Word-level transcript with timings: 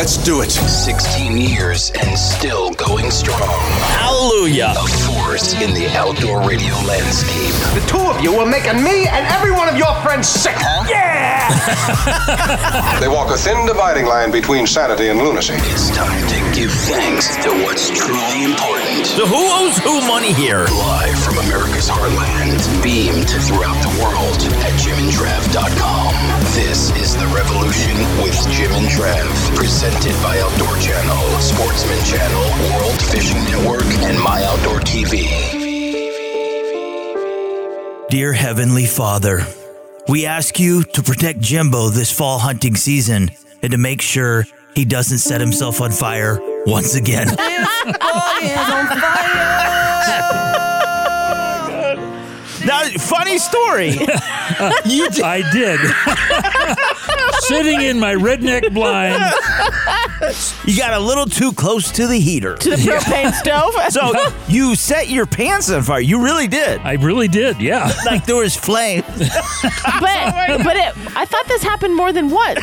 Let's 0.00 0.16
do 0.16 0.40
it. 0.40 0.50
16 0.50 1.36
years 1.36 1.90
and 1.90 2.18
still 2.18 2.70
going 2.70 3.10
strong. 3.10 3.60
Hallelujah. 4.00 4.72
A 4.74 4.88
force 4.88 5.52
in 5.60 5.74
the 5.74 5.88
outdoor 5.94 6.40
radio 6.40 6.72
landscape. 6.88 7.52
The 7.76 7.84
two 7.86 7.98
of 7.98 8.18
you 8.22 8.32
are 8.40 8.46
making 8.46 8.82
me 8.82 9.06
and 9.08 9.26
every 9.26 9.50
one 9.50 9.68
of 9.68 9.76
your 9.76 9.94
friends 9.96 10.26
sick. 10.26 10.56
Yeah! 10.88 11.48
They 13.00 13.08
walk 13.08 13.30
a 13.30 13.36
thin 13.36 13.66
dividing 13.66 14.06
line 14.06 14.30
between 14.30 14.66
sanity 14.66 15.08
and 15.08 15.18
lunacy. 15.18 15.54
It's 15.56 15.90
time 15.90 16.20
to 16.28 16.38
give 16.58 16.70
thanks 16.70 17.36
to 17.44 17.50
what's 17.64 17.88
truly 17.90 18.44
important. 18.44 19.06
So 19.06 19.26
who 19.26 19.40
owes 19.40 19.78
who 19.78 20.00
money 20.06 20.32
here? 20.32 20.66
Live 20.68 21.18
from 21.18 21.38
America's 21.38 21.88
heartland, 21.88 22.60
beamed 22.82 23.28
throughout 23.28 23.76
the 23.82 23.92
world 24.00 24.40
at 24.64 24.72
jimandtrav.com. 24.80 26.12
This 26.52 26.90
is 26.96 27.16
The 27.16 27.26
Revolution 27.28 27.96
with 28.22 28.36
Jim 28.52 28.72
and 28.72 28.86
Trav, 28.86 29.56
presented 29.56 29.89
by 30.22 30.38
Outdoor 30.38 30.76
Channel, 30.78 31.40
Sportsman 31.40 32.04
Channel, 32.04 32.78
World 32.78 33.02
Fishing 33.02 33.42
Network, 33.44 33.82
and 33.82 34.18
My 34.22 34.42
Outdoor 34.44 34.78
TV. 34.80 35.28
Dear 38.08 38.32
Heavenly 38.32 38.86
Father, 38.86 39.44
we 40.08 40.26
ask 40.26 40.60
you 40.60 40.84
to 40.84 41.02
protect 41.02 41.40
Jimbo 41.40 41.88
this 41.88 42.10
fall 42.16 42.38
hunting 42.38 42.76
season 42.76 43.30
and 43.62 43.72
to 43.72 43.78
make 43.78 44.00
sure 44.00 44.46
he 44.74 44.84
doesn't 44.84 45.18
set 45.18 45.40
himself 45.40 45.80
on 45.80 45.90
fire 45.90 46.38
once 46.66 46.94
again. 46.94 47.26
now, 52.64 52.82
funny 52.98 53.38
story. 53.38 53.98
You 54.84 55.08
did. 55.08 55.22
I 55.22 55.50
did. 55.52 55.80
Sitting 57.40 57.80
in 57.82 57.98
my 57.98 58.14
redneck 58.14 58.72
blind. 58.72 59.20
You 60.66 60.76
got 60.76 60.92
a 60.92 61.00
little 61.00 61.24
too 61.26 61.52
close 61.52 61.90
to 61.92 62.06
the 62.06 62.18
heater. 62.18 62.54
To 62.56 62.70
the 62.70 62.76
propane 62.76 63.32
stove. 63.40 63.74
So 63.90 64.12
you 64.48 64.74
set 64.76 65.08
your 65.08 65.26
pants 65.26 65.70
on 65.70 65.82
fire. 65.82 66.00
You 66.00 66.22
really 66.22 66.46
did. 66.46 66.80
I 66.82 66.92
really 66.94 67.26
did, 67.28 67.60
yeah. 67.60 67.90
Like 68.06 68.26
there 68.26 68.36
was 68.36 68.54
flame. 68.56 69.02
but 69.06 70.62
but 70.62 70.76
it, 70.76 70.94
I 71.16 71.24
thought 71.24 71.46
this 71.48 71.62
happened 71.62 71.96
more 71.96 72.12
than 72.12 72.30
once. 72.30 72.60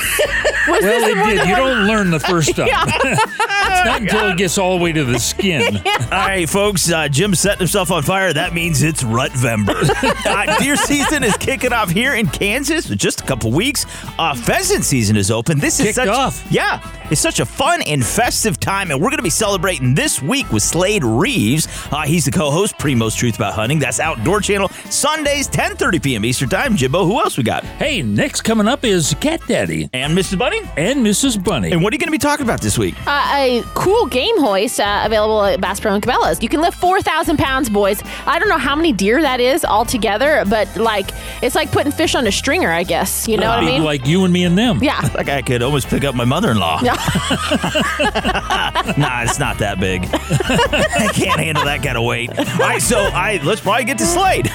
Was 0.67 0.67
Well, 0.67 0.81
this 0.81 1.08
it 1.09 1.17
more 1.17 1.27
did. 1.27 1.39
than 1.39 1.47
You 1.47 1.53
one- 1.53 1.61
don't 1.77 1.88
learn 1.88 2.11
the 2.11 2.19
first 2.19 2.55
time. 2.55 2.67
Yeah. 2.67 2.86
it's 2.86 3.86
not 3.86 4.02
until 4.02 4.30
it 4.30 4.38
gets 4.38 4.58
all 4.58 4.77
the 4.77 4.83
way 4.83 4.92
to 4.94 5.03
the 5.03 5.19
skin. 5.19 5.77
All 5.77 6.09
right, 6.11 6.49
folks. 6.49 6.89
Uh, 6.92 7.08
Jim 7.09 7.33
setting 7.36 7.59
himself 7.59 7.92
on 7.92 8.03
fire. 8.03 8.31
That 8.33 8.53
means 8.53 8.83
it's 8.83 9.03
Rutvember. 9.03 9.89
uh, 10.25 10.58
deer 10.59 10.75
season 10.75 11.23
is 11.23 11.36
kicking 11.38 11.73
off 11.73 11.89
here 11.89 12.14
in 12.14 12.27
Kansas 12.27 12.89
in 12.89 12.97
just 12.97 13.21
a 13.21 13.23
couple 13.23 13.52
weeks. 13.52 13.86
Uh, 14.19 14.36
pheasant 14.48 14.86
season 14.86 15.17
is 15.17 15.30
open. 15.30 15.59
This 15.59 15.78
is 15.81 15.88
Kicked 15.88 15.95
such 15.95 16.08
off. 16.08 16.45
yeah, 16.50 16.80
it's 17.12 17.20
such 17.20 17.42
a 17.42 17.45
fun 17.45 17.81
and 17.81 18.06
festive 18.06 18.58
time, 18.62 18.92
and 18.92 19.00
we're 19.02 19.09
going 19.09 19.17
to 19.17 19.23
be 19.23 19.30
celebrating 19.30 19.94
this 19.94 20.22
week 20.22 20.50
with 20.54 20.64
Slade 20.64 21.04
Reeves. 21.04 21.67
Uh, 21.92 22.04
he's 22.04 22.23
the 22.23 22.31
co-host, 22.31 22.78
Primos 22.78 23.17
Truth 23.17 23.36
About 23.36 23.54
Hunting. 23.56 23.78
That's 23.78 24.00
Outdoor 24.00 24.39
Channel 24.39 24.70
Sundays, 24.89 25.50
10:30 25.50 26.02
p.m. 26.02 26.23
Eastern 26.23 26.48
Time. 26.48 26.78
Jimbo, 26.78 27.04
who 27.06 27.20
else 27.20 27.38
we 27.38 27.44
got? 27.44 27.66
Hey, 27.66 28.02
next 28.02 28.42
coming 28.44 28.70
up 28.70 28.86
is 28.86 29.14
Cat 29.20 29.42
Daddy 29.50 29.89
And 29.92 30.17
Mrs. 30.17 30.38
Bunny. 30.38 30.61
and 30.78 31.06
Mrs. 31.06 31.44
Bunny. 31.44 31.72
And 31.72 31.84
what 31.84 31.92
are 31.92 31.95
you 31.95 32.00
going 32.00 32.08
to 32.08 32.11
be 32.11 32.17
talking 32.17 32.45
about 32.45 32.61
this 32.61 32.78
week? 32.78 32.95
Uh, 33.06 33.26
a 33.34 33.64
cool 33.76 34.06
game 34.06 34.39
hoist 34.39 34.80
uh, 34.80 35.02
available 35.06 35.44
at 35.44 35.59
Bass 35.59 35.82
Pro 35.82 35.94
and 35.94 36.02
Cabela's. 36.02 36.42
You 36.42 36.48
can 36.48 36.61
lift 36.61 36.78
4,000 36.80 37.36
pounds, 37.38 37.70
boys. 37.70 38.02
I 38.26 38.39
don't 38.39 38.48
know 38.50 38.58
how 38.58 38.78
many 38.78 38.94
deer 38.94 39.22
that 39.22 39.42
is 39.42 39.66
altogether, 39.66 40.45
but 40.50 40.73
like 40.78 41.09
it's 41.44 41.56
like 41.56 41.70
putting 41.73 41.92
fish 41.92 42.16
on 42.16 42.26
a 42.28 42.32
stringer, 42.32 42.72
I 42.72 42.84
guess. 42.84 43.28
You 43.28 43.36
know 43.38 43.50
what 43.50 43.59
I 43.59 43.66
mean? 43.66 43.84
Like 43.84 44.06
you 44.08 44.23
and 44.23 44.34
me 44.34 44.36
and 44.43 44.57
them. 44.57 44.83
yeah. 44.83 44.99
Like 45.13 45.30
I 45.30 45.41
could 45.41 45.61
almost 45.61 45.88
pick 45.88 46.03
up 46.03 46.16
my 46.16 46.25
mother-in-law. 46.25 46.81
Yeah. 46.83 46.93
nah, 48.97 49.23
it's 49.23 49.39
not 49.39 49.57
that 49.59 49.77
big. 49.80 50.03
I 50.11 51.11
can't 51.13 51.39
handle 51.39 51.66
that 51.66 51.81
kind 51.83 51.97
of 51.97 52.03
weight. 52.03 52.30
All 52.38 52.45
right, 52.58 52.81
so 52.81 52.97
I 52.99 53.39
let's 53.43 53.61
probably 53.61 53.86
get 53.86 53.97
to 53.99 54.05
Slade. 54.05 54.52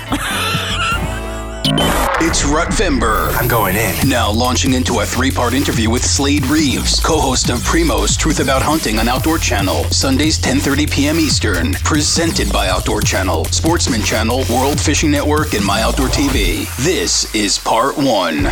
It's 2.25 2.42
Rutvember. 2.44 3.34
I'm 3.37 3.48
going 3.48 3.75
in. 3.76 4.09
Now 4.09 4.31
launching 4.31 4.75
into 4.75 5.00
a 5.00 5.06
three-part 5.06 5.54
interview 5.54 5.91
with 5.91 6.04
Slade 6.04 6.47
Reeves, 6.47 7.00
co-host 7.00 7.50
of 7.50 7.59
Primos 7.59 8.16
Truth 8.16 8.38
About 8.38 8.62
Hunting 8.62 8.98
on 9.00 9.09
Outdoor 9.09 9.38
Channel, 9.38 9.84
Sundays 9.84 10.38
10:30 10.38 10.91
p.m. 10.91 11.19
Eastern, 11.19 11.72
presented 11.72 12.53
by 12.53 12.69
Outdoor 12.69 13.00
Channel, 13.00 13.44
Sportsman 13.47 14.03
Channel, 14.03 14.44
World 14.50 14.81
Fishing 14.81 15.10
Network, 15.10 15.54
and 15.54 15.65
My 15.65 15.82
Outdoor 15.82 16.09
TV. 16.09 16.66
This 16.84 17.34
is 17.34 17.59
part 17.59 17.97
one. 17.97 18.48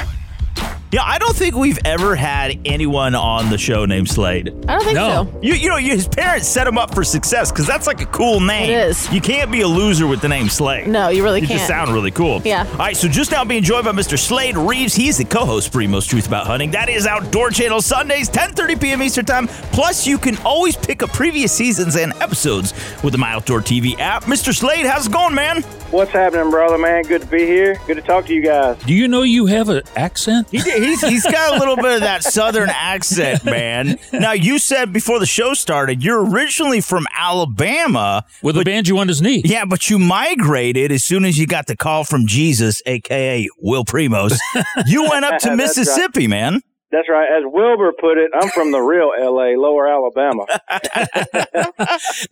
Yeah, 0.92 1.02
I 1.04 1.18
don't 1.18 1.36
think 1.36 1.54
we've 1.54 1.78
ever 1.84 2.16
had 2.16 2.58
anyone 2.64 3.14
on 3.14 3.48
the 3.48 3.58
show 3.58 3.84
named 3.84 4.08
Slade. 4.08 4.48
I 4.66 4.72
don't 4.74 4.82
think 4.82 4.96
No. 4.96 5.28
so. 5.32 5.38
You, 5.40 5.54
you 5.54 5.68
know, 5.68 5.76
his 5.76 6.08
parents 6.08 6.48
set 6.48 6.66
him 6.66 6.76
up 6.78 6.92
for 6.92 7.04
success 7.04 7.52
because 7.52 7.64
that's 7.64 7.86
like 7.86 8.00
a 8.00 8.06
cool 8.06 8.40
name. 8.40 8.70
It 8.70 8.88
is. 8.88 9.12
You 9.12 9.20
can't 9.20 9.52
be 9.52 9.60
a 9.60 9.68
loser 9.68 10.08
with 10.08 10.20
the 10.20 10.26
name 10.28 10.48
Slade. 10.48 10.88
No, 10.88 11.08
you 11.08 11.22
really 11.22 11.40
You 11.42 11.46
can't. 11.46 11.60
You 11.60 11.66
just 11.66 11.68
sound 11.68 11.92
really 11.92 12.10
cool. 12.10 12.42
Yeah. 12.44 12.66
All 12.72 12.78
right, 12.78 12.96
so 12.96 13.06
just 13.06 13.30
now 13.30 13.44
being 13.44 13.62
joined 13.62 13.84
by 13.84 13.92
Mr. 13.92 14.18
Slade 14.18 14.56
Reeves. 14.56 14.92
He's 14.92 15.16
the 15.16 15.24
co-host 15.24 15.68
of 15.68 15.74
Primos 15.74 16.08
Truth 16.08 16.26
About 16.26 16.48
Hunting. 16.48 16.72
That 16.72 16.88
is 16.88 17.06
Outdoor 17.06 17.50
Channel 17.50 17.82
Sundays, 17.82 18.28
10:30 18.28 18.80
p.m. 18.80 19.00
Eastern 19.00 19.24
Time. 19.26 19.46
Plus, 19.46 20.08
you 20.08 20.18
can 20.18 20.36
always 20.38 20.74
pick 20.76 21.04
up 21.04 21.10
previous 21.12 21.52
seasons 21.52 21.94
and 21.94 22.12
episodes 22.14 22.74
with 23.04 23.12
the 23.12 23.18
My 23.18 23.30
Outdoor 23.32 23.60
TV 23.60 23.96
app. 24.00 24.24
Mr. 24.24 24.52
Slade, 24.52 24.86
how's 24.86 25.06
it 25.06 25.12
going, 25.12 25.36
man? 25.36 25.62
What's 25.90 26.12
happening, 26.12 26.50
brother, 26.50 26.78
man? 26.78 27.02
Good 27.02 27.22
to 27.22 27.26
be 27.26 27.44
here. 27.44 27.76
Good 27.84 27.96
to 27.96 28.02
talk 28.02 28.26
to 28.26 28.32
you 28.32 28.42
guys. 28.42 28.80
Do 28.84 28.94
you 28.94 29.08
know 29.08 29.22
you 29.22 29.46
have 29.46 29.68
an 29.70 29.82
accent? 29.96 30.46
He, 30.50 30.58
he's 30.60 31.00
he's 31.00 31.24
got 31.24 31.56
a 31.56 31.58
little 31.58 31.74
bit 31.74 31.94
of 31.96 32.00
that 32.02 32.22
southern 32.22 32.68
accent, 32.68 33.44
man. 33.44 33.98
Now, 34.12 34.30
you 34.30 34.60
said 34.60 34.92
before 34.92 35.18
the 35.18 35.26
show 35.26 35.52
started, 35.52 36.04
you're 36.04 36.24
originally 36.24 36.80
from 36.80 37.06
Alabama. 37.16 38.24
With 38.40 38.56
a 38.56 38.62
banjo 38.62 38.98
on 38.98 39.08
his 39.08 39.20
knee. 39.20 39.42
Yeah, 39.44 39.64
but 39.64 39.90
you 39.90 39.98
migrated 39.98 40.92
as 40.92 41.02
soon 41.02 41.24
as 41.24 41.38
you 41.38 41.48
got 41.48 41.66
the 41.66 41.76
call 41.76 42.04
from 42.04 42.26
Jesus, 42.28 42.82
aka 42.86 43.48
Will 43.58 43.84
Primos. 43.84 44.38
You 44.86 45.10
went 45.10 45.24
up 45.24 45.40
to 45.40 45.48
That's 45.48 45.48
right. 45.48 45.56
Mississippi, 45.56 46.28
man. 46.28 46.62
That's 46.90 47.08
right. 47.08 47.28
As 47.30 47.44
Wilbur 47.46 47.92
put 48.00 48.18
it, 48.18 48.30
I'm 48.34 48.48
from 48.50 48.72
the 48.72 48.80
real 48.80 49.12
L.A., 49.16 49.54
Lower 49.56 49.86
Alabama. 49.86 50.44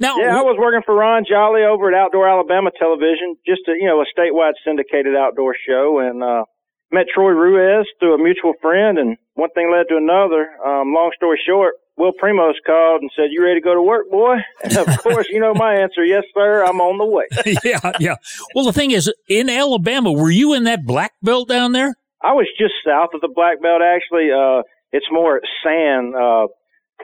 Now, 0.01 0.17
Yeah, 0.19 0.39
I 0.39 0.43
was 0.43 0.57
working 0.59 0.83
for 0.85 0.95
Ron 0.95 1.25
Jolly 1.29 1.63
over 1.63 1.89
at 1.89 1.95
Outdoor 1.95 2.29
Alabama 2.29 2.71
Television, 2.79 3.37
just 3.47 3.63
a 3.69 3.73
you 3.73 3.87
know 3.87 4.01
a 4.01 4.07
statewide 4.11 4.55
syndicated 4.65 5.15
outdoor 5.17 5.55
show, 5.67 5.99
and 5.99 6.23
uh, 6.23 6.45
met 6.91 7.07
Troy 7.13 7.31
Ruiz 7.31 7.87
through 7.99 8.15
a 8.15 8.19
mutual 8.19 8.55
friend, 8.61 8.99
and 8.99 9.17
one 9.35 9.51
thing 9.51 9.71
led 9.73 9.87
to 9.89 9.97
another. 9.97 10.49
Um, 10.65 10.93
long 10.93 11.11
story 11.17 11.41
short, 11.47 11.75
Will 11.97 12.13
Primos 12.13 12.55
called 12.67 13.03
and 13.03 13.11
said, 13.17 13.27
"You 13.31 13.43
ready 13.45 13.61
to 13.61 13.65
go 13.65 13.75
to 13.75 13.83
work, 13.83 14.11
boy?" 14.11 14.37
And 14.65 14.77
of 14.77 14.99
course, 15.03 15.29
you 15.31 15.41
know 15.41 15.55
my 15.55 15.75
answer: 15.75 16.05
"Yes, 16.05 16.25
sir. 16.35 16.65
I'm 16.65 16.81
on 16.81 16.99
the 16.99 17.07
way." 17.07 17.25
yeah, 17.65 17.93
yeah. 17.99 18.17
Well, 18.55 18.65
the 18.65 18.73
thing 18.73 18.91
is, 18.91 19.13
in 19.29 19.49
Alabama, 19.49 20.13
were 20.13 20.31
you 20.31 20.55
in 20.55 20.65
that 20.65 20.85
black 20.85 21.13
belt 21.23 21.49
down 21.49 21.73
there? 21.73 21.95
I 22.23 22.33
was 22.33 22.49
just 22.59 22.75
south 22.85 23.11
of 23.15 23.21
the 23.21 23.29
Black 23.33 23.63
Belt, 23.63 23.83
actually. 23.83 24.31
Uh, 24.33 24.63
it's 24.93 25.07
more 25.11 25.41
sand, 25.63 26.15
uh, 26.15 26.49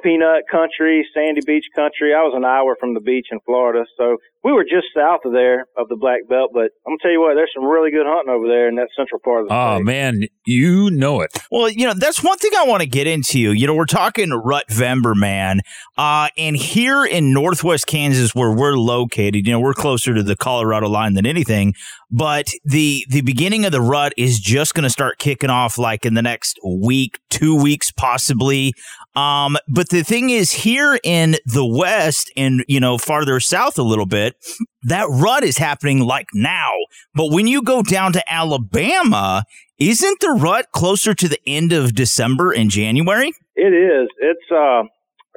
peanut 0.02 0.44
country, 0.50 1.06
sandy 1.14 1.40
beach 1.46 1.66
country. 1.74 2.12
I 2.14 2.22
was 2.22 2.34
an 2.36 2.44
hour 2.44 2.76
from 2.78 2.94
the 2.94 3.00
beach 3.00 3.28
in 3.30 3.40
Florida, 3.46 3.84
so 3.96 4.16
we 4.42 4.52
were 4.52 4.64
just 4.64 4.86
south 4.94 5.20
of 5.24 5.32
there 5.32 5.66
of 5.76 5.88
the 5.88 5.96
Black 5.96 6.20
Belt. 6.28 6.50
But 6.52 6.70
I'm 6.86 6.92
gonna 6.92 6.98
tell 7.00 7.10
you 7.10 7.20
what, 7.20 7.34
there's 7.34 7.50
some 7.54 7.64
really 7.64 7.90
good 7.90 8.06
hunting 8.06 8.32
over 8.32 8.46
there 8.48 8.68
in 8.68 8.74
that 8.76 8.88
central 8.96 9.20
part 9.20 9.42
of 9.42 9.48
the 9.48 9.54
Oh, 9.54 9.76
state. 9.76 9.84
man, 9.84 10.22
you 10.44 10.90
know 10.90 11.20
it. 11.20 11.30
Well, 11.50 11.68
you 11.68 11.86
know, 11.86 11.94
that's 11.94 12.22
one 12.22 12.36
thing 12.38 12.50
I 12.56 12.64
want 12.66 12.82
to 12.82 12.88
get 12.88 13.06
into. 13.06 13.38
You 13.38 13.66
know, 13.66 13.74
we're 13.74 13.86
talking 13.86 14.28
Rutvember, 14.30 15.14
man. 15.14 15.60
Uh, 15.96 16.28
and 16.36 16.56
here 16.56 17.04
in 17.04 17.32
Northwest 17.32 17.86
Kansas, 17.86 18.34
where 18.34 18.50
we're 18.52 18.76
located, 18.76 19.46
you 19.46 19.52
know, 19.52 19.60
we're 19.60 19.74
closer 19.74 20.12
to 20.14 20.22
the 20.22 20.36
Colorado 20.36 20.88
line 20.88 21.14
than 21.14 21.24
anything. 21.26 21.74
But 22.10 22.52
the 22.64 23.04
the 23.08 23.22
beginning 23.22 23.64
of 23.64 23.72
the 23.72 23.80
rut 23.80 24.12
is 24.16 24.38
just 24.38 24.74
going 24.74 24.84
to 24.84 24.90
start 24.90 25.18
kicking 25.18 25.50
off 25.50 25.78
like 25.78 26.04
in 26.04 26.14
the 26.14 26.22
next 26.22 26.58
week, 26.64 27.18
two 27.30 27.60
weeks, 27.60 27.90
possibly. 27.90 28.72
Um, 29.14 29.56
but 29.68 29.90
the 29.90 30.02
thing 30.02 30.30
is, 30.30 30.50
here 30.50 30.98
in 31.04 31.36
the 31.46 31.64
West 31.64 32.32
and, 32.36 32.64
you 32.66 32.80
know, 32.80 32.98
farther 32.98 33.38
south 33.38 33.78
a 33.78 33.82
little 33.82 34.06
bit, 34.06 34.34
that 34.82 35.06
rut 35.08 35.44
is 35.44 35.58
happening 35.58 36.00
like 36.00 36.26
now. 36.34 36.72
But 37.14 37.30
when 37.30 37.46
you 37.46 37.62
go 37.62 37.82
down 37.82 38.12
to 38.14 38.32
Alabama, 38.32 39.44
isn't 39.78 40.20
the 40.20 40.38
rut 40.40 40.72
closer 40.72 41.14
to 41.14 41.28
the 41.28 41.38
end 41.46 41.72
of 41.72 41.94
December 41.94 42.52
and 42.52 42.70
January? 42.70 43.32
It 43.54 43.72
is. 43.72 44.08
It's 44.18 44.50
uh, 44.50 44.82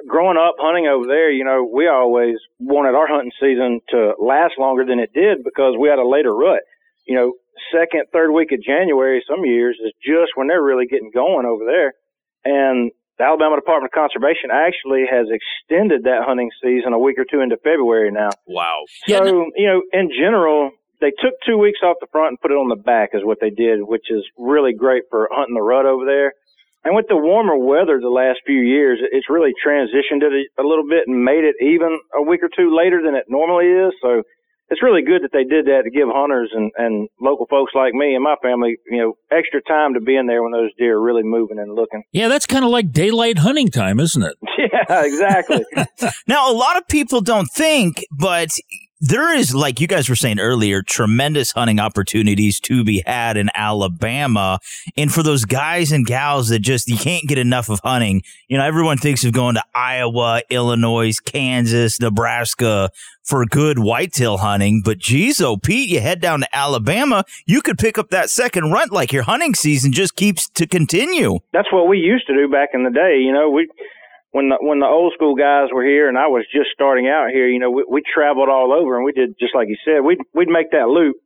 growing 0.08 0.36
up 0.36 0.56
hunting 0.58 0.86
over 0.86 1.06
there. 1.06 1.30
You 1.30 1.44
know, 1.44 1.68
we 1.72 1.88
always 1.88 2.36
wanted 2.58 2.94
our 2.94 3.06
hunting 3.06 3.32
season 3.40 3.80
to 3.90 4.14
last 4.18 4.54
longer 4.58 4.84
than 4.84 4.98
it 4.98 5.12
did 5.12 5.44
because 5.44 5.76
we 5.78 5.88
had 5.88 5.98
a 5.98 6.06
later 6.06 6.34
rut. 6.34 6.62
You 7.06 7.14
know, 7.14 7.32
second, 7.72 8.04
third 8.12 8.32
week 8.32 8.52
of 8.52 8.62
January, 8.62 9.24
some 9.28 9.44
years 9.44 9.78
is 9.84 9.92
just 10.04 10.32
when 10.34 10.48
they're 10.48 10.62
really 10.62 10.86
getting 10.86 11.10
going 11.12 11.46
over 11.46 11.64
there. 11.64 11.94
And 12.44 12.92
the 13.18 13.24
Alabama 13.24 13.56
Department 13.56 13.90
of 13.90 13.98
Conservation 13.98 14.50
actually 14.52 15.04
has 15.10 15.26
extended 15.28 16.04
that 16.04 16.22
hunting 16.24 16.50
season 16.62 16.92
a 16.92 16.98
week 16.98 17.18
or 17.18 17.26
two 17.28 17.40
into 17.40 17.56
February 17.58 18.10
now. 18.10 18.30
Wow. 18.46 18.84
Yeah, 19.06 19.18
So, 19.18 19.50
you 19.56 19.66
know, 19.66 19.82
in 19.92 20.10
general, 20.10 20.70
they 21.00 21.10
took 21.10 21.34
two 21.44 21.58
weeks 21.58 21.80
off 21.82 21.96
the 22.00 22.06
front 22.10 22.28
and 22.30 22.40
put 22.40 22.50
it 22.50 22.54
on 22.54 22.68
the 22.68 22.76
back 22.80 23.10
is 23.12 23.22
what 23.24 23.38
they 23.40 23.50
did, 23.50 23.82
which 23.82 24.06
is 24.10 24.22
really 24.38 24.72
great 24.72 25.04
for 25.10 25.28
hunting 25.32 25.54
the 25.54 25.62
rut 25.62 25.86
over 25.86 26.04
there. 26.04 26.32
and 26.84 26.94
with 26.94 27.06
the 27.08 27.16
warmer 27.16 27.56
weather 27.58 27.98
the 28.00 28.08
last 28.08 28.38
few 28.46 28.60
years, 28.60 28.98
it's 29.12 29.28
really 29.28 29.52
transitioned 29.64 30.22
it 30.22 30.48
a 30.58 30.62
little 30.62 30.86
bit 30.88 31.06
and 31.06 31.24
made 31.24 31.44
it 31.44 31.56
even 31.60 31.98
a 32.14 32.22
week 32.22 32.40
or 32.42 32.48
two 32.54 32.74
later 32.74 33.02
than 33.02 33.14
it 33.14 33.24
normally 33.28 33.66
is. 33.66 33.92
So 34.00 34.22
it's 34.70 34.82
really 34.82 35.02
good 35.02 35.22
that 35.22 35.32
they 35.32 35.44
did 35.44 35.66
that 35.66 35.82
to 35.84 35.90
give 35.90 36.08
hunters 36.10 36.50
and, 36.54 36.70
and 36.76 37.08
local 37.20 37.46
folks 37.46 37.72
like 37.74 37.94
me 37.94 38.14
and 38.14 38.22
my 38.22 38.36
family, 38.42 38.76
you 38.90 38.98
know, 38.98 39.16
extra 39.30 39.62
time 39.62 39.94
to 39.94 40.00
be 40.00 40.16
in 40.16 40.26
there 40.26 40.42
when 40.42 40.52
those 40.52 40.70
deer 40.78 40.96
are 40.96 41.00
really 41.00 41.22
moving 41.22 41.58
and 41.58 41.74
looking. 41.74 42.02
Yeah, 42.12 42.28
that's 42.28 42.46
kind 42.46 42.64
of 42.64 42.70
like 42.70 42.92
daylight 42.92 43.38
hunting 43.38 43.68
time, 43.68 44.00
isn't 44.00 44.22
it? 44.22 44.36
Yeah, 44.58 45.04
exactly. 45.04 45.64
Now, 46.26 46.50
a 46.50 46.54
lot 46.54 46.76
of 46.76 46.86
people 46.88 47.20
don't 47.20 47.46
think, 47.46 48.04
but 48.10 48.50
there 49.00 49.34
is, 49.34 49.54
like 49.54 49.80
you 49.80 49.86
guys 49.86 50.08
were 50.08 50.16
saying 50.16 50.40
earlier, 50.40 50.82
tremendous 50.82 51.52
hunting 51.52 51.78
opportunities 51.78 52.58
to 52.60 52.84
be 52.84 53.02
had 53.06 53.36
in 53.36 53.48
Alabama. 53.54 54.58
And 54.96 55.12
for 55.12 55.22
those 55.22 55.44
guys 55.44 55.92
and 55.92 56.04
gals 56.04 56.48
that 56.48 56.60
just, 56.60 56.88
you 56.88 56.96
can't 56.96 57.24
get 57.28 57.38
enough 57.38 57.68
of 57.68 57.80
hunting, 57.84 58.22
you 58.48 58.58
know, 58.58 58.64
everyone 58.64 58.98
thinks 58.98 59.24
of 59.24 59.32
going 59.32 59.54
to 59.54 59.62
Iowa, 59.74 60.42
Illinois, 60.50 61.18
Kansas, 61.24 62.00
Nebraska 62.00 62.90
for 63.22 63.44
good 63.44 63.78
whitetail 63.78 64.38
hunting. 64.38 64.82
But 64.84 64.98
geez, 64.98 65.40
oh, 65.40 65.56
Pete, 65.56 65.88
you 65.88 66.00
head 66.00 66.20
down 66.20 66.40
to 66.40 66.56
Alabama, 66.56 67.24
you 67.46 67.60
could 67.60 67.78
pick 67.78 67.98
up 67.98 68.10
that 68.10 68.30
second 68.30 68.72
rut 68.72 68.90
like 68.90 69.12
your 69.12 69.24
hunting 69.24 69.54
season 69.54 69.92
just 69.92 70.16
keeps 70.16 70.48
to 70.50 70.66
continue. 70.66 71.38
That's 71.52 71.72
what 71.72 71.88
we 71.88 71.98
used 71.98 72.26
to 72.26 72.34
do 72.34 72.48
back 72.48 72.70
in 72.72 72.84
the 72.84 72.90
day. 72.90 73.18
You 73.18 73.32
know, 73.32 73.50
we, 73.50 73.68
when 74.30 74.50
the 74.50 74.56
when 74.60 74.78
the 74.80 74.86
old 74.86 75.12
school 75.14 75.34
guys 75.34 75.72
were 75.72 75.84
here 75.84 76.08
and 76.08 76.18
I 76.18 76.28
was 76.28 76.44
just 76.52 76.70
starting 76.74 77.08
out 77.08 77.30
here, 77.32 77.48
you 77.48 77.58
know, 77.58 77.70
we, 77.70 77.84
we 77.88 78.02
traveled 78.02 78.48
all 78.48 78.72
over 78.72 78.96
and 78.96 79.04
we 79.04 79.12
did 79.12 79.34
just 79.40 79.54
like 79.54 79.68
you 79.68 79.76
said. 79.84 80.04
We'd 80.04 80.20
we'd 80.34 80.48
make 80.48 80.70
that 80.72 80.88
loop. 80.88 81.16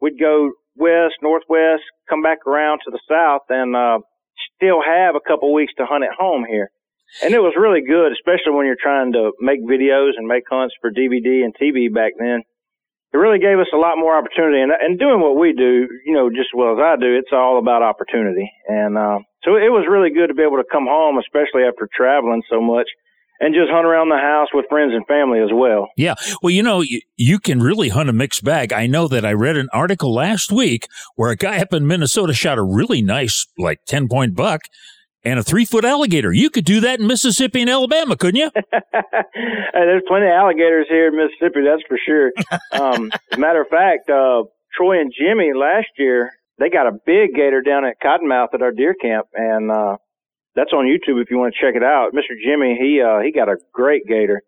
We'd 0.00 0.18
go 0.18 0.52
west, 0.76 1.18
northwest, 1.22 1.82
come 2.08 2.22
back 2.22 2.46
around 2.46 2.80
to 2.84 2.90
the 2.90 3.00
south, 3.10 3.42
and 3.48 3.74
uh, 3.74 3.98
still 4.54 4.78
have 4.82 5.16
a 5.16 5.24
couple 5.26 5.52
weeks 5.52 5.72
to 5.78 5.86
hunt 5.86 6.04
at 6.04 6.14
home 6.16 6.46
here. 6.48 6.70
And 7.24 7.34
it 7.34 7.40
was 7.40 7.56
really 7.58 7.80
good, 7.80 8.12
especially 8.12 8.52
when 8.52 8.66
you're 8.66 8.78
trying 8.80 9.12
to 9.14 9.32
make 9.40 9.64
videos 9.64 10.12
and 10.16 10.28
make 10.28 10.44
hunts 10.48 10.74
for 10.80 10.92
DVD 10.92 11.42
and 11.42 11.56
TV 11.56 11.92
back 11.92 12.12
then. 12.18 12.42
It 13.12 13.16
really 13.16 13.38
gave 13.40 13.58
us 13.58 13.72
a 13.72 13.80
lot 13.80 13.96
more 13.96 14.16
opportunity, 14.16 14.60
and 14.60 14.70
and 14.70 14.98
doing 14.98 15.20
what 15.20 15.34
we 15.34 15.54
do, 15.54 15.88
you 16.06 16.14
know, 16.14 16.30
just 16.30 16.52
as 16.52 16.56
well 16.56 16.76
as 16.76 16.78
I 16.78 16.94
do, 17.00 17.16
it's 17.16 17.32
all 17.32 17.58
about 17.58 17.82
opportunity. 17.82 18.48
And 18.68 18.96
uh, 18.96 19.18
so 19.44 19.56
it 19.56 19.70
was 19.70 19.86
really 19.88 20.10
good 20.10 20.28
to 20.28 20.34
be 20.34 20.42
able 20.42 20.56
to 20.56 20.68
come 20.70 20.86
home, 20.86 21.18
especially 21.18 21.62
after 21.62 21.88
traveling 21.94 22.42
so 22.50 22.60
much, 22.60 22.88
and 23.40 23.54
just 23.54 23.70
hunt 23.70 23.86
around 23.86 24.08
the 24.08 24.16
house 24.16 24.48
with 24.52 24.66
friends 24.68 24.92
and 24.94 25.06
family 25.06 25.40
as 25.40 25.50
well. 25.52 25.88
Yeah. 25.96 26.14
Well, 26.42 26.50
you 26.50 26.62
know, 26.62 26.80
you, 26.80 27.00
you 27.16 27.38
can 27.38 27.60
really 27.60 27.88
hunt 27.88 28.08
a 28.08 28.12
mixed 28.12 28.42
bag. 28.42 28.72
I 28.72 28.86
know 28.86 29.06
that 29.08 29.24
I 29.24 29.32
read 29.32 29.56
an 29.56 29.68
article 29.72 30.12
last 30.12 30.50
week 30.50 30.88
where 31.14 31.30
a 31.30 31.36
guy 31.36 31.58
up 31.58 31.72
in 31.72 31.86
Minnesota 31.86 32.32
shot 32.32 32.58
a 32.58 32.62
really 32.62 33.00
nice, 33.00 33.46
like 33.56 33.84
10 33.86 34.08
point 34.08 34.34
buck 34.34 34.62
and 35.24 35.38
a 35.38 35.42
three 35.42 35.64
foot 35.64 35.84
alligator. 35.84 36.32
You 36.32 36.50
could 36.50 36.64
do 36.64 36.80
that 36.80 37.00
in 37.00 37.06
Mississippi 37.06 37.60
and 37.60 37.70
Alabama, 37.70 38.16
couldn't 38.16 38.40
you? 38.40 38.50
There's 39.72 40.02
plenty 40.08 40.26
of 40.26 40.32
alligators 40.32 40.86
here 40.88 41.08
in 41.08 41.16
Mississippi, 41.16 41.60
that's 41.64 41.82
for 41.86 41.98
sure. 42.04 42.32
Um, 42.72 43.10
as 43.30 43.38
a 43.38 43.40
matter 43.40 43.60
of 43.60 43.68
fact, 43.68 44.10
uh, 44.10 44.44
Troy 44.76 45.00
and 45.00 45.12
Jimmy 45.16 45.52
last 45.54 45.88
year, 45.96 46.32
they 46.58 46.70
got 46.70 46.86
a 46.86 46.92
big 46.92 47.34
gator 47.34 47.62
down 47.62 47.84
at 47.84 48.00
Cottonmouth 48.02 48.54
at 48.54 48.62
our 48.62 48.72
deer 48.72 48.94
camp, 48.94 49.26
and 49.34 49.70
uh, 49.70 49.96
that's 50.54 50.72
on 50.72 50.86
YouTube 50.86 51.22
if 51.22 51.30
you 51.30 51.38
want 51.38 51.54
to 51.54 51.60
check 51.60 51.76
it 51.76 51.84
out. 51.84 52.10
Mr. 52.12 52.34
Jimmy, 52.34 52.76
he 52.78 53.00
uh, 53.00 53.20
he 53.20 53.32
got 53.32 53.48
a 53.48 53.56
great 53.72 54.06
gator, 54.06 54.42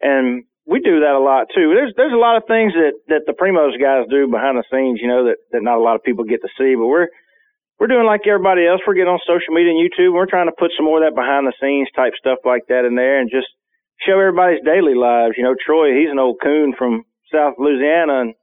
and 0.00 0.44
we 0.66 0.80
do 0.80 1.00
that 1.00 1.14
a 1.16 1.20
lot 1.20 1.48
too. 1.54 1.72
There's 1.74 1.92
there's 1.96 2.16
a 2.16 2.20
lot 2.20 2.36
of 2.36 2.44
things 2.48 2.72
that 2.72 2.94
that 3.08 3.22
the 3.26 3.36
Primos 3.36 3.76
guys 3.80 4.08
do 4.08 4.30
behind 4.30 4.56
the 4.56 4.64
scenes, 4.72 5.00
you 5.02 5.08
know, 5.08 5.26
that 5.26 5.36
that 5.52 5.62
not 5.62 5.76
a 5.76 5.84
lot 5.84 5.96
of 5.96 6.02
people 6.02 6.24
get 6.24 6.40
to 6.42 6.52
see, 6.56 6.74
but 6.74 6.86
we're 6.86 7.08
we're 7.78 7.92
doing 7.92 8.06
like 8.06 8.22
everybody 8.28 8.66
else. 8.66 8.80
We're 8.86 8.94
getting 8.94 9.12
on 9.12 9.20
social 9.24 9.52
media 9.52 9.72
and 9.72 9.80
YouTube. 9.80 10.12
We're 10.12 10.28
trying 10.28 10.48
to 10.48 10.56
put 10.56 10.72
some 10.76 10.84
more 10.84 11.00
of 11.00 11.04
that 11.04 11.16
behind 11.16 11.48
the 11.48 11.56
scenes 11.60 11.88
type 11.96 12.12
stuff 12.16 12.40
like 12.44 12.68
that 12.68 12.84
in 12.84 12.94
there, 12.94 13.20
and 13.20 13.28
just 13.28 13.48
show 14.06 14.16
everybody's 14.16 14.64
daily 14.64 14.94
lives. 14.94 15.36
You 15.36 15.44
know, 15.44 15.56
Troy, 15.56 15.92
he's 15.96 16.12
an 16.12 16.20
old 16.20 16.40
coon 16.40 16.72
from 16.76 17.04
South 17.32 17.56
Louisiana, 17.58 18.20
and 18.20 18.34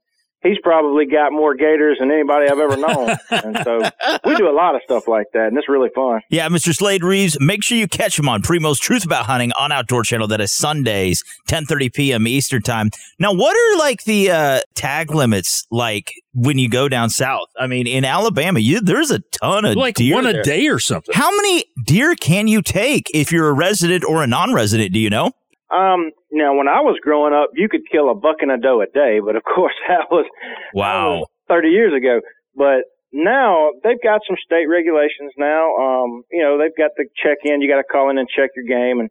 he's 0.43 0.57
probably 0.61 1.05
got 1.05 1.31
more 1.31 1.55
gators 1.55 1.97
than 1.99 2.11
anybody 2.11 2.49
I've 2.49 2.59
ever 2.59 2.77
known. 2.77 3.15
and 3.31 3.57
so 3.63 3.81
we 4.25 4.35
do 4.35 4.49
a 4.49 4.53
lot 4.53 4.75
of 4.75 4.81
stuff 4.83 5.07
like 5.07 5.27
that, 5.33 5.47
and 5.47 5.57
it's 5.57 5.69
really 5.69 5.89
fun. 5.93 6.21
Yeah, 6.29 6.47
Mr. 6.49 6.75
Slade 6.75 7.03
Reeves, 7.03 7.37
make 7.39 7.63
sure 7.63 7.77
you 7.77 7.87
catch 7.87 8.17
him 8.17 8.29
on 8.29 8.41
Primos 8.41 8.79
Truth 8.79 9.05
About 9.05 9.25
Hunting 9.25 9.51
on 9.59 9.71
Outdoor 9.71 10.03
Channel. 10.03 10.27
That 10.27 10.41
is 10.41 10.53
Sundays, 10.53 11.23
10.30 11.49 11.93
p.m. 11.93 12.27
Eastern 12.27 12.61
Time. 12.61 12.91
Now, 13.19 13.33
what 13.33 13.55
are 13.55 13.79
like 13.79 14.03
the 14.03 14.31
uh, 14.31 14.59
tag 14.75 15.13
limits 15.13 15.65
like 15.71 16.13
when 16.33 16.57
you 16.57 16.69
go 16.69 16.87
down 16.87 17.09
south? 17.09 17.47
I 17.59 17.67
mean, 17.67 17.87
in 17.87 18.05
Alabama, 18.05 18.59
you, 18.59 18.79
there's 18.79 19.11
a 19.11 19.19
ton 19.31 19.65
of 19.65 19.75
like 19.75 19.95
deer 19.95 20.15
one 20.15 20.23
there. 20.25 20.41
a 20.41 20.43
day 20.43 20.67
or 20.67 20.79
something. 20.79 21.13
How 21.15 21.35
many 21.35 21.65
deer 21.85 22.15
can 22.15 22.47
you 22.47 22.61
take 22.61 23.09
if 23.13 23.31
you're 23.31 23.49
a 23.49 23.53
resident 23.53 24.03
or 24.03 24.23
a 24.23 24.27
non-resident? 24.27 24.93
Do 24.93 24.99
you 24.99 25.09
know? 25.09 25.31
Um, 25.69 26.11
now 26.31 26.55
when 26.55 26.67
I 26.67 26.79
was 26.81 26.97
growing 27.01 27.33
up, 27.33 27.49
you 27.55 27.67
could 27.69 27.81
kill 27.91 28.09
a 28.09 28.15
buck 28.15 28.37
and 28.41 28.51
a 28.51 28.57
doe 28.57 28.81
a 28.81 28.85
day, 28.87 29.19
but 29.23 29.35
of 29.35 29.43
course 29.55 29.75
that 29.87 30.07
was 30.11 30.25
Wow. 30.73 31.27
30 31.49 31.69
years 31.69 31.93
ago. 31.95 32.21
But 32.55 32.83
now 33.11 33.71
they've 33.83 34.01
got 34.01 34.21
some 34.27 34.37
state 34.43 34.67
regulations 34.67 35.31
now. 35.37 35.75
Um, 35.75 36.23
you 36.31 36.41
know, 36.43 36.57
they've 36.57 36.75
got 36.77 36.91
the 36.97 37.05
check 37.21 37.37
in. 37.43 37.61
You 37.61 37.69
got 37.69 37.77
to 37.77 37.83
call 37.83 38.09
in 38.09 38.17
and 38.17 38.27
check 38.27 38.51
your 38.55 38.65
game. 38.65 38.99
And 38.99 39.09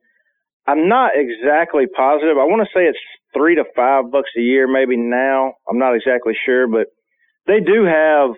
I'm 0.66 0.88
not 0.88 1.12
exactly 1.14 1.86
positive. 1.86 2.36
I 2.38 2.44
want 2.44 2.66
to 2.66 2.78
say 2.78 2.84
it's 2.84 2.98
three 3.34 3.54
to 3.56 3.64
five 3.74 4.10
bucks 4.10 4.30
a 4.36 4.40
year, 4.40 4.66
maybe 4.66 4.96
now. 4.96 5.54
I'm 5.68 5.78
not 5.78 5.94
exactly 5.94 6.34
sure, 6.44 6.66
but 6.66 6.88
they 7.46 7.60
do 7.60 7.84
have 7.84 8.30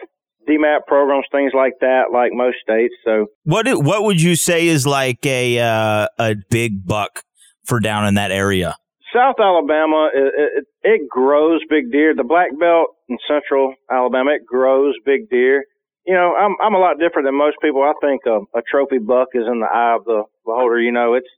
DMAP 0.48 0.86
programs, 0.86 1.26
things 1.30 1.52
like 1.54 1.74
that, 1.80 2.04
like 2.12 2.32
most 2.32 2.56
states. 2.62 2.94
So 3.04 3.26
What 3.44 3.66
what 3.84 4.04
would 4.04 4.20
you 4.20 4.34
say 4.34 4.66
is 4.66 4.86
like 4.86 5.24
a 5.26 5.58
uh, 5.58 6.08
a 6.18 6.34
big 6.50 6.86
buck 6.86 7.22
for 7.68 7.80
down 7.80 8.06
in 8.06 8.14
that 8.14 8.32
area? 8.32 8.76
South 9.14 9.36
Alabama, 9.40 10.10
it, 10.12 10.32
it, 10.36 10.64
it 10.82 11.08
grows 11.08 11.60
big 11.70 11.90
deer. 11.90 12.14
The 12.14 12.24
black 12.24 12.50
belt 12.58 12.88
in 13.08 13.16
central 13.28 13.74
Alabama, 13.90 14.32
it 14.32 14.46
grows 14.46 14.94
big 15.04 15.30
deer. 15.30 15.64
You 16.06 16.14
know, 16.14 16.34
I'm 16.34 16.56
I'm 16.62 16.74
a 16.74 16.78
lot 16.78 16.98
different 16.98 17.26
than 17.26 17.36
most 17.36 17.56
people. 17.62 17.82
I 17.82 17.92
think 18.00 18.22
a, 18.26 18.40
a 18.56 18.62
trophy 18.62 18.98
buck 18.98 19.28
is 19.34 19.44
in 19.46 19.60
the 19.60 19.68
eye 19.68 19.96
of 19.96 20.04
the 20.04 20.24
beholder. 20.44 20.80
You 20.80 20.92
know, 20.92 21.14
it's 21.14 21.28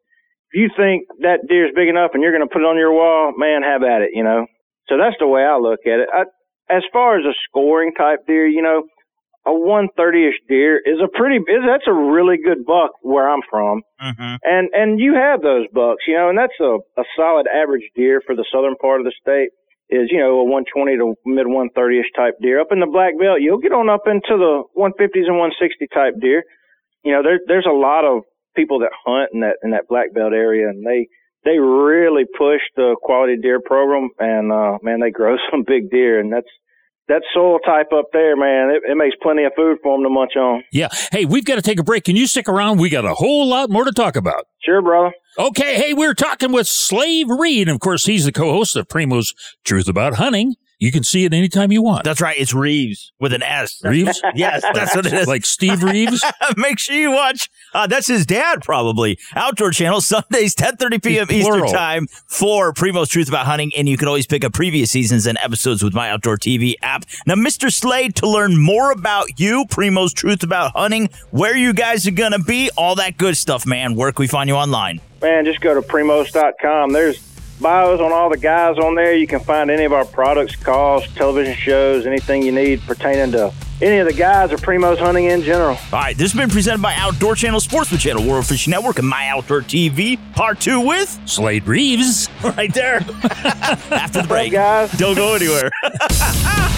if 0.51 0.61
you 0.61 0.71
think 0.77 1.07
that 1.23 1.47
deer's 1.49 1.73
big 1.75 1.89
enough 1.89 2.11
and 2.15 2.23
you're 2.23 2.35
going 2.35 2.47
to 2.47 2.53
put 2.53 2.63
it 2.63 2.71
on 2.71 2.77
your 2.77 2.93
wall, 2.93 3.33
man, 3.37 3.63
have 3.63 3.83
at 3.83 4.03
it. 4.03 4.11
You 4.15 4.23
know, 4.23 4.47
so 4.89 4.99
that's 4.99 5.17
the 5.19 5.27
way 5.27 5.43
I 5.43 5.59
look 5.59 5.81
at 5.87 6.01
it. 6.01 6.09
I, 6.13 6.23
as 6.71 6.83
far 6.93 7.19
as 7.19 7.25
a 7.25 7.35
scoring 7.49 7.93
type 7.99 8.27
deer, 8.27 8.47
you 8.47 8.63
know, 8.63 8.87
a 9.47 9.51
130ish 9.51 10.41
deer 10.49 10.79
is 10.85 11.01
a 11.03 11.09
pretty 11.09 11.37
is 11.37 11.65
that's 11.67 11.89
a 11.89 11.93
really 11.93 12.37
good 12.37 12.65
buck 12.67 12.93
where 13.03 13.29
I'm 13.29 13.41
from. 13.49 13.83
Mm-hmm. 14.01 14.35
And 14.43 14.69
and 14.73 15.01
you 15.01 15.15
have 15.15 15.41
those 15.41 15.67
bucks, 15.73 16.05
you 16.07 16.15
know, 16.15 16.29
and 16.29 16.39
that's 16.39 16.59
a, 16.61 16.79
a 17.01 17.05
solid 17.17 17.47
average 17.49 17.89
deer 17.97 18.21
for 18.25 18.37
the 18.37 18.45
southern 18.53 18.77
part 18.77 19.01
of 19.01 19.07
the 19.07 19.15
state 19.21 19.51
is, 19.89 20.09
you 20.13 20.19
know, 20.19 20.41
a 20.41 20.45
120 20.45 20.97
to 20.99 21.15
mid 21.25 21.47
130ish 21.47 22.13
type 22.15 22.35
deer. 22.41 22.61
Up 22.61 22.71
in 22.71 22.81
the 22.81 22.87
black 22.87 23.19
belt, 23.19 23.41
you'll 23.41 23.59
get 23.59 23.73
on 23.73 23.89
up 23.89 24.07
into 24.07 24.37
the 24.37 24.63
150s 24.77 25.27
and 25.27 25.41
160 25.41 25.89
type 25.89 26.15
deer. 26.21 26.45
You 27.03 27.13
know, 27.13 27.23
there 27.23 27.41
there's 27.47 27.67
a 27.67 27.75
lot 27.75 28.05
of 28.05 28.23
people 28.55 28.81
that 28.81 28.93
hunt 29.05 29.31
in 29.33 29.41
that 29.41 29.57
in 29.63 29.71
that 29.71 29.89
black 29.89 30.13
belt 30.13 30.33
area 30.33 30.69
and 30.69 30.85
they 30.85 31.09
they 31.45 31.59
really 31.59 32.25
push 32.37 32.61
the 32.77 32.97
quality 33.03 33.37
deer 33.41 33.61
program 33.61 34.11
and 34.19 34.53
uh 34.53 34.79
man 34.83 35.01
they 35.01 35.11
grow 35.11 35.37
some 35.51 35.65
big 35.67 35.91
deer 35.91 36.21
and 36.21 36.33
that's 36.33 36.51
that 37.11 37.23
soil 37.35 37.59
type 37.59 37.89
up 37.93 38.07
there, 38.13 38.37
man, 38.37 38.71
it, 38.71 38.83
it 38.89 38.97
makes 38.97 39.17
plenty 39.21 39.45
of 39.45 39.53
food 39.57 39.79
for 39.83 39.97
them 39.97 40.05
to 40.05 40.11
munch 40.11 40.37
on. 40.37 40.63
Yeah. 40.73 40.89
Hey, 41.11 41.25
we've 41.25 41.45
got 41.45 41.57
to 41.57 41.63
take 41.63 41.81
a 41.81 41.83
break. 41.83 42.05
Can 42.05 42.17
you 42.17 42.27
stick 42.27 42.49
around? 42.49 42.79
We 42.79 42.89
got 42.89 43.05
a 43.05 43.15
whole 43.15 43.47
lot 43.47 43.69
more 43.69 43.85
to 43.85 43.93
talk 43.93 44.17
about. 44.17 44.47
Sure, 44.65 44.81
brother. 44.81 45.13
Okay, 45.39 45.75
hey, 45.75 45.93
we're 45.93 46.15
talking 46.15 46.53
with 46.53 46.69
Slade 46.69 47.27
Reed. 47.29 47.69
And 47.69 47.75
of 47.75 47.81
course, 47.81 48.07
he's 48.07 48.25
the 48.25 48.33
co 48.33 48.53
host 48.53 48.77
of 48.77 48.89
Primos 48.89 49.35
Truth 49.65 49.89
About 49.89 50.15
Hunting. 50.15 50.55
You 50.81 50.91
can 50.91 51.05
see 51.05 51.27
it 51.27 51.35
anytime 51.35 51.71
you 51.71 51.83
want. 51.83 52.05
That's 52.05 52.23
right. 52.23 52.37
It's 52.39 52.55
Reeves 52.55 53.13
with 53.21 53.35
an 53.35 53.43
S. 53.43 53.83
Reeves? 53.85 54.21
yes, 54.35 54.65
that's 54.73 54.97
what 54.97 55.05
it 55.05 55.13
is. 55.13 55.27
Like 55.27 55.45
Steve 55.45 55.83
Reeves? 55.83 56.25
Make 56.57 56.79
sure 56.79 56.97
you 56.97 57.11
watch. 57.11 57.51
Uh, 57.75 57.87
that's 57.87 58.07
his 58.07 58.25
dad, 58.25 58.63
probably. 58.63 59.19
Outdoor 59.37 59.73
Channel 59.73 60.01
Sundays, 60.01 60.55
10:30 60.55 61.03
p.m. 61.03 61.27
Eastern 61.31 61.53
Plural. 61.53 61.71
Time 61.73 62.07
for 62.27 62.73
Primos 62.73 63.09
Truth 63.09 63.29
About 63.29 63.45
Hunting, 63.45 63.71
and 63.77 63.91
you 63.91 63.99
can 63.99 64.09
always 64.09 64.27
pick 64.27 64.43
up 64.43 64.55
previous 64.55 64.91
seasons 64.91 65.27
and 65.27 65.37
episodes 65.43 65.85
with 65.85 65.93
my 65.93 66.09
Outdoor 66.09 66.39
TV 66.39 66.77
app. 66.81 67.05
Now, 67.27 67.35
Mr. 67.35 67.71
Slade, 67.71 68.17
to 68.17 68.27
learn 68.27 68.61
more 68.61 68.91
about 68.91 69.39
you, 69.39 69.67
Primos 69.67 70.15
Truth 70.15 70.43
About 70.43 70.73
Hunting, 70.75 71.11
where 71.31 71.55
you 71.55 71.75
guys 71.75 72.09
are 72.09 72.13
gonna 72.13 72.39
be, 72.39 72.71
all 72.79 72.95
that 72.95 73.19
good 73.19 73.37
stuff, 73.37 73.67
man. 73.67 73.97
Where 73.97 74.11
can 74.13 74.23
we 74.23 74.29
find 74.29 74.49
you 74.49 74.57
online? 74.57 75.03
man, 75.21 75.45
just 75.45 75.61
go 75.61 75.75
to 75.75 75.83
primos.com. 75.83 76.93
There's 76.93 77.19
bios 77.61 78.01
on 78.01 78.13
all 78.13 78.31
the 78.31 78.39
guys 78.39 78.79
on 78.79 78.95
there. 78.95 79.15
You 79.15 79.27
can 79.27 79.41
find 79.41 79.71
any 79.71 79.85
of 79.85 79.93
our 79.93 80.05
products, 80.05 80.57
calls, 80.57 81.07
television 81.15 81.55
shows, 81.55 82.07
anything 82.07 82.43
you 82.43 82.53
need 82.53 82.81
pertaining 82.83 83.33
to 83.33 83.53
any 83.83 83.99
of 83.99 84.07
the 84.07 84.13
guys 84.13 84.53
or 84.53 84.57
Primos 84.57 84.99
hunting 84.99 85.25
in 85.27 85.43
general. 85.43 85.77
All 85.93 86.01
right, 86.01 86.17
this 86.17 86.33
has 86.33 86.39
been 86.39 86.51
presented 86.51 86.83
by 86.83 86.95
Outdoor 86.97 87.35
Channel, 87.35 87.61
Sportsman 87.61 87.99
Channel, 87.99 88.27
World 88.29 88.47
Fishing 88.47 88.71
Network, 88.73 88.99
and 88.99 89.09
My 89.09 89.29
Outdoor 89.29 89.61
TV. 89.63 90.19
Part 90.35 90.61
two 90.61 90.81
with 90.81 91.19
Slade 91.27 91.67
Reeves. 91.67 92.29
right 92.45 92.73
there 92.75 92.97
after 93.91 94.23
the 94.23 94.29
break. 94.29 94.53
guys? 94.53 94.93
Don't 94.93 95.17
go 95.17 95.35
anywhere. 95.35 95.71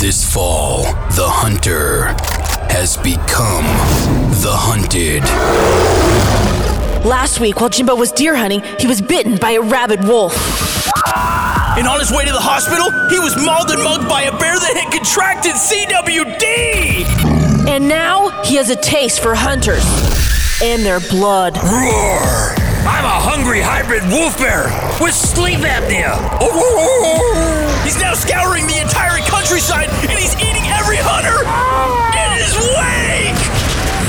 This 0.00 0.24
fall, 0.32 0.84
the 1.10 1.28
hunter 1.28 2.16
has 2.70 2.96
become 2.96 3.64
the 4.40 4.54
hunted. 4.54 5.22
Last 7.04 7.40
week, 7.40 7.60
while 7.60 7.68
Jimbo 7.68 7.96
was 7.96 8.12
deer 8.12 8.36
hunting, 8.36 8.62
he 8.78 8.86
was 8.86 9.02
bitten 9.02 9.36
by 9.36 9.50
a 9.52 9.60
rabid 9.60 10.04
wolf. 10.04 10.34
And 11.76 11.86
on 11.86 11.98
his 11.98 12.10
way 12.10 12.24
to 12.24 12.32
the 12.32 12.40
hospital, 12.40 12.90
he 13.10 13.18
was 13.18 13.34
mauled 13.44 13.70
and 13.70 13.82
mugged 13.82 14.08
by 14.08 14.22
a 14.22 14.32
bear 14.38 14.54
that 14.58 14.76
had 14.78 14.92
contracted 14.92 15.54
CWD. 15.58 17.04
And 17.68 17.88
now 17.88 18.42
he 18.44 18.54
has 18.56 18.70
a 18.70 18.76
taste 18.76 19.20
for 19.20 19.34
hunters 19.34 19.84
and 20.62 20.82
their 20.82 21.00
blood. 21.00 21.56
Roar! 21.58 22.54
I'm 22.86 23.04
a 23.04 23.18
hungry 23.20 23.60
hybrid 23.60 24.04
wolf 24.08 24.38
bear 24.38 24.72
with 25.04 25.12
sleep 25.14 25.60
apnea. 25.60 26.16
He's 27.84 28.00
now 28.00 28.14
scouring 28.14 28.66
the 28.66 28.80
entire 28.80 29.18
countryside 29.28 29.90
and 30.08 30.16
he's 30.16 30.32
eating 30.40 30.64
every 30.72 30.96
hunter 30.96 31.10
in 31.10 31.10
his 31.10 31.18
wake. 31.18 31.19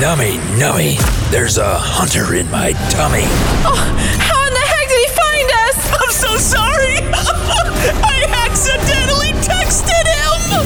Nummy, 0.01 0.33
nummy. 0.57 0.97
There's 1.29 1.59
a 1.59 1.77
hunter 1.77 2.33
in 2.33 2.49
my 2.49 2.73
tummy. 2.89 3.21
Oh, 3.61 3.77
how 4.17 4.47
in 4.47 4.53
the 4.57 4.65
heck 4.65 4.89
did 4.89 4.97
he 4.97 5.09
find 5.13 5.47
us? 5.69 5.77
I'm 5.93 6.09
so 6.09 6.31
sorry. 6.41 6.97
I 8.01 8.25
accidentally 8.49 9.29
texted 9.45 10.05
him. 10.09 10.65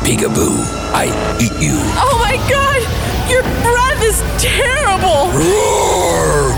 Peekaboo, 0.00 0.56
I 0.96 1.12
eat 1.36 1.52
you. 1.60 1.76
Oh 2.00 2.16
my 2.24 2.40
god! 2.48 2.80
Your 3.28 3.42
breath 3.60 4.00
is 4.00 4.24
terrible! 4.40 5.28
Roar! 5.36 6.56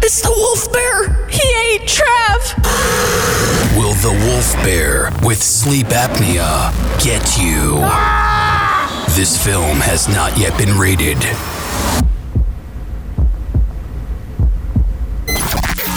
It's 0.00 0.22
the 0.22 0.32
wolf 0.32 0.72
bear! 0.72 1.28
He 1.28 1.44
ate 1.68 1.84
Trav! 1.84 2.56
Will 3.76 3.92
the 4.00 4.16
wolf 4.24 4.54
bear 4.64 5.10
with 5.22 5.42
sleep 5.42 5.88
apnea 5.88 6.72
get 7.04 7.36
you? 7.36 7.84
This 9.16 9.42
film 9.42 9.78
has 9.78 10.08
not 10.08 10.36
yet 10.36 10.58
been 10.58 10.78
rated. 10.78 11.16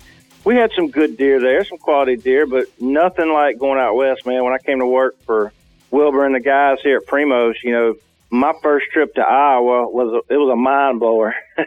we 0.48 0.56
had 0.56 0.72
some 0.78 0.90
good 0.90 1.18
deer 1.18 1.42
there, 1.42 1.66
some 1.66 1.78
quality 1.78 2.16
deer, 2.16 2.48
but 2.48 2.68
nothing 2.80 3.34
like 3.34 3.60
going 3.60 3.78
out 3.78 3.96
west, 3.96 4.26
man. 4.26 4.46
When 4.46 4.54
I 4.54 4.60
came 4.60 4.80
to 4.80 4.88
work 4.88 5.22
for 5.26 5.52
Wilbur 5.92 6.26
and 6.26 6.34
the 6.34 6.40
guys 6.40 6.78
here 6.82 7.00
at 7.00 7.06
Primos, 7.06 7.56
you 7.66 7.74
know, 7.74 7.96
my 8.30 8.54
first 8.64 8.86
trip 8.94 9.14
to 9.16 9.22
Iowa 9.22 9.90
was 9.90 10.14
a, 10.14 10.34
it 10.34 10.38
was 10.38 10.50
a 10.50 10.56
mind 10.56 11.02
blower. 11.02 11.36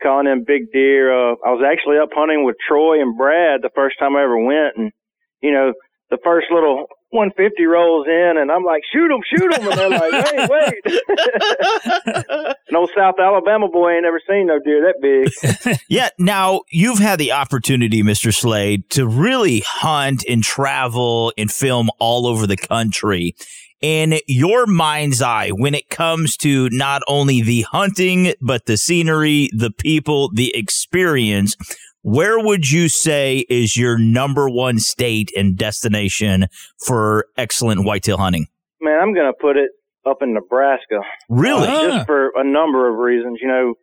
Calling 0.00 0.28
in 0.28 0.44
big 0.44 0.70
deer. 0.70 1.12
Uh, 1.12 1.34
I 1.44 1.50
was 1.50 1.64
actually 1.66 1.98
up 1.98 2.10
hunting 2.14 2.44
with 2.44 2.54
Troy 2.68 3.02
and 3.02 3.16
Brad 3.18 3.60
the 3.60 3.70
first 3.74 3.98
time 3.98 4.14
I 4.14 4.22
ever 4.22 4.38
went, 4.38 4.76
and 4.76 4.92
you 5.40 5.50
know, 5.50 5.72
the 6.10 6.18
first 6.22 6.46
little 6.52 6.86
150 7.12 7.64
rolls 7.66 8.06
in, 8.06 8.38
and 8.38 8.50
I'm 8.50 8.64
like, 8.64 8.82
shoot 8.90 9.08
them, 9.08 9.20
shoot 9.28 9.52
them. 9.52 9.68
And 9.68 9.78
they're 9.78 9.90
like, 9.90 10.12
wait, 10.12 10.82
wait. 10.86 12.56
no 12.70 12.88
South 12.96 13.16
Alabama 13.18 13.68
boy 13.68 13.92
ain't 13.92 14.06
ever 14.06 14.20
seen 14.28 14.46
no 14.46 14.58
deer 14.58 14.80
that 14.82 15.00
big. 15.00 15.78
yeah. 15.88 16.08
Now, 16.18 16.62
you've 16.70 16.98
had 16.98 17.18
the 17.18 17.32
opportunity, 17.32 18.02
Mr. 18.02 18.34
Slade, 18.34 18.88
to 18.90 19.06
really 19.06 19.60
hunt 19.66 20.24
and 20.26 20.42
travel 20.42 21.32
and 21.36 21.52
film 21.52 21.90
all 21.98 22.26
over 22.26 22.46
the 22.46 22.56
country. 22.56 23.36
In 23.82 24.20
your 24.26 24.66
mind's 24.66 25.20
eye, 25.20 25.50
when 25.50 25.74
it 25.74 25.90
comes 25.90 26.36
to 26.38 26.68
not 26.70 27.02
only 27.08 27.42
the 27.42 27.62
hunting, 27.62 28.32
but 28.40 28.66
the 28.66 28.76
scenery, 28.76 29.50
the 29.52 29.72
people, 29.72 30.30
the 30.32 30.56
experience, 30.56 31.56
where 32.02 32.38
would 32.38 32.70
you 32.70 32.88
say 32.88 33.46
is 33.48 33.76
your 33.76 33.98
number 33.98 34.48
one 34.48 34.78
state 34.78 35.30
and 35.36 35.56
destination 35.56 36.46
for 36.84 37.26
excellent 37.36 37.84
whitetail 37.84 38.18
hunting? 38.18 38.46
Man, 38.80 38.98
I'm 39.00 39.14
going 39.14 39.32
to 39.32 39.38
put 39.40 39.56
it 39.56 39.70
up 40.06 40.18
in 40.22 40.34
Nebraska. 40.34 41.00
Really? 41.28 41.68
Uh, 41.68 41.96
just 41.96 42.06
for 42.06 42.32
a 42.34 42.44
number 42.44 42.88
of 42.88 42.98
reasons. 42.98 43.38
You 43.40 43.48
know, 43.48 43.74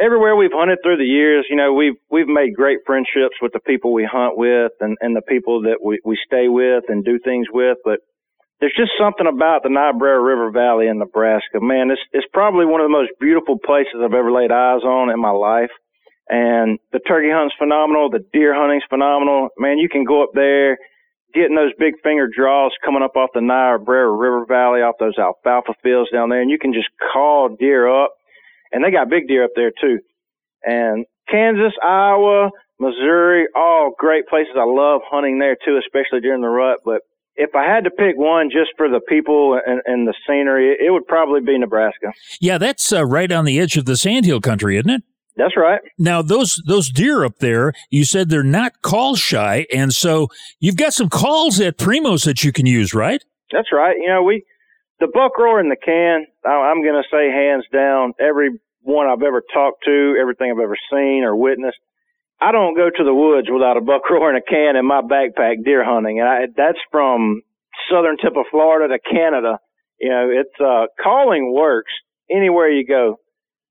everywhere 0.00 0.36
we've 0.36 0.52
hunted 0.52 0.78
through 0.82 0.96
the 0.98 1.04
years, 1.04 1.46
you 1.48 1.56
know, 1.56 1.72
we've 1.72 1.94
we've 2.10 2.26
made 2.26 2.54
great 2.54 2.78
friendships 2.86 3.36
with 3.40 3.52
the 3.52 3.60
people 3.60 3.92
we 3.92 4.08
hunt 4.10 4.36
with 4.36 4.72
and, 4.80 4.96
and 5.00 5.14
the 5.14 5.22
people 5.22 5.62
that 5.62 5.78
we, 5.82 6.00
we 6.04 6.18
stay 6.26 6.48
with 6.48 6.84
and 6.88 7.04
do 7.04 7.18
things 7.24 7.46
with. 7.52 7.78
But 7.84 8.00
there's 8.60 8.74
just 8.76 8.90
something 8.98 9.26
about 9.26 9.62
the 9.62 9.70
Niobrara 9.70 10.20
River 10.20 10.50
Valley 10.50 10.88
in 10.88 10.98
Nebraska. 10.98 11.60
Man, 11.60 11.90
it's 11.90 12.02
it's 12.12 12.26
probably 12.32 12.66
one 12.66 12.80
of 12.80 12.86
the 12.86 12.96
most 12.96 13.12
beautiful 13.20 13.58
places 13.64 13.94
I've 14.02 14.14
ever 14.14 14.32
laid 14.32 14.50
eyes 14.50 14.82
on 14.82 15.10
in 15.10 15.20
my 15.20 15.30
life. 15.30 15.70
And 16.28 16.78
the 16.92 17.00
turkey 17.00 17.30
hunting's 17.30 17.56
phenomenal. 17.58 18.10
The 18.10 18.24
deer 18.32 18.54
hunting's 18.54 18.84
phenomenal. 18.88 19.48
Man, 19.58 19.78
you 19.78 19.88
can 19.88 20.04
go 20.04 20.22
up 20.22 20.30
there, 20.34 20.76
getting 21.32 21.56
those 21.56 21.72
big 21.78 21.94
finger 22.02 22.28
draws 22.28 22.72
coming 22.84 23.02
up 23.02 23.16
off 23.16 23.30
the 23.34 23.40
Niobrara 23.40 24.12
River 24.12 24.44
Valley, 24.46 24.80
off 24.80 24.96
those 25.00 25.16
alfalfa 25.18 25.72
fields 25.82 26.10
down 26.12 26.28
there, 26.28 26.42
and 26.42 26.50
you 26.50 26.58
can 26.58 26.72
just 26.72 26.88
call 27.12 27.56
deer 27.58 27.88
up. 27.88 28.12
And 28.72 28.84
they 28.84 28.90
got 28.90 29.08
big 29.08 29.26
deer 29.26 29.44
up 29.44 29.52
there 29.56 29.72
too. 29.80 29.98
And 30.62 31.06
Kansas, 31.30 31.72
Iowa, 31.82 32.50
Missouri, 32.78 33.46
all 33.54 33.92
great 33.98 34.26
places. 34.28 34.52
I 34.56 34.64
love 34.64 35.00
hunting 35.08 35.38
there 35.38 35.56
too, 35.64 35.78
especially 35.78 36.20
during 36.20 36.42
the 36.42 36.48
rut. 36.48 36.80
But 36.84 37.00
if 37.36 37.54
I 37.54 37.64
had 37.64 37.84
to 37.84 37.90
pick 37.90 38.16
one 38.16 38.50
just 38.50 38.70
for 38.76 38.88
the 38.88 39.00
people 39.00 39.58
and, 39.64 39.80
and 39.86 40.06
the 40.06 40.14
scenery, 40.26 40.76
it 40.78 40.90
would 40.90 41.06
probably 41.06 41.40
be 41.40 41.56
Nebraska. 41.58 42.12
Yeah, 42.40 42.58
that's 42.58 42.92
uh, 42.92 43.04
right 43.04 43.30
on 43.30 43.44
the 43.44 43.58
edge 43.58 43.76
of 43.76 43.84
the 43.84 43.96
sandhill 43.96 44.40
country, 44.40 44.76
isn't 44.76 44.90
it? 44.90 45.02
That's 45.38 45.56
right. 45.56 45.80
Now 45.98 46.20
those 46.20 46.60
those 46.66 46.90
deer 46.90 47.24
up 47.24 47.38
there, 47.38 47.72
you 47.90 48.04
said 48.04 48.28
they're 48.28 48.42
not 48.42 48.82
call 48.82 49.14
shy, 49.14 49.66
and 49.72 49.92
so 49.92 50.26
you've 50.58 50.76
got 50.76 50.92
some 50.92 51.08
calls 51.08 51.60
at 51.60 51.78
Primos 51.78 52.24
that 52.24 52.42
you 52.42 52.52
can 52.52 52.66
use, 52.66 52.92
right? 52.92 53.24
That's 53.52 53.68
right. 53.72 53.96
You 53.98 54.08
know, 54.08 54.24
we 54.24 54.44
the 54.98 55.06
buck 55.06 55.38
roar 55.38 55.60
in 55.60 55.68
the 55.68 55.76
can. 55.76 56.26
I'm 56.44 56.82
going 56.82 57.00
to 57.00 57.08
say 57.08 57.30
hands 57.30 57.64
down, 57.72 58.14
every 58.18 58.58
one 58.82 59.06
I've 59.06 59.22
ever 59.22 59.42
talked 59.54 59.84
to, 59.84 60.16
everything 60.20 60.50
I've 60.50 60.62
ever 60.62 60.76
seen 60.90 61.22
or 61.22 61.36
witnessed. 61.36 61.78
I 62.40 62.50
don't 62.50 62.76
go 62.76 62.90
to 62.90 63.04
the 63.04 63.14
woods 63.14 63.48
without 63.48 63.76
a 63.76 63.80
buck 63.84 64.10
roar 64.10 64.30
in 64.30 64.36
a 64.36 64.42
can 64.42 64.74
in 64.74 64.84
my 64.86 65.02
backpack 65.02 65.64
deer 65.64 65.84
hunting, 65.84 66.18
and 66.18 66.28
I, 66.28 66.38
that's 66.56 66.78
from 66.90 67.42
southern 67.88 68.16
tip 68.16 68.36
of 68.36 68.46
Florida 68.50 68.92
to 68.92 68.98
Canada. 68.98 69.60
You 70.00 70.10
know, 70.10 70.30
it's 70.32 70.60
uh, 70.60 70.86
calling 71.00 71.52
works 71.54 71.92
anywhere 72.28 72.70
you 72.70 72.84
go. 72.84 73.18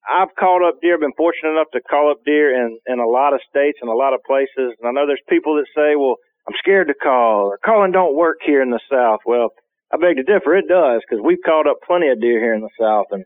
I've 0.07 0.33
called 0.39 0.63
up 0.63 0.79
deer, 0.81 0.97
been 0.97 1.15
fortunate 1.17 1.51
enough 1.51 1.71
to 1.73 1.81
call 1.81 2.11
up 2.11 2.23
deer 2.25 2.55
in, 2.55 2.79
in 2.87 2.99
a 2.99 3.07
lot 3.07 3.33
of 3.33 3.41
states 3.49 3.79
and 3.81 3.91
a 3.91 3.95
lot 3.95 4.13
of 4.13 4.23
places. 4.25 4.73
And 4.79 4.87
I 4.87 4.91
know 4.91 5.05
there's 5.05 5.23
people 5.27 5.55
that 5.55 5.67
say, 5.75 5.95
well, 5.95 6.15
I'm 6.47 6.55
scared 6.59 6.87
to 6.87 6.93
call 6.95 7.51
or 7.51 7.59
calling 7.63 7.91
don't 7.91 8.15
work 8.15 8.37
here 8.45 8.61
in 8.61 8.71
the 8.71 8.79
South. 8.89 9.19
Well, 9.25 9.51
I 9.91 9.97
beg 9.97 10.15
to 10.15 10.23
differ. 10.23 10.55
It 10.55 10.67
does 10.67 11.01
because 11.03 11.23
we've 11.23 11.43
called 11.45 11.67
up 11.67 11.83
plenty 11.85 12.07
of 12.07 12.21
deer 12.21 12.39
here 12.39 12.55
in 12.55 12.61
the 12.61 12.77
South. 12.79 13.07
And 13.11 13.25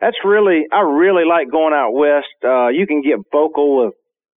that's 0.00 0.16
really, 0.24 0.64
I 0.72 0.80
really 0.80 1.24
like 1.24 1.50
going 1.50 1.72
out 1.72 1.92
west. 1.92 2.36
Uh, 2.44 2.68
you 2.68 2.86
can 2.86 3.00
get 3.00 3.24
vocal 3.32 3.84
with 3.84 3.94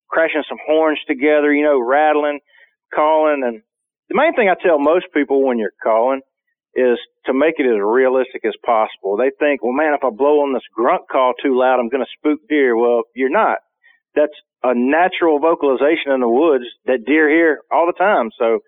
crashing 0.09 0.45
some 0.49 0.59
horns 0.67 0.99
together, 1.07 1.53
you 1.53 1.65
know, 1.65 1.81
rattling, 1.81 2.39
calling. 2.95 3.43
And 3.45 3.63
the 4.09 4.15
main 4.15 4.35
thing 4.35 4.49
I 4.49 4.55
tell 4.63 4.79
most 4.79 5.07
people 5.13 5.45
when 5.45 5.59
you're 5.59 5.75
calling 5.83 6.23
is 6.75 6.99
to 7.27 7.35
make 7.35 7.55
it 7.59 7.67
as 7.67 7.79
realistic 7.83 8.45
as 8.45 8.55
possible. 8.65 9.17
They 9.17 9.31
think, 9.39 9.63
well, 9.63 9.73
man, 9.73 9.95
if 9.95 10.05
I 10.05 10.11
blow 10.11 10.41
on 10.43 10.55
this 10.55 10.63
grunt 10.75 11.03
call 11.11 11.33
too 11.43 11.59
loud, 11.59 11.81
I'm 11.81 11.89
going 11.89 12.05
to 12.05 12.19
spook 12.19 12.41
deer. 12.49 12.77
Well, 12.77 13.03
you're 13.15 13.31
not. 13.31 13.59
That's 14.15 14.35
a 14.63 14.73
natural 14.75 15.39
vocalization 15.39 16.13
in 16.13 16.21
the 16.21 16.29
woods 16.29 16.65
that 16.87 17.05
deer 17.07 17.29
hear 17.29 17.61
all 17.73 17.87
the 17.87 17.99
time. 17.99 18.31
So, 18.39 18.61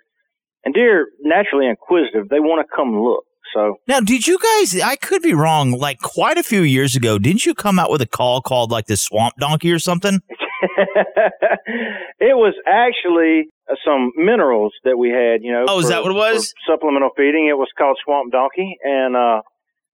and 0.64 0.74
deer 0.74 1.08
naturally 1.20 1.66
inquisitive. 1.66 2.28
They 2.28 2.40
want 2.40 2.66
to 2.66 2.76
come 2.76 3.00
look. 3.00 3.24
So 3.54 3.76
now, 3.86 4.00
did 4.00 4.26
you 4.26 4.38
guys? 4.38 4.80
I 4.80 4.96
could 4.96 5.20
be 5.20 5.34
wrong. 5.34 5.72
Like 5.72 5.98
quite 5.98 6.38
a 6.38 6.42
few 6.42 6.62
years 6.62 6.96
ago, 6.96 7.18
didn't 7.18 7.44
you 7.44 7.54
come 7.54 7.78
out 7.78 7.90
with 7.90 8.00
a 8.00 8.06
call 8.06 8.40
called 8.40 8.70
like 8.70 8.86
the 8.86 8.96
Swamp 8.96 9.34
Donkey 9.38 9.70
or 9.72 9.78
something? 9.78 10.20
it 12.20 12.36
was 12.36 12.54
actually 12.66 13.48
uh, 13.70 13.74
some 13.84 14.12
minerals 14.16 14.72
that 14.84 14.96
we 14.96 15.10
had, 15.10 15.42
you 15.42 15.52
know. 15.52 15.64
Oh, 15.68 15.80
is 15.80 15.88
that 15.88 16.02
what 16.02 16.12
it 16.12 16.14
was? 16.14 16.54
Supplemental 16.66 17.10
feeding. 17.16 17.48
It 17.48 17.58
was 17.58 17.68
called 17.76 17.98
Swamp 18.04 18.32
Donkey, 18.32 18.76
and 18.82 19.16
uh, 19.16 19.42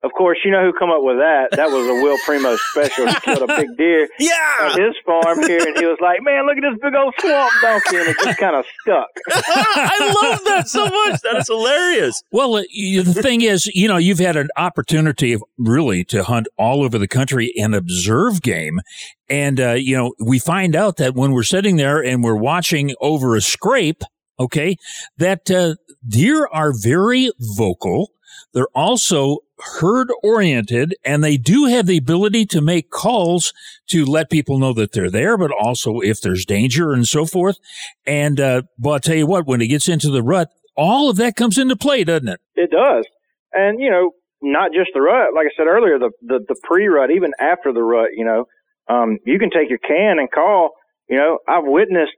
of 0.04 0.12
course, 0.12 0.38
you 0.44 0.52
know 0.52 0.62
who 0.62 0.72
come 0.78 0.90
up 0.90 1.02
with 1.02 1.16
that? 1.16 1.48
That 1.52 1.70
was 1.70 1.84
a 1.88 1.94
Will 1.94 2.16
Primo 2.24 2.56
special. 2.70 3.08
He 3.08 3.14
killed 3.14 3.50
a 3.50 3.56
big 3.56 3.76
deer 3.76 4.08
yeah. 4.20 4.70
at 4.70 4.78
his 4.78 4.94
farm 5.04 5.42
here, 5.42 5.66
and 5.66 5.76
he 5.76 5.86
was 5.86 5.98
like, 6.00 6.22
"Man, 6.22 6.46
look 6.46 6.56
at 6.56 6.62
this 6.62 6.78
big 6.80 6.94
old 6.94 7.14
swamp 7.18 7.52
donkey," 7.60 7.96
and 7.96 8.08
it 8.08 8.16
just 8.22 8.38
kind 8.38 8.54
of 8.54 8.64
stuck. 8.80 9.08
I 9.32 10.14
love 10.22 10.44
that 10.44 10.68
so 10.68 10.84
much. 10.84 11.20
That 11.22 11.38
is 11.38 11.48
hilarious. 11.48 12.22
Well, 12.30 12.56
uh, 12.56 12.62
you, 12.70 13.02
the 13.02 13.20
thing 13.20 13.42
is, 13.42 13.66
you 13.66 13.88
know, 13.88 13.96
you've 13.96 14.20
had 14.20 14.36
an 14.36 14.50
opportunity 14.56 15.32
of 15.32 15.42
really 15.58 16.04
to 16.04 16.22
hunt 16.22 16.46
all 16.56 16.84
over 16.84 16.96
the 16.96 17.08
country 17.08 17.52
and 17.56 17.74
observe 17.74 18.40
game, 18.40 18.80
and 19.28 19.58
uh, 19.60 19.72
you 19.72 19.96
know, 19.96 20.14
we 20.24 20.38
find 20.38 20.76
out 20.76 20.98
that 20.98 21.14
when 21.14 21.32
we're 21.32 21.42
sitting 21.42 21.74
there 21.74 22.02
and 22.02 22.22
we're 22.22 22.36
watching 22.36 22.94
over 23.00 23.34
a 23.34 23.40
scrape, 23.40 24.02
okay, 24.38 24.76
that 25.16 25.50
uh, 25.50 25.74
deer 26.06 26.48
are 26.52 26.72
very 26.72 27.32
vocal. 27.56 28.12
They're 28.52 28.68
also 28.74 29.38
herd 29.80 30.08
oriented 30.22 30.94
and 31.04 31.22
they 31.22 31.36
do 31.36 31.66
have 31.66 31.86
the 31.86 31.96
ability 31.96 32.46
to 32.46 32.60
make 32.60 32.90
calls 32.90 33.52
to 33.88 34.04
let 34.04 34.30
people 34.30 34.58
know 34.58 34.72
that 34.72 34.92
they're 34.92 35.10
there, 35.10 35.36
but 35.36 35.50
also 35.50 36.00
if 36.00 36.20
there's 36.20 36.44
danger 36.44 36.92
and 36.92 37.06
so 37.06 37.24
forth. 37.26 37.58
And, 38.06 38.40
uh, 38.40 38.62
but 38.78 38.90
I'll 38.90 39.00
tell 39.00 39.16
you 39.16 39.26
what, 39.26 39.46
when 39.46 39.60
it 39.60 39.68
gets 39.68 39.88
into 39.88 40.10
the 40.10 40.22
rut, 40.22 40.50
all 40.76 41.10
of 41.10 41.16
that 41.16 41.36
comes 41.36 41.58
into 41.58 41.76
play, 41.76 42.04
doesn't 42.04 42.28
it? 42.28 42.40
It 42.54 42.70
does. 42.70 43.04
And, 43.52 43.80
you 43.80 43.90
know, 43.90 44.12
not 44.40 44.72
just 44.72 44.90
the 44.94 45.00
rut, 45.00 45.34
like 45.34 45.46
I 45.46 45.56
said 45.56 45.66
earlier, 45.66 45.98
the, 45.98 46.10
the, 46.22 46.40
the 46.46 46.56
pre 46.62 46.86
rut, 46.86 47.10
even 47.10 47.32
after 47.40 47.72
the 47.72 47.82
rut, 47.82 48.10
you 48.14 48.24
know, 48.24 48.44
um, 48.88 49.18
you 49.24 49.38
can 49.38 49.50
take 49.50 49.68
your 49.68 49.78
can 49.78 50.18
and 50.18 50.30
call, 50.30 50.70
you 51.08 51.16
know, 51.16 51.38
I've 51.48 51.64
witnessed 51.64 52.16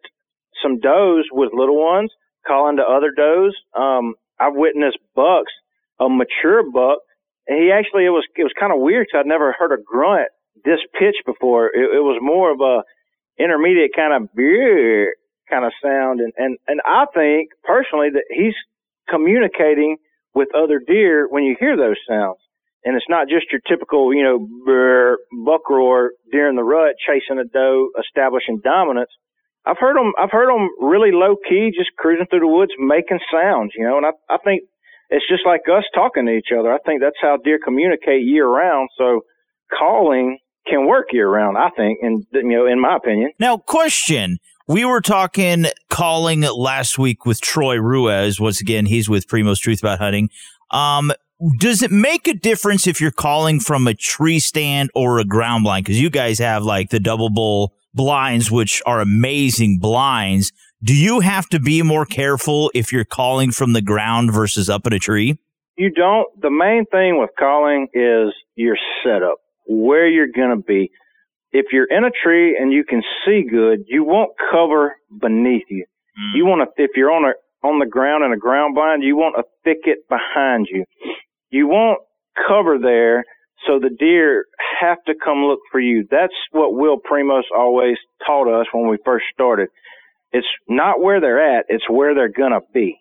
some 0.62 0.78
does 0.78 1.26
with 1.32 1.50
little 1.54 1.80
ones 1.82 2.10
calling 2.46 2.76
to 2.76 2.82
other 2.82 3.12
does. 3.16 3.56
Um, 3.76 4.14
I've 4.38 4.54
witnessed 4.54 4.98
bucks, 5.14 5.52
a 5.98 6.08
mature 6.08 6.62
buck 6.70 6.98
he 7.58 7.70
actually 7.72 8.06
it 8.06 8.14
was 8.14 8.24
it 8.36 8.44
was 8.44 8.52
kind 8.58 8.72
of 8.72 8.80
weird 8.80 9.06
because 9.06 9.20
I'd 9.24 9.28
never 9.28 9.52
heard 9.52 9.72
a 9.72 9.82
grunt 9.82 10.28
this 10.64 10.80
pitch 10.98 11.16
before. 11.26 11.66
It, 11.66 11.96
it 11.98 12.04
was 12.04 12.18
more 12.22 12.52
of 12.52 12.60
a 12.60 12.82
intermediate 13.42 13.92
kind 13.96 14.12
of 14.12 14.32
beer 14.34 15.14
kind 15.48 15.64
of 15.64 15.72
sound, 15.82 16.20
and 16.20 16.32
and 16.36 16.58
and 16.68 16.80
I 16.86 17.06
think 17.14 17.50
personally 17.64 18.10
that 18.12 18.24
he's 18.30 18.54
communicating 19.08 19.96
with 20.34 20.48
other 20.54 20.78
deer 20.78 21.26
when 21.28 21.44
you 21.44 21.56
hear 21.58 21.76
those 21.76 21.96
sounds. 22.08 22.38
And 22.84 22.96
it's 22.96 23.10
not 23.10 23.28
just 23.28 23.52
your 23.52 23.60
typical, 23.68 24.14
you 24.14 24.22
know, 24.22 24.38
brr, 24.64 25.18
buck 25.44 25.68
roar 25.68 26.12
deer 26.32 26.48
in 26.48 26.56
the 26.56 26.62
rut 26.62 26.94
chasing 27.06 27.38
a 27.38 27.44
doe, 27.44 27.90
establishing 28.00 28.60
dominance. 28.64 29.10
I've 29.66 29.76
heard 29.78 29.96
them. 29.96 30.12
I've 30.18 30.30
heard 30.30 30.48
them 30.48 30.70
really 30.80 31.10
low 31.12 31.36
key, 31.36 31.72
just 31.76 31.90
cruising 31.98 32.26
through 32.30 32.40
the 32.40 32.46
woods, 32.46 32.72
making 32.78 33.18
sounds. 33.30 33.72
You 33.76 33.84
know, 33.84 33.98
and 33.98 34.06
I 34.06 34.12
I 34.30 34.38
think 34.38 34.62
it's 35.10 35.26
just 35.28 35.44
like 35.44 35.62
us 35.70 35.84
talking 35.94 36.26
to 36.26 36.32
each 36.32 36.48
other. 36.56 36.72
I 36.72 36.78
think 36.78 37.00
that's 37.00 37.16
how 37.20 37.36
deer 37.36 37.58
communicate 37.62 38.24
year 38.24 38.48
round. 38.48 38.88
So 38.96 39.22
calling 39.76 40.38
can 40.66 40.86
work 40.86 41.08
year 41.12 41.28
round, 41.28 41.58
I 41.58 41.70
think, 41.76 41.98
and 42.02 42.24
you 42.32 42.42
know, 42.42 42.66
in 42.66 42.80
my 42.80 42.96
opinion. 42.96 43.32
Now, 43.38 43.58
question. 43.58 44.38
We 44.68 44.84
were 44.84 45.00
talking 45.00 45.66
calling 45.88 46.42
last 46.42 46.96
week 46.96 47.26
with 47.26 47.40
Troy 47.40 47.76
Ruiz. 47.76 48.38
Once 48.38 48.60
again, 48.60 48.86
he's 48.86 49.08
with 49.08 49.26
Primos 49.26 49.58
Truth 49.58 49.80
About 49.80 49.98
Hunting. 49.98 50.30
Um, 50.70 51.12
does 51.58 51.82
it 51.82 51.90
make 51.90 52.28
a 52.28 52.34
difference 52.34 52.86
if 52.86 53.00
you're 53.00 53.10
calling 53.10 53.58
from 53.58 53.88
a 53.88 53.94
tree 53.94 54.38
stand 54.38 54.90
or 54.94 55.18
a 55.18 55.24
ground 55.24 55.64
blind? 55.64 55.86
Because 55.86 56.00
you 56.00 56.08
guys 56.08 56.38
have 56.38 56.62
like 56.62 56.90
the 56.90 57.00
double 57.00 57.30
bull 57.30 57.74
blinds, 57.94 58.48
which 58.48 58.80
are 58.86 59.00
amazing 59.00 59.80
blinds. 59.80 60.52
Do 60.82 60.94
you 60.96 61.20
have 61.20 61.46
to 61.50 61.60
be 61.60 61.82
more 61.82 62.06
careful 62.06 62.70
if 62.74 62.90
you're 62.90 63.04
calling 63.04 63.50
from 63.50 63.74
the 63.74 63.82
ground 63.82 64.32
versus 64.32 64.70
up 64.70 64.86
in 64.86 64.94
a 64.94 64.98
tree? 64.98 65.38
You 65.76 65.90
don't. 65.90 66.26
The 66.40 66.50
main 66.50 66.86
thing 66.86 67.18
with 67.20 67.28
calling 67.38 67.88
is 67.92 68.32
your 68.54 68.78
setup, 69.04 69.36
where 69.66 70.08
you're 70.08 70.32
going 70.34 70.56
to 70.56 70.64
be. 70.64 70.90
If 71.52 71.66
you're 71.72 71.90
in 71.90 72.04
a 72.04 72.10
tree 72.10 72.56
and 72.58 72.72
you 72.72 72.84
can 72.84 73.02
see 73.26 73.42
good, 73.42 73.84
you 73.88 74.04
won't 74.04 74.30
cover 74.50 74.96
beneath 75.20 75.64
you. 75.68 75.84
Mm. 76.18 76.36
You 76.36 76.46
want 76.46 76.62
to, 76.62 76.82
if 76.82 76.92
you're 76.96 77.12
on 77.12 77.24
a, 77.24 77.66
on 77.66 77.78
the 77.78 77.86
ground 77.86 78.24
in 78.24 78.32
a 78.32 78.38
ground 78.38 78.74
blind, 78.74 79.02
you 79.02 79.16
want 79.16 79.36
a 79.36 79.44
thicket 79.64 80.08
behind 80.08 80.68
you. 80.70 80.84
You 81.50 81.66
won't 81.66 81.98
cover 82.48 82.78
there 82.80 83.24
so 83.66 83.78
the 83.78 83.90
deer 83.90 84.46
have 84.80 84.98
to 85.06 85.14
come 85.22 85.44
look 85.44 85.60
for 85.70 85.80
you. 85.80 86.06
That's 86.10 86.32
what 86.52 86.72
Will 86.74 86.98
Primos 86.98 87.42
always 87.54 87.98
taught 88.26 88.48
us 88.48 88.66
when 88.72 88.88
we 88.88 88.96
first 89.04 89.26
started. 89.34 89.68
It's 90.32 90.46
not 90.68 91.00
where 91.00 91.20
they're 91.20 91.58
at, 91.58 91.66
it's 91.68 91.88
where 91.88 92.14
they're 92.14 92.28
going 92.28 92.52
to 92.52 92.60
be. 92.72 92.98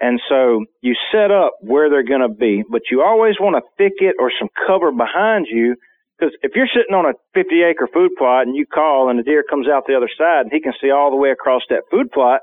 And 0.00 0.20
so 0.28 0.64
you 0.82 0.94
set 1.10 1.30
up 1.30 1.54
where 1.60 1.88
they're 1.88 2.04
going 2.04 2.20
to 2.20 2.28
be, 2.28 2.62
but 2.70 2.82
you 2.90 3.02
always 3.02 3.36
want 3.40 3.56
a 3.56 3.62
thicket 3.78 4.16
or 4.18 4.30
some 4.38 4.48
cover 4.66 4.92
behind 4.92 5.46
you. 5.48 5.76
Because 6.18 6.34
if 6.42 6.52
you're 6.54 6.68
sitting 6.68 6.94
on 6.94 7.06
a 7.06 7.16
50 7.34 7.62
acre 7.62 7.88
food 7.92 8.12
plot 8.18 8.46
and 8.46 8.56
you 8.56 8.66
call 8.66 9.08
and 9.08 9.18
the 9.18 9.22
deer 9.22 9.44
comes 9.48 9.68
out 9.68 9.84
the 9.86 9.96
other 9.96 10.10
side 10.16 10.42
and 10.44 10.52
he 10.52 10.60
can 10.60 10.72
see 10.80 10.90
all 10.90 11.10
the 11.10 11.16
way 11.16 11.30
across 11.30 11.62
that 11.70 11.88
food 11.90 12.10
plot 12.12 12.40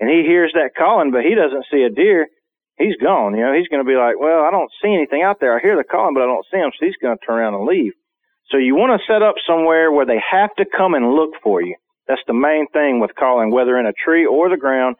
and 0.00 0.08
he 0.08 0.22
hears 0.24 0.52
that 0.54 0.76
calling, 0.76 1.10
but 1.10 1.24
he 1.24 1.34
doesn't 1.34 1.66
see 1.70 1.82
a 1.82 1.90
deer, 1.90 2.28
he's 2.78 2.96
gone. 3.02 3.34
You 3.34 3.44
know, 3.44 3.52
he's 3.52 3.68
going 3.68 3.84
to 3.84 3.88
be 3.88 3.96
like, 3.96 4.18
well, 4.18 4.44
I 4.44 4.50
don't 4.50 4.70
see 4.82 4.92
anything 4.92 5.22
out 5.22 5.40
there. 5.40 5.56
I 5.56 5.60
hear 5.60 5.76
the 5.76 5.84
calling, 5.84 6.14
but 6.14 6.22
I 6.22 6.26
don't 6.26 6.46
see 6.52 6.58
him. 6.58 6.70
So 6.78 6.86
he's 6.86 7.00
going 7.00 7.16
to 7.18 7.26
turn 7.26 7.38
around 7.38 7.54
and 7.54 7.66
leave. 7.66 7.92
So 8.50 8.56
you 8.56 8.76
want 8.76 8.98
to 8.98 9.12
set 9.12 9.22
up 9.22 9.34
somewhere 9.46 9.92
where 9.92 10.06
they 10.06 10.20
have 10.30 10.54
to 10.56 10.64
come 10.64 10.94
and 10.94 11.12
look 11.12 11.32
for 11.42 11.60
you. 11.60 11.76
That's 12.08 12.22
the 12.26 12.34
main 12.34 12.66
thing 12.72 13.00
with 13.00 13.10
calling, 13.18 13.50
whether 13.50 13.78
in 13.78 13.86
a 13.86 13.92
tree 13.92 14.26
or 14.26 14.48
the 14.48 14.56
ground. 14.56 14.96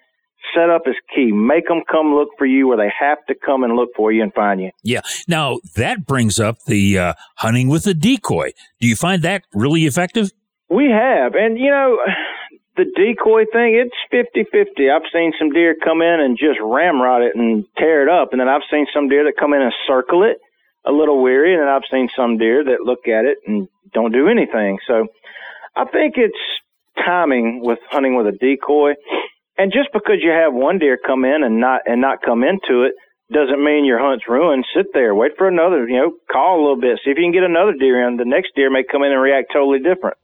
Setup 0.54 0.82
is 0.86 0.94
key. 1.14 1.32
Make 1.32 1.66
them 1.66 1.82
come 1.90 2.14
look 2.14 2.28
for 2.38 2.46
you 2.46 2.68
where 2.68 2.76
they 2.76 2.92
have 2.98 3.18
to 3.26 3.34
come 3.34 3.64
and 3.64 3.74
look 3.74 3.90
for 3.96 4.12
you 4.12 4.22
and 4.22 4.32
find 4.32 4.60
you. 4.60 4.70
Yeah. 4.84 5.00
Now, 5.26 5.58
that 5.74 6.06
brings 6.06 6.38
up 6.38 6.62
the 6.66 6.96
uh, 6.96 7.14
hunting 7.36 7.68
with 7.68 7.86
a 7.86 7.94
decoy. 7.94 8.52
Do 8.80 8.86
you 8.86 8.94
find 8.94 9.22
that 9.22 9.44
really 9.52 9.84
effective? 9.84 10.30
We 10.70 10.90
have. 10.90 11.34
And, 11.34 11.58
you 11.58 11.70
know, 11.70 11.98
the 12.76 12.84
decoy 12.84 13.44
thing, 13.52 13.74
it's 13.74 13.96
50 14.10 14.44
50. 14.52 14.90
I've 14.90 15.02
seen 15.12 15.32
some 15.38 15.50
deer 15.50 15.74
come 15.82 16.00
in 16.00 16.20
and 16.20 16.38
just 16.38 16.60
ramrod 16.62 17.22
it 17.22 17.34
and 17.34 17.64
tear 17.76 18.02
it 18.02 18.08
up. 18.08 18.28
And 18.30 18.40
then 18.40 18.48
I've 18.48 18.62
seen 18.70 18.86
some 18.94 19.08
deer 19.08 19.24
that 19.24 19.34
come 19.38 19.52
in 19.52 19.62
and 19.62 19.72
circle 19.86 20.22
it 20.22 20.38
a 20.86 20.92
little 20.92 21.20
weary. 21.20 21.52
And 21.52 21.62
then 21.62 21.68
I've 21.68 21.88
seen 21.90 22.08
some 22.16 22.38
deer 22.38 22.62
that 22.64 22.82
look 22.84 23.08
at 23.08 23.24
it 23.24 23.38
and 23.46 23.68
don't 23.92 24.12
do 24.12 24.28
anything. 24.28 24.78
So 24.86 25.08
I 25.74 25.84
think 25.86 26.14
it's 26.16 26.38
timing 27.04 27.60
with 27.62 27.78
hunting 27.90 28.16
with 28.16 28.26
a 28.26 28.36
decoy. 28.36 28.92
And 29.56 29.72
just 29.72 29.90
because 29.92 30.18
you 30.22 30.30
have 30.30 30.54
one 30.54 30.78
deer 30.78 30.98
come 31.04 31.24
in 31.24 31.42
and 31.42 31.60
not 31.60 31.82
and 31.86 32.00
not 32.00 32.22
come 32.22 32.44
into 32.44 32.84
it 32.84 32.94
doesn't 33.32 33.62
mean 33.62 33.84
your 33.84 33.98
hunt's 33.98 34.28
ruined. 34.28 34.64
Sit 34.74 34.86
there, 34.94 35.14
wait 35.14 35.32
for 35.36 35.48
another, 35.48 35.86
you 35.88 35.96
know, 35.96 36.12
call 36.30 36.58
a 36.58 36.62
little 36.62 36.80
bit, 36.80 36.98
see 37.04 37.10
if 37.10 37.18
you 37.18 37.24
can 37.24 37.32
get 37.32 37.42
another 37.42 37.74
deer 37.78 38.06
in. 38.06 38.16
The 38.16 38.24
next 38.24 38.54
deer 38.54 38.70
may 38.70 38.84
come 38.84 39.02
in 39.02 39.12
and 39.12 39.20
react 39.20 39.52
totally 39.52 39.80
different. 39.80 40.16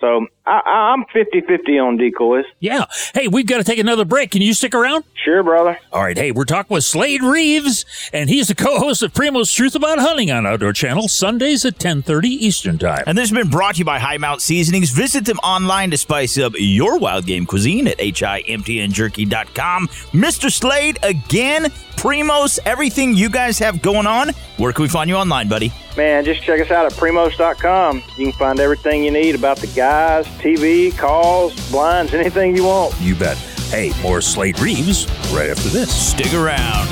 So 0.00 0.26
I, 0.46 0.60
I- 0.64 0.92
I'm 0.94 1.04
50-50 1.06 1.82
on 1.82 1.96
decoys. 1.96 2.44
Yeah. 2.60 2.84
Hey, 3.14 3.28
we've 3.28 3.46
got 3.46 3.58
to 3.58 3.64
take 3.64 3.78
another 3.78 4.04
break. 4.04 4.30
Can 4.32 4.42
you 4.42 4.52
stick 4.54 4.74
around? 4.74 5.04
Sure, 5.24 5.42
brother. 5.42 5.78
All 5.92 6.02
right. 6.02 6.16
Hey, 6.16 6.30
we're 6.32 6.44
talking 6.44 6.74
with 6.74 6.84
Slade 6.84 7.22
Reeves, 7.22 7.84
and 8.12 8.28
he's 8.28 8.48
the 8.48 8.54
co-host 8.54 9.02
of 9.02 9.12
Primos 9.14 9.54
Truth 9.54 9.74
About 9.74 9.98
Hunting 9.98 10.30
on 10.30 10.46
Outdoor 10.46 10.72
Channel, 10.74 11.08
Sundays 11.08 11.64
at 11.64 11.78
10:30 11.78 12.28
Eastern 12.28 12.76
Time. 12.78 13.04
And 13.06 13.16
this 13.16 13.30
has 13.30 13.36
been 13.38 13.48
brought 13.50 13.76
to 13.76 13.78
you 13.78 13.84
by 13.86 13.98
High 13.98 14.18
Mountain 14.18 14.40
Seasonings. 14.40 14.90
Visit 14.90 15.24
them 15.24 15.38
online 15.38 15.90
to 15.92 15.96
spice 15.96 16.36
up 16.38 16.52
your 16.58 16.98
wild 16.98 17.24
game 17.26 17.46
cuisine 17.46 17.88
at 17.88 17.98
himtnjerky.com. 17.98 19.88
Mr. 19.88 20.50
Slade, 20.52 20.98
again, 21.02 21.64
Primos, 21.96 22.58
everything 22.66 23.14
you 23.14 23.28
guys 23.30 23.58
have 23.58 23.80
going 23.80 24.06
on. 24.06 24.30
Where 24.58 24.72
can 24.72 24.82
we 24.82 24.88
find 24.88 25.08
you 25.08 25.16
online, 25.16 25.48
buddy? 25.48 25.72
Man, 25.96 26.24
just 26.24 26.42
check 26.42 26.60
us 26.60 26.70
out 26.70 26.84
at 26.86 26.92
primos.com. 26.92 28.02
You 28.18 28.24
can 28.26 28.32
find 28.32 28.60
everything 28.60 29.04
you 29.04 29.10
need 29.10 29.34
about 29.34 29.58
the 29.58 29.68
guys, 29.68 30.26
TV, 30.38 30.96
calls, 30.96 31.70
blinds, 31.70 32.14
anything 32.14 32.56
you 32.56 32.64
want. 32.64 32.94
You 33.00 33.14
bet. 33.14 33.36
Hey, 33.70 33.92
more 34.02 34.20
Slade 34.20 34.58
Reeves 34.60 35.06
right 35.32 35.50
after 35.50 35.68
this. 35.68 35.94
Stick 35.94 36.32
around. 36.34 36.88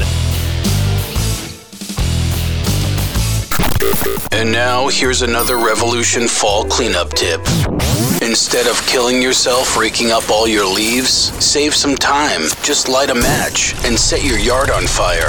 And 4.32 4.50
now, 4.50 4.88
here's 4.88 5.22
another 5.22 5.58
Revolution 5.58 6.26
fall 6.26 6.64
cleanup 6.64 7.10
tip. 7.10 7.40
Instead 8.32 8.66
of 8.66 8.80
killing 8.86 9.20
yourself 9.20 9.76
raking 9.76 10.10
up 10.10 10.30
all 10.30 10.48
your 10.48 10.64
leaves, 10.64 11.10
save 11.44 11.74
some 11.74 11.94
time. 11.94 12.40
Just 12.62 12.88
light 12.88 13.10
a 13.10 13.14
match 13.14 13.74
and 13.84 13.94
set 13.98 14.24
your 14.24 14.38
yard 14.38 14.70
on 14.70 14.86
fire. 14.86 15.28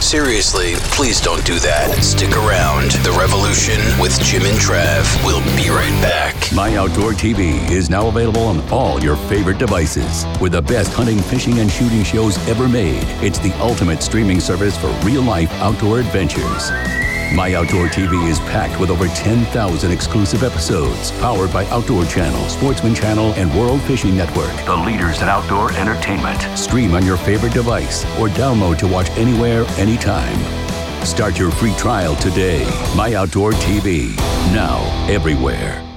Seriously, 0.00 0.74
please 0.94 1.20
don't 1.20 1.44
do 1.44 1.58
that. 1.58 1.90
Stick 2.00 2.30
around. 2.36 2.92
The 3.02 3.10
Revolution 3.18 3.80
with 4.00 4.16
Jim 4.22 4.44
and 4.44 4.56
Trav. 4.56 5.02
We'll 5.26 5.42
be 5.56 5.68
right 5.68 6.00
back. 6.00 6.36
My 6.54 6.76
Outdoor 6.76 7.10
TV 7.10 7.68
is 7.68 7.90
now 7.90 8.06
available 8.06 8.44
on 8.44 8.60
all 8.70 9.02
your 9.02 9.16
favorite 9.26 9.58
devices. 9.58 10.24
With 10.40 10.52
the 10.52 10.62
best 10.62 10.92
hunting, 10.92 11.18
fishing, 11.18 11.58
and 11.58 11.68
shooting 11.68 12.04
shows 12.04 12.38
ever 12.46 12.68
made, 12.68 13.02
it's 13.20 13.40
the 13.40 13.52
ultimate 13.58 14.00
streaming 14.00 14.38
service 14.38 14.78
for 14.78 14.92
real 15.04 15.22
life 15.22 15.50
outdoor 15.54 15.98
adventures. 15.98 16.70
My 17.32 17.54
Outdoor 17.54 17.86
TV 17.86 18.28
is 18.28 18.40
packed 18.40 18.78
with 18.80 18.90
over 18.90 19.06
10,000 19.08 19.90
exclusive 19.90 20.42
episodes, 20.42 21.12
powered 21.12 21.52
by 21.52 21.64
Outdoor 21.66 22.04
Channel, 22.06 22.48
Sportsman 22.48 22.94
Channel, 22.94 23.32
and 23.34 23.52
World 23.58 23.80
Fishing 23.82 24.16
Network, 24.16 24.52
the 24.64 24.74
leaders 24.74 25.22
in 25.22 25.28
outdoor 25.28 25.72
entertainment. 25.72 26.42
Stream 26.58 26.94
on 26.94 27.06
your 27.06 27.16
favorite 27.16 27.52
device 27.52 28.04
or 28.18 28.28
download 28.28 28.78
to 28.78 28.88
watch 28.88 29.10
anywhere, 29.10 29.64
anytime. 29.78 30.38
Start 31.04 31.38
your 31.38 31.50
free 31.50 31.74
trial 31.74 32.16
today. 32.16 32.64
My 32.96 33.14
Outdoor 33.14 33.52
TV, 33.52 34.16
now 34.52 34.80
everywhere. 35.08 35.93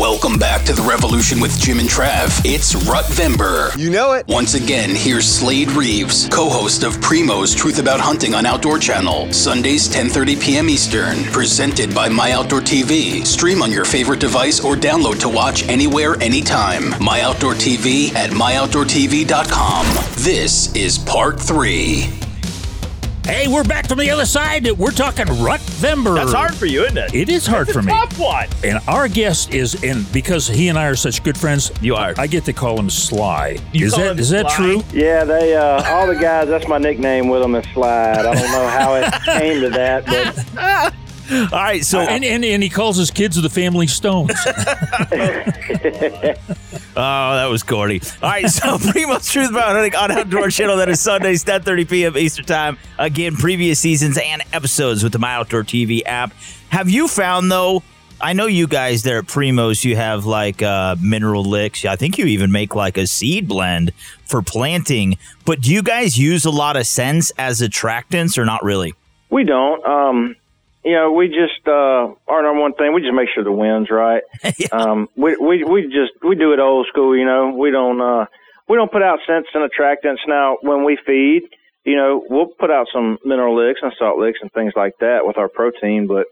Welcome 0.00 0.38
back 0.38 0.64
to 0.64 0.72
the 0.72 0.80
Revolution 0.80 1.40
with 1.40 1.60
Jim 1.60 1.78
and 1.78 1.86
Trav. 1.86 2.40
It's 2.42 2.72
Rutvember. 2.72 3.76
You 3.76 3.90
know 3.90 4.14
it. 4.14 4.26
Once 4.28 4.54
again, 4.54 4.94
here's 4.94 5.28
Slade 5.28 5.70
Reeves, 5.72 6.26
co-host 6.30 6.84
of 6.84 6.94
Primos 6.94 7.54
Truth 7.54 7.78
About 7.78 8.00
Hunting 8.00 8.34
on 8.34 8.46
Outdoor 8.46 8.78
Channel, 8.78 9.30
Sundays 9.30 9.90
10:30 9.90 10.40
p.m. 10.40 10.70
Eastern, 10.70 11.24
presented 11.24 11.94
by 11.94 12.08
My 12.08 12.32
Outdoor 12.32 12.62
TV. 12.62 13.26
Stream 13.26 13.60
on 13.60 13.70
your 13.70 13.84
favorite 13.84 14.20
device 14.20 14.64
or 14.64 14.74
download 14.74 15.20
to 15.20 15.28
watch 15.28 15.68
anywhere, 15.68 16.14
anytime. 16.22 16.94
My 16.98 17.20
Outdoor 17.20 17.52
TV 17.52 18.14
at 18.14 18.30
myoutdoortv.com. 18.30 19.84
This 20.16 20.74
is 20.74 20.96
part 20.96 21.38
three. 21.38 22.08
Hey, 23.30 23.46
we're 23.46 23.62
back 23.62 23.86
from 23.86 23.98
the 23.98 24.10
other 24.10 24.26
side. 24.26 24.68
We're 24.72 24.90
talking 24.90 25.26
Rutvember. 25.26 26.16
That's 26.16 26.32
hard 26.32 26.52
for 26.52 26.66
you, 26.66 26.82
isn't 26.82 26.98
it? 26.98 27.14
It 27.14 27.28
is 27.28 27.46
hard 27.46 27.68
It's 27.68 27.76
a 27.76 27.80
for 27.80 27.86
me. 27.86 27.92
tough 27.92 28.18
one. 28.18 28.48
And 28.64 28.80
our 28.88 29.06
guest 29.06 29.54
is, 29.54 29.84
and 29.84 30.10
because 30.12 30.48
he 30.48 30.66
and 30.66 30.76
I 30.76 30.86
are 30.88 30.96
such 30.96 31.22
good 31.22 31.38
friends, 31.38 31.70
you 31.80 31.94
are. 31.94 32.12
I 32.18 32.26
get 32.26 32.44
to 32.46 32.52
call 32.52 32.76
him 32.76 32.90
Sly. 32.90 33.58
You 33.72 33.86
is 33.86 33.94
call 33.94 34.02
that 34.02 34.16
that 34.16 34.48
true? 34.50 34.82
Yeah, 34.92 35.22
they 35.22 35.54
uh, 35.54 35.80
all 35.94 36.08
the 36.08 36.16
guys. 36.16 36.48
That's 36.48 36.66
my 36.66 36.78
nickname 36.78 37.28
with 37.28 37.42
them 37.42 37.54
is 37.54 37.64
Slide. 37.72 38.18
I 38.18 38.22
don't 38.22 38.34
know 38.34 38.66
how 38.66 38.94
it 38.96 39.12
came 39.22 39.60
to 39.60 39.70
that, 39.70 40.06
but 40.06 40.92
All 41.30 41.46
right, 41.50 41.84
so 41.84 42.00
and, 42.00 42.24
and 42.24 42.44
and 42.44 42.62
he 42.62 42.68
calls 42.68 42.96
his 42.96 43.10
kids 43.10 43.40
the 43.40 43.48
Family 43.48 43.86
Stones. 43.86 44.32
Oh, 46.96 47.34
that 47.36 47.46
was 47.46 47.62
corny. 47.62 48.00
All 48.20 48.28
right, 48.28 48.50
so 48.50 48.60
Primos 48.78 49.30
Truth 49.30 49.50
About 49.50 49.76
Hunting 49.76 49.94
on 49.94 50.10
Outdoor 50.10 50.50
Channel. 50.50 50.76
That 50.76 50.88
is 50.88 51.00
Sundays, 51.00 51.44
10.30 51.44 51.88
p.m. 51.88 52.18
Eastern 52.18 52.44
Time. 52.44 52.78
Again, 52.98 53.36
previous 53.36 53.78
seasons 53.78 54.18
and 54.18 54.42
episodes 54.52 55.04
with 55.04 55.12
the 55.12 55.20
My 55.20 55.34
Outdoor 55.34 55.62
TV 55.62 56.02
app. 56.04 56.32
Have 56.70 56.90
you 56.90 57.06
found, 57.06 57.50
though, 57.50 57.84
I 58.20 58.32
know 58.32 58.46
you 58.46 58.66
guys 58.66 59.04
there 59.04 59.18
at 59.18 59.26
Primos, 59.26 59.84
you 59.84 59.94
have 59.96 60.26
like 60.26 60.62
uh, 60.62 60.96
mineral 61.00 61.44
licks. 61.44 61.84
I 61.84 61.94
think 61.94 62.18
you 62.18 62.26
even 62.26 62.50
make 62.50 62.74
like 62.74 62.98
a 62.98 63.06
seed 63.06 63.46
blend 63.46 63.92
for 64.26 64.42
planting. 64.42 65.16
But 65.44 65.60
do 65.60 65.72
you 65.72 65.82
guys 65.82 66.18
use 66.18 66.44
a 66.44 66.50
lot 66.50 66.76
of 66.76 66.86
scents 66.86 67.30
as 67.38 67.60
attractants 67.60 68.36
or 68.36 68.44
not 68.44 68.64
really? 68.64 68.94
we 69.30 69.44
don't. 69.44 69.82
Um, 69.86 70.34
you 70.84 70.92
know, 70.92 71.12
we 71.12 71.28
just 71.28 71.66
uh, 71.66 72.08
our 72.28 72.42
number 72.42 72.60
one 72.60 72.74
thing. 72.74 72.94
We 72.94 73.02
just 73.02 73.14
make 73.14 73.28
sure 73.34 73.44
the 73.44 73.52
wind's 73.52 73.90
right. 73.90 74.22
um, 74.72 75.08
we 75.16 75.36
we 75.36 75.64
we 75.64 75.82
just 75.84 76.12
we 76.26 76.36
do 76.36 76.52
it 76.52 76.58
old 76.58 76.86
school. 76.88 77.16
You 77.16 77.26
know, 77.26 77.50
we 77.50 77.70
don't 77.70 78.00
uh, 78.00 78.26
we 78.68 78.76
don't 78.76 78.90
put 78.90 79.02
out 79.02 79.18
scents 79.26 79.48
and 79.52 79.68
attractants. 79.68 80.26
Now, 80.26 80.56
when 80.62 80.84
we 80.84 80.98
feed, 81.04 81.42
you 81.84 81.96
know, 81.96 82.24
we'll 82.28 82.46
put 82.46 82.70
out 82.70 82.86
some 82.92 83.18
mineral 83.24 83.56
licks 83.56 83.80
and 83.82 83.92
salt 83.98 84.18
licks 84.18 84.38
and 84.40 84.50
things 84.52 84.72
like 84.74 84.94
that 85.00 85.20
with 85.24 85.36
our 85.36 85.48
protein. 85.48 86.06
But 86.06 86.26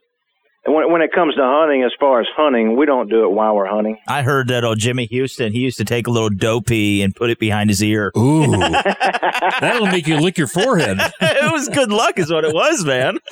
when 0.65 0.93
when 0.93 1.03
it 1.03 1.13
comes 1.13 1.35
to 1.37 1.43
hunting, 1.43 1.83
as 1.83 1.93
far 1.99 2.21
as 2.21 2.27
hunting, 2.37 2.77
we 2.77 2.87
don't 2.87 3.09
do 3.09 3.25
it 3.25 3.31
while 3.31 3.55
we're 3.55 3.69
hunting. 3.69 3.99
I 4.07 4.23
heard 4.23 4.49
that 4.49 4.65
old 4.65 4.79
Jimmy 4.79 5.07
Houston, 5.07 5.53
he 5.53 5.61
used 5.61 5.79
to 5.79 5.85
take 5.85 6.07
a 6.07 6.11
little 6.11 6.31
dopey 6.31 7.03
and 7.03 7.15
put 7.15 7.31
it 7.31 7.39
behind 7.39 7.71
his 7.71 7.83
ear. 7.83 8.13
Ooh. 8.17 8.47
That'll 9.61 9.87
make 9.87 10.07
you 10.07 10.19
lick 10.21 10.39
your 10.39 10.47
forehead. 10.47 10.99
it 11.21 11.53
was 11.53 11.69
good 11.69 11.91
luck, 11.91 12.19
is 12.19 12.31
what 12.31 12.45
it 12.45 12.55
was, 12.55 12.85
man. 12.85 13.19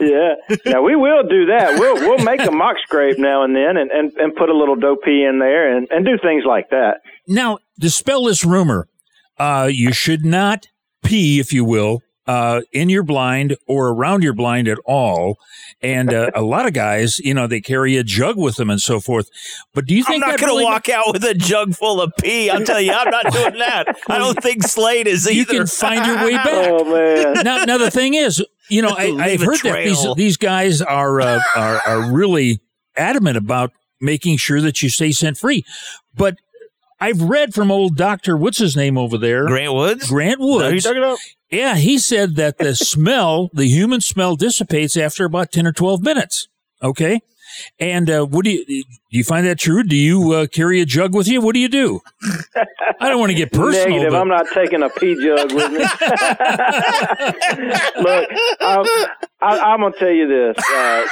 Yeah. 0.00 0.34
Now 0.66 0.82
we 0.82 0.96
will 0.96 1.22
do 1.22 1.46
that. 1.46 1.78
We'll 1.78 1.94
we'll 1.94 2.24
make 2.24 2.40
a 2.40 2.50
mock 2.50 2.76
scrape 2.82 3.18
now 3.18 3.44
and 3.44 3.54
then 3.54 3.76
and, 3.76 3.90
and, 3.90 4.12
and 4.14 4.34
put 4.34 4.48
a 4.48 4.56
little 4.56 4.76
dopey 4.76 5.24
in 5.24 5.38
there 5.38 5.76
and, 5.76 5.86
and 5.90 6.04
do 6.04 6.18
things 6.22 6.44
like 6.46 6.70
that. 6.70 7.00
Now, 7.28 7.58
dispel 7.78 8.24
this 8.24 8.44
rumor. 8.44 8.88
Uh, 9.38 9.68
you 9.70 9.92
should 9.92 10.24
not 10.24 10.66
pee, 11.04 11.38
if 11.38 11.52
you 11.52 11.64
will, 11.64 12.00
uh, 12.26 12.62
in 12.72 12.88
your 12.88 13.02
blind 13.02 13.56
or 13.66 13.88
around 13.88 14.22
your 14.22 14.32
blind 14.32 14.68
at 14.68 14.78
all. 14.84 15.38
And 15.82 16.12
uh, 16.12 16.30
a 16.34 16.42
lot 16.42 16.66
of 16.66 16.72
guys, 16.72 17.18
you 17.18 17.34
know, 17.34 17.46
they 17.46 17.60
carry 17.60 17.96
a 17.96 18.04
jug 18.04 18.38
with 18.38 18.56
them 18.56 18.70
and 18.70 18.80
so 18.80 19.00
forth. 19.00 19.30
But 19.74 19.86
do 19.86 19.94
you 19.94 20.02
think 20.04 20.24
I'm 20.24 20.30
not 20.30 20.40
going 20.40 20.50
to 20.50 20.54
really 20.54 20.64
walk 20.64 20.88
out 20.88 21.12
with 21.12 21.24
a 21.24 21.34
jug 21.34 21.74
full 21.74 22.00
of 22.00 22.12
pee. 22.20 22.48
I'll 22.48 22.64
tell 22.64 22.80
you, 22.80 22.92
I'm 22.92 23.10
not 23.10 23.30
doing 23.32 23.58
that. 23.58 23.98
I 24.08 24.18
don't 24.18 24.42
think 24.42 24.62
Slade 24.62 25.06
is 25.06 25.28
either. 25.28 25.36
you 25.36 25.44
can 25.44 25.66
find 25.66 26.06
your 26.06 26.24
way 26.24 26.32
back? 26.32 26.68
Oh 26.70 26.84
man. 26.84 27.34
Now, 27.44 27.64
now 27.64 27.78
the 27.78 27.90
thing 27.90 28.14
is, 28.14 28.42
you 28.70 28.80
know, 28.80 28.88
I, 28.96 29.14
I've 29.18 29.42
a 29.42 29.44
heard 29.44 29.60
that 29.64 29.84
these 29.84 30.06
these 30.16 30.36
guys 30.38 30.80
are, 30.80 31.20
uh, 31.20 31.40
are 31.54 31.80
are 31.86 32.12
really 32.12 32.60
adamant 32.96 33.36
about 33.36 33.72
making 34.00 34.38
sure 34.38 34.60
that 34.62 34.82
you 34.82 34.88
stay 34.88 35.12
scent 35.12 35.36
free. 35.36 35.64
But 36.14 36.38
I've 37.00 37.22
read 37.22 37.52
from 37.54 37.70
old 37.70 37.96
Doctor, 37.96 38.36
what's 38.36 38.58
his 38.58 38.76
name 38.76 38.96
over 38.96 39.18
there, 39.18 39.46
Grant 39.46 39.74
Woods. 39.74 40.08
Grant 40.08 40.32
Is 40.32 40.38
that 40.38 40.44
who 40.44 40.60
you're 40.62 40.70
Woods. 40.72 40.84
talking 40.84 40.98
about? 41.02 41.18
Yeah, 41.50 41.76
he 41.76 41.98
said 41.98 42.36
that 42.36 42.58
the 42.58 42.74
smell, 42.74 43.50
the 43.52 43.66
human 43.66 44.00
smell, 44.00 44.36
dissipates 44.36 44.96
after 44.96 45.24
about 45.24 45.52
ten 45.52 45.66
or 45.66 45.72
twelve 45.72 46.02
minutes. 46.02 46.48
Okay, 46.82 47.20
and 47.78 48.08
uh, 48.10 48.24
what 48.24 48.44
do 48.44 48.50
you 48.50 48.64
do? 48.66 48.82
You 49.10 49.24
find 49.24 49.46
that 49.46 49.58
true? 49.58 49.82
Do 49.82 49.96
you 49.96 50.32
uh, 50.32 50.46
carry 50.46 50.80
a 50.80 50.84
jug 50.86 51.14
with 51.14 51.28
you? 51.28 51.40
What 51.40 51.54
do 51.54 51.60
you 51.60 51.68
do? 51.68 52.00
I 53.00 53.08
don't 53.08 53.20
want 53.20 53.30
to 53.30 53.36
get 53.36 53.52
personal. 53.52 53.88
Negative. 53.88 54.10
but- 54.12 54.20
I'm 54.20 54.28
not 54.28 54.46
taking 54.54 54.82
a 54.82 54.88
pee 54.90 55.14
jug 55.22 55.52
with 55.52 55.70
me. 55.72 55.78
Look, 58.02 58.28
I'm, 58.60 58.84
I, 59.40 59.58
I'm 59.72 59.80
gonna 59.80 59.94
tell 59.98 60.10
you 60.10 60.26
this. 60.28 60.56
Uh, 60.74 61.04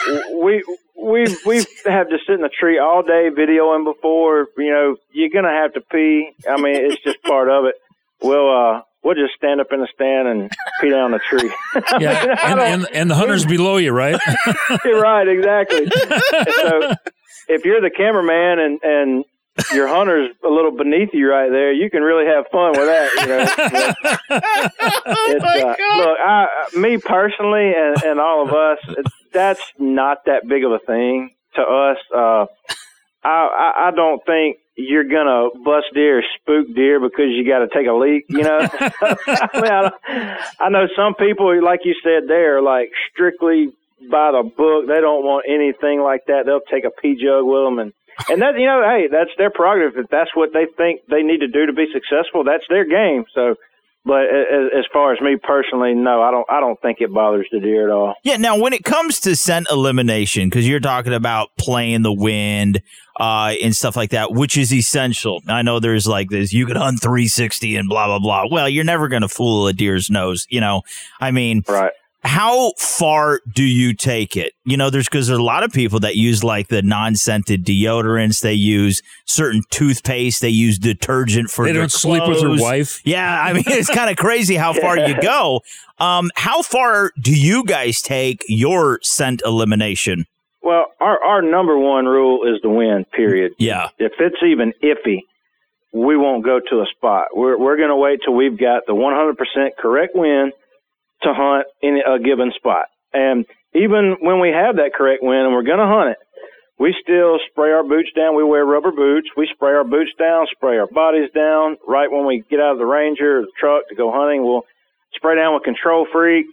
we 0.43 0.63
we 1.01 1.25
we 1.47 1.57
have 1.87 2.09
to 2.09 2.19
sit 2.27 2.35
in 2.37 2.41
the 2.43 2.51
tree 2.59 2.79
all 2.79 3.03
day 3.03 3.29
videoing 3.37 3.85
before. 3.85 4.49
You 4.57 4.71
know, 4.71 4.97
you're 5.13 5.31
gonna 5.31 5.53
have 5.53 5.75
to 5.75 5.81
pee. 5.81 6.31
I 6.49 6.57
mean, 6.61 6.75
it's 6.77 7.03
just 7.03 7.23
part 7.23 7.49
of 7.49 7.65
it. 7.67 7.75
We'll 8.23 8.51
uh, 8.51 8.83
we'll 9.05 9.15
just 9.15 9.35
stand 9.37 9.61
up 9.61 9.69
in 9.73 9.81
the 9.81 9.88
stand 9.95 10.29
and 10.29 10.51
pee 10.81 10.91
down 10.91 11.11
the 11.12 11.21
tree. 11.31 11.53
yeah, 12.01 12.37
and, 12.45 12.61
and, 12.61 12.87
and 12.95 13.11
the 13.11 13.15
hunters 13.15 13.45
below 13.45 13.77
you, 13.77 13.93
right? 13.93 14.21
You're 14.85 15.01
right, 15.01 15.27
exactly. 15.29 15.87
so 15.88 16.95
if 17.49 17.65
you're 17.65 17.81
the 17.81 17.91
cameraman 17.97 18.59
and 18.59 18.81
and 18.83 19.25
your 19.75 19.87
hunter's 19.87 20.31
a 20.45 20.49
little 20.49 20.71
beneath 20.71 21.11
you 21.12 21.29
right 21.29 21.51
there, 21.51 21.73
you 21.73 21.91
can 21.91 22.03
really 22.03 22.25
have 22.27 22.47
fun 22.51 22.71
with 22.73 22.87
that. 22.87 23.11
You 23.21 23.27
know, 23.27 23.43
it's, 25.29 25.45
uh, 25.45 25.75
look, 25.99 26.19
I, 26.19 26.47
me 26.77 26.97
personally, 26.99 27.73
and, 27.77 28.03
and 28.03 28.21
all 28.21 28.43
of 28.47 28.53
us, 28.55 28.79
it- 28.97 29.07
that's 29.33 29.62
not 29.79 30.19
that 30.27 30.47
big 30.47 30.62
of 30.65 30.73
a 30.73 30.79
thing 30.79 31.31
to 31.55 31.62
us. 31.62 31.97
Uh, 32.15 32.47
I, 33.25 33.29
I 33.29 33.89
I 33.89 33.91
don't 33.93 34.25
think 34.25 34.59
you're 34.77 35.05
gonna 35.05 35.49
bust 35.65 35.87
deer 35.95 36.19
or 36.19 36.23
spook 36.41 36.75
deer 36.75 36.99
because 37.01 37.31
you 37.31 37.47
got 37.47 37.61
to 37.61 37.69
take 37.69 37.87
a 37.87 37.93
leak. 37.93 38.25
You 38.29 38.43
know, 38.43 38.59
I, 38.61 39.49
mean, 39.55 39.73
I, 39.73 39.91
I 40.61 40.69
know 40.71 40.87
some 40.97 41.15
people, 41.15 41.63
like 41.63 41.81
you 41.85 41.95
said, 42.03 42.29
they're 42.29 42.63
like 42.63 42.91
strictly 43.13 43.69
by 44.11 44.33
the 44.33 44.43
book. 44.43 44.87
They 44.89 45.01
don't 45.01 45.25
want 45.25 45.47
anything 45.49 46.01
like 46.01 46.27
that. 46.27 46.47
They'll 46.47 46.65
take 46.73 46.85
a 46.85 46.91
pee 46.91 47.15
jug 47.15 47.45
with 47.45 47.65
them 47.65 47.79
and. 47.79 47.93
And 48.29 48.43
that 48.43 48.59
you 48.59 48.67
know, 48.67 48.85
hey, 48.85 49.09
that's 49.11 49.31
their 49.39 49.49
prerogative. 49.51 50.05
If 50.05 50.11
that's 50.11 50.37
what 50.37 50.53
they 50.53 50.67
think 50.77 51.01
they 51.09 51.23
need 51.23 51.41
to 51.41 51.49
do 51.49 51.65
to 51.65 51.73
be 51.73 51.87
successful, 51.91 52.45
that's 52.45 52.63
their 52.69 52.85
game. 52.85 53.25
So, 53.35 53.57
but 54.05 54.23
as, 54.23 54.81
as 54.81 54.85
far 54.93 55.12
as 55.12 55.21
me 55.21 55.37
personally, 55.41 55.95
no, 55.95 56.23
I 56.23 56.31
don't. 56.31 56.47
I 56.51 56.61
don't 56.61 56.81
think 56.81 57.01
it 57.01 57.12
bothers 57.12 57.47
the 57.53 57.61
deer 57.61 57.88
at 57.88 57.93
all. 57.93 58.15
Yeah. 58.25 58.37
Now, 58.37 58.59
when 58.59 58.73
it 58.73 58.85
comes 58.85 59.21
to 59.21 59.37
scent 59.37 59.69
elimination, 59.71 60.49
because 60.49 60.69
you're 60.69 60.81
talking 60.81 61.15
about 61.15 61.51
playing 61.57 62.03
the 62.03 62.12
wind 62.12 62.83
uh, 63.21 63.55
and 63.62 63.77
stuff 63.77 63.97
like 63.97 64.11
that, 64.11 64.33
which 64.33 64.57
is 64.57 64.73
essential. 64.73 65.41
I 65.47 65.62
know 65.62 65.79
there's 65.79 66.09
like 66.09 66.31
this. 66.31 66.53
You 66.53 66.67
could 66.67 66.77
hunt 66.77 67.01
360 67.01 67.77
and 67.77 67.88
blah 67.88 68.07
blah 68.07 68.19
blah. 68.19 68.45
Well, 68.51 68.69
you're 68.69 68.85
never 68.85 69.07
going 69.07 69.23
to 69.23 69.29
fool 69.29 69.69
a 69.69 69.73
deer's 69.73 70.11
nose. 70.11 70.47
You 70.51 70.61
know. 70.61 70.83
I 71.21 71.31
mean, 71.31 71.62
right 71.69 71.93
how 72.25 72.73
far 72.79 73.41
do 73.53 73.65
you 73.65 73.95
take 73.95 74.37
it? 74.37 74.53
You 74.65 74.77
know, 74.77 74.91
there's 74.91 75.07
because 75.09 75.27
there's 75.27 75.39
a 75.39 75.43
lot 75.43 75.65
of 75.65 75.73
people 75.73 76.01
that 76.01 76.15
use 76.15 76.45
like 76.45 76.69
the 76.69 76.81
non-scented 76.81 77.65
deodorants. 77.65 78.41
They 78.43 78.55
use 78.55 79.03
certain 79.25 79.63
toothpaste. 79.71 80.41
They 80.41 80.49
use 80.49 80.79
detergent 80.79 81.51
for. 81.51 81.65
They 81.65 81.73
don't 81.73 81.91
clothes. 81.91 82.01
sleep 82.01 82.29
with 82.29 82.41
their 82.41 82.63
wife. 82.63 83.01
Yeah, 83.05 83.43
I 83.43 83.53
mean 83.53 83.65
it's 83.67 83.91
kind 83.95 84.09
of 84.09 84.17
crazy 84.17 84.55
how 84.55 84.73
far 84.73 84.99
you 84.99 85.21
go. 85.21 85.63
Um, 85.99 86.31
how 86.37 86.63
far 86.63 87.11
do 87.21 87.35
you 87.35 87.65
guys 87.65 88.01
take 88.01 88.45
your 88.49 89.01
scent 89.03 89.43
elimination? 89.45 90.27
Well, 90.63 90.87
our 91.01 91.23
our 91.25 91.43
number 91.43 91.77
one 91.77 92.07
rule 92.07 92.45
is 92.45 92.63
the 92.63 92.71
wind. 92.71 93.11
Period. 93.11 93.53
Yeah. 93.59 93.89
If 93.99 94.13
it's 94.21 94.37
even 94.47 94.73
iffy, 94.81 95.23
we 95.93 96.17
won't 96.17 96.45
go 96.45 96.61
to 96.71 96.77
a 96.77 96.87
spot. 96.97 97.29
We're 97.35 97.59
we're 97.59 97.77
going 97.77 97.89
to 97.89 97.97
wait 97.97 98.21
till 98.25 98.35
we've 98.35 98.57
got 98.57 98.87
the 98.87 98.95
100% 98.95 99.71
correct 99.77 100.15
wind 100.15 100.53
to 101.23 101.33
hunt 101.33 101.67
in 101.81 101.99
a 102.07 102.19
given 102.19 102.53
spot. 102.57 102.87
And 103.13 103.47
even 103.75 104.17
when 104.21 104.41
we 104.41 104.51
have 104.51 104.77
that 104.77 104.93
correct 104.95 105.23
wind 105.23 105.47
and 105.47 105.55
we're 105.55 105.63
going 105.63 105.79
to 105.79 105.87
hunt 105.87 106.11
it, 106.11 106.19
we 106.79 106.95
still 107.01 107.39
spray 107.51 107.71
our 107.71 107.85
boots 107.85 108.11
down. 108.17 108.35
We 108.37 108.43
wear 108.43 108.65
rubber 108.65 108.91
boots. 108.91 109.29
We 109.37 109.49
spray 109.55 109.73
our 109.73 109.85
boots 109.85 110.11
down, 110.19 110.47
spray 110.51 110.79
our 110.79 110.89
bodies 110.89 111.31
down. 111.35 111.77
Right 111.87 112.11
when 112.11 112.27
we 112.27 112.43
get 112.51 112.61
out 112.61 112.73
of 112.73 112.79
the 112.79 112.87
Ranger 112.87 113.39
or 113.39 113.43
the 113.43 113.53
truck 113.59 113.89
to 113.89 113.95
go 113.95 114.11
hunting, 114.11 114.43
we'll 114.43 114.67
spray 115.15 115.37
down 115.37 115.55
with 115.55 115.63
Control 115.63 116.07
Freak, 116.13 116.47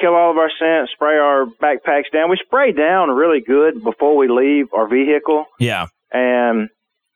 kill 0.00 0.14
all 0.14 0.30
of 0.30 0.38
our 0.38 0.50
scent, 0.58 0.88
spray 0.94 1.18
our 1.18 1.44
backpacks 1.60 2.10
down. 2.12 2.30
We 2.30 2.38
spray 2.46 2.72
down 2.72 3.10
really 3.10 3.40
good 3.40 3.82
before 3.84 4.16
we 4.16 4.28
leave 4.28 4.72
our 4.72 4.88
vehicle. 4.88 5.44
Yeah. 5.58 5.88
And 6.10 6.70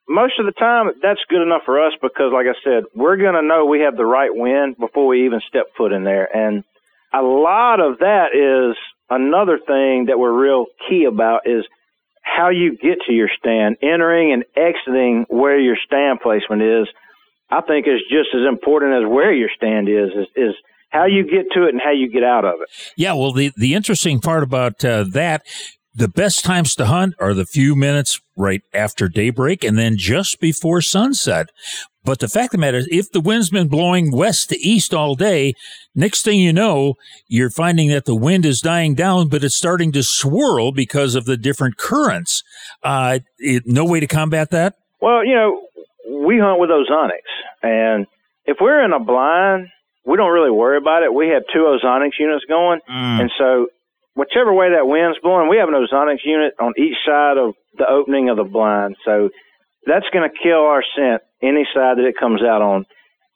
most 0.09 0.35
of 0.39 0.47
the 0.47 0.53
time, 0.53 0.91
that's 1.01 1.21
good 1.29 1.43
enough 1.43 1.63
for 1.65 1.85
us 1.85 1.93
because, 2.03 2.33
like 2.33 2.47
I 2.47 2.59
said, 2.65 2.85
we're 2.95 3.17
going 3.17 3.35
to 3.35 3.43
know 3.43 3.67
we 3.67 3.81
have 3.81 3.97
the 3.97 4.05
right 4.05 4.35
wind 4.35 4.77
before 4.79 5.07
we 5.07 5.27
even 5.27 5.41
step 5.49 5.67
foot 5.77 5.93
in 5.93 6.05
there. 6.05 6.29
And 6.35 6.65
a 7.13 7.23
lot 7.23 7.81
of 7.81 7.99
that 7.99 8.35
is 8.35 8.77
another 9.11 9.59
thing 9.59 10.07
that 10.07 10.19
we're 10.19 10.33
real 10.33 10.67
key 10.89 11.05
about 11.05 11.43
is 11.47 11.65
how 12.23 12.51
you 12.51 12.77
get 12.77 12.99
to 13.07 13.13
your 13.13 13.31
stand, 13.39 13.77
entering 13.83 14.33
and 14.33 14.45
exiting 14.57 15.25
where 15.29 15.59
your 15.59 15.77
stand 15.87 16.21
placement 16.21 16.63
is. 16.63 16.87
I 17.51 17.63
think 17.63 17.87
is 17.87 18.03
just 18.11 18.29
as 18.35 18.47
important 18.47 18.93
as 18.93 19.09
where 19.09 19.33
your 19.33 19.49
stand 19.57 19.89
is, 19.89 20.11
is, 20.11 20.27
is 20.37 20.55
how 20.91 21.07
you 21.07 21.25
get 21.25 21.47
to 21.55 21.65
it 21.65 21.71
and 21.71 21.81
how 21.83 21.93
you 21.93 22.11
get 22.11 22.23
out 22.23 22.45
of 22.45 22.61
it. 22.61 22.69
Yeah, 22.97 23.15
well, 23.15 23.33
the, 23.33 23.53
the 23.57 23.75
interesting 23.75 24.21
part 24.21 24.43
about 24.43 24.85
uh, 24.85 25.05
that, 25.13 25.47
the 25.95 26.09
best 26.09 26.45
times 26.45 26.75
to 26.77 26.87
hunt 26.87 27.15
are 27.19 27.35
the 27.35 27.47
few 27.47 27.75
minutes 27.75 28.21
right 28.37 28.63
after 28.73 29.09
daybreak 29.09 29.65
and 29.65 29.79
then 29.79 29.97
just 29.97 30.41
before 30.41 30.81
sunset. 30.81 31.49
But 32.09 32.21
the 32.21 32.29
fact 32.29 32.47
of 32.47 32.53
the 32.53 32.59
matter 32.63 32.79
is, 32.79 32.89
if 32.91 33.13
the 33.13 33.21
wind's 33.21 33.51
been 33.51 33.69
blowing 33.69 34.11
west 34.11 34.49
to 34.49 34.59
east 34.59 34.95
all 34.95 35.15
day, 35.15 35.53
next 35.95 36.23
thing 36.23 36.41
you 36.41 36.55
know, 36.55 36.95
you're 37.27 37.51
finding 37.51 37.91
that 37.91 38.07
the 38.07 38.17
wind 38.17 38.47
is 38.47 38.63
dying 38.63 38.95
down, 38.95 39.29
but 39.29 39.45
it's 39.45 39.55
starting 39.55 39.93
to 39.93 40.03
swirl 40.03 40.73
because 40.73 41.15
of 41.15 41.27
the 41.27 41.37
different 41.37 41.77
currents. 41.77 42.43
Uh, 42.83 43.19
it, 43.37 43.65
no 43.67 43.85
way 43.85 44.01
to 44.01 44.07
combat 44.07 44.49
that? 44.53 44.77
Well, 45.03 45.23
you 45.23 45.35
know, 45.35 45.61
we 46.25 46.39
hunt 46.39 46.59
with 46.59 46.71
ozonics, 46.71 47.29
and 47.63 48.07
if 48.47 48.57
we're 48.59 48.83
in 48.83 48.95
a 48.95 49.01
blind, 49.01 49.69
we 50.07 50.17
don't 50.17 50.33
really 50.33 50.51
worry 50.51 50.79
about 50.79 51.03
it. 51.03 51.13
We 51.13 51.29
have 51.29 51.43
two 51.53 51.67
ozonics 51.69 52.19
units 52.19 52.47
going, 52.49 52.81
Mm. 52.89 53.21
and 53.21 53.31
so 53.37 53.67
whichever 54.15 54.55
way 54.55 54.71
that 54.71 54.87
wind's 54.87 55.19
blowing, 55.23 55.51
we 55.51 55.59
have 55.59 55.69
an 55.69 55.75
ozonics 55.75 56.25
unit 56.25 56.55
on 56.59 56.73
each 56.79 56.97
side 57.07 57.37
of 57.37 57.53
the 57.77 57.87
opening 57.87 58.31
of 58.31 58.39
the 58.39 58.45
blind. 58.45 58.97
So 59.05 59.29
that's 59.87 60.07
going 60.13 60.29
to 60.29 60.37
kill 60.43 60.61
our 60.61 60.83
scent 60.97 61.23
any 61.43 61.67
side 61.75 61.99
that 61.99 62.07
it 62.07 62.17
comes 62.19 62.43
out 62.43 62.63
on. 62.63 62.85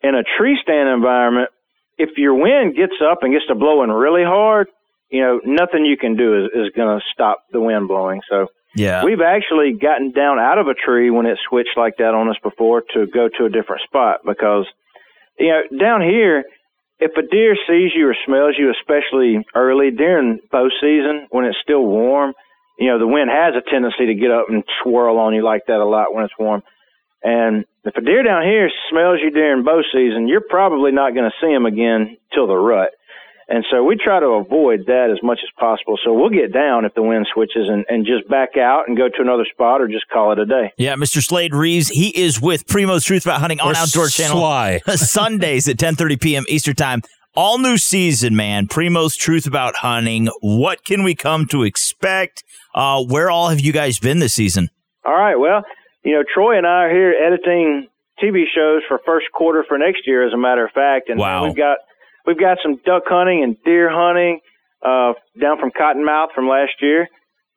In 0.02 0.14
a 0.14 0.22
tree 0.38 0.58
stand 0.62 0.88
environment, 0.88 1.50
if 1.98 2.10
your 2.16 2.34
wind 2.34 2.74
gets 2.74 2.94
up 3.04 3.22
and 3.22 3.32
gets 3.32 3.46
to 3.46 3.54
blowing 3.54 3.90
really 3.90 4.24
hard, 4.24 4.68
you 5.10 5.20
know, 5.20 5.40
nothing 5.44 5.84
you 5.84 5.96
can 5.96 6.16
do 6.16 6.44
is, 6.44 6.50
is 6.54 6.72
going 6.74 6.98
to 6.98 7.04
stop 7.12 7.44
the 7.52 7.60
wind 7.60 7.86
blowing. 7.86 8.20
So 8.28 8.48
Yeah. 8.74 9.04
we've 9.04 9.20
actually 9.20 9.72
gotten 9.74 10.10
down 10.10 10.38
out 10.38 10.58
of 10.58 10.66
a 10.66 10.74
tree 10.74 11.10
when 11.10 11.26
it 11.26 11.38
switched 11.48 11.76
like 11.76 11.98
that 11.98 12.14
on 12.14 12.28
us 12.28 12.36
before 12.42 12.82
to 12.94 13.06
go 13.06 13.28
to 13.38 13.44
a 13.44 13.50
different 13.50 13.82
spot 13.82 14.20
because, 14.24 14.66
you 15.38 15.48
know, 15.48 15.62
down 15.78 16.00
here, 16.00 16.44
if 16.98 17.12
a 17.16 17.22
deer 17.22 17.56
sees 17.68 17.92
you 17.94 18.08
or 18.08 18.16
smells 18.24 18.54
you, 18.58 18.70
especially 18.70 19.44
early 19.54 19.90
during 19.90 20.38
bow 20.50 20.68
season 20.80 21.26
when 21.30 21.44
it's 21.44 21.58
still 21.62 21.84
warm, 21.84 22.32
you 22.78 22.88
know, 22.88 22.98
the 22.98 23.06
wind 23.06 23.30
has 23.30 23.54
a 23.54 23.70
tendency 23.70 24.06
to 24.06 24.14
get 24.14 24.30
up 24.30 24.46
and 24.48 24.64
swirl 24.82 25.18
on 25.18 25.34
you 25.34 25.44
like 25.44 25.66
that 25.66 25.78
a 25.78 25.84
lot 25.84 26.14
when 26.14 26.24
it's 26.24 26.34
warm. 26.38 26.62
And 27.22 27.64
if 27.84 27.96
a 27.96 28.00
deer 28.00 28.22
down 28.22 28.42
here 28.42 28.70
smells 28.90 29.20
you 29.22 29.30
during 29.30 29.64
bow 29.64 29.82
season, 29.92 30.26
you're 30.28 30.42
probably 30.48 30.92
not 30.92 31.14
going 31.14 31.30
to 31.30 31.36
see 31.40 31.52
him 31.52 31.66
again 31.66 32.16
till 32.34 32.46
the 32.46 32.56
rut. 32.56 32.90
And 33.48 33.64
so 33.70 33.84
we 33.84 33.96
try 33.96 34.20
to 34.20 34.26
avoid 34.26 34.86
that 34.86 35.10
as 35.12 35.22
much 35.22 35.40
as 35.42 35.50
possible. 35.58 35.98
So 36.02 36.14
we'll 36.14 36.30
get 36.30 36.52
down 36.52 36.84
if 36.84 36.94
the 36.94 37.02
wind 37.02 37.26
switches 37.34 37.68
and, 37.68 37.84
and 37.88 38.06
just 38.06 38.28
back 38.28 38.56
out 38.56 38.84
and 38.88 38.96
go 38.96 39.08
to 39.08 39.20
another 39.20 39.44
spot 39.52 39.80
or 39.80 39.88
just 39.88 40.08
call 40.08 40.32
it 40.32 40.38
a 40.38 40.46
day. 40.46 40.72
Yeah, 40.78 40.94
Mr. 40.94 41.22
Slade 41.22 41.54
Reeves, 41.54 41.88
he 41.88 42.08
is 42.08 42.40
with 42.40 42.66
Primos 42.66 43.04
Truth 43.04 43.26
About 43.26 43.40
Hunting 43.40 43.60
on 43.60 43.74
Or 43.74 43.76
Outdoor 43.76 44.08
Channel. 44.08 44.38
Sly. 44.38 44.80
Sundays 44.94 45.68
at 45.68 45.76
10:30 45.76 46.20
p.m. 46.20 46.44
Eastern 46.48 46.76
Time. 46.76 47.02
All 47.34 47.58
new 47.58 47.78
season, 47.78 48.36
man. 48.36 48.66
Primos 48.66 49.16
Truth 49.18 49.46
About 49.46 49.76
Hunting. 49.76 50.28
What 50.42 50.84
can 50.84 51.02
we 51.02 51.14
come 51.14 51.46
to 51.46 51.62
expect? 51.62 52.44
Uh, 52.74 53.02
where 53.02 53.30
all 53.30 53.48
have 53.48 53.60
you 53.60 53.72
guys 53.72 53.98
been 53.98 54.18
this 54.18 54.34
season? 54.34 54.68
All 55.04 55.14
right. 55.14 55.36
Well, 55.36 55.62
you 56.04 56.12
know, 56.12 56.22
Troy 56.34 56.58
and 56.58 56.66
I 56.66 56.84
are 56.84 56.90
here 56.90 57.14
editing 57.14 57.88
TV 58.22 58.44
shows 58.54 58.82
for 58.86 59.00
first 59.06 59.26
quarter 59.32 59.64
for 59.66 59.78
next 59.78 60.06
year, 60.06 60.26
as 60.26 60.34
a 60.34 60.36
matter 60.36 60.64
of 60.66 60.72
fact. 60.72 61.08
And 61.08 61.18
Wow. 61.18 61.44
we've 61.46 61.56
got 61.56 61.78
we've 62.26 62.38
got 62.38 62.58
some 62.62 62.76
duck 62.84 63.04
hunting 63.06 63.42
and 63.42 63.56
deer 63.64 63.88
hunting 63.90 64.40
uh, 64.82 65.14
down 65.40 65.58
from 65.58 65.70
Cottonmouth 65.70 66.32
from 66.34 66.48
last 66.48 66.72
year. 66.82 67.08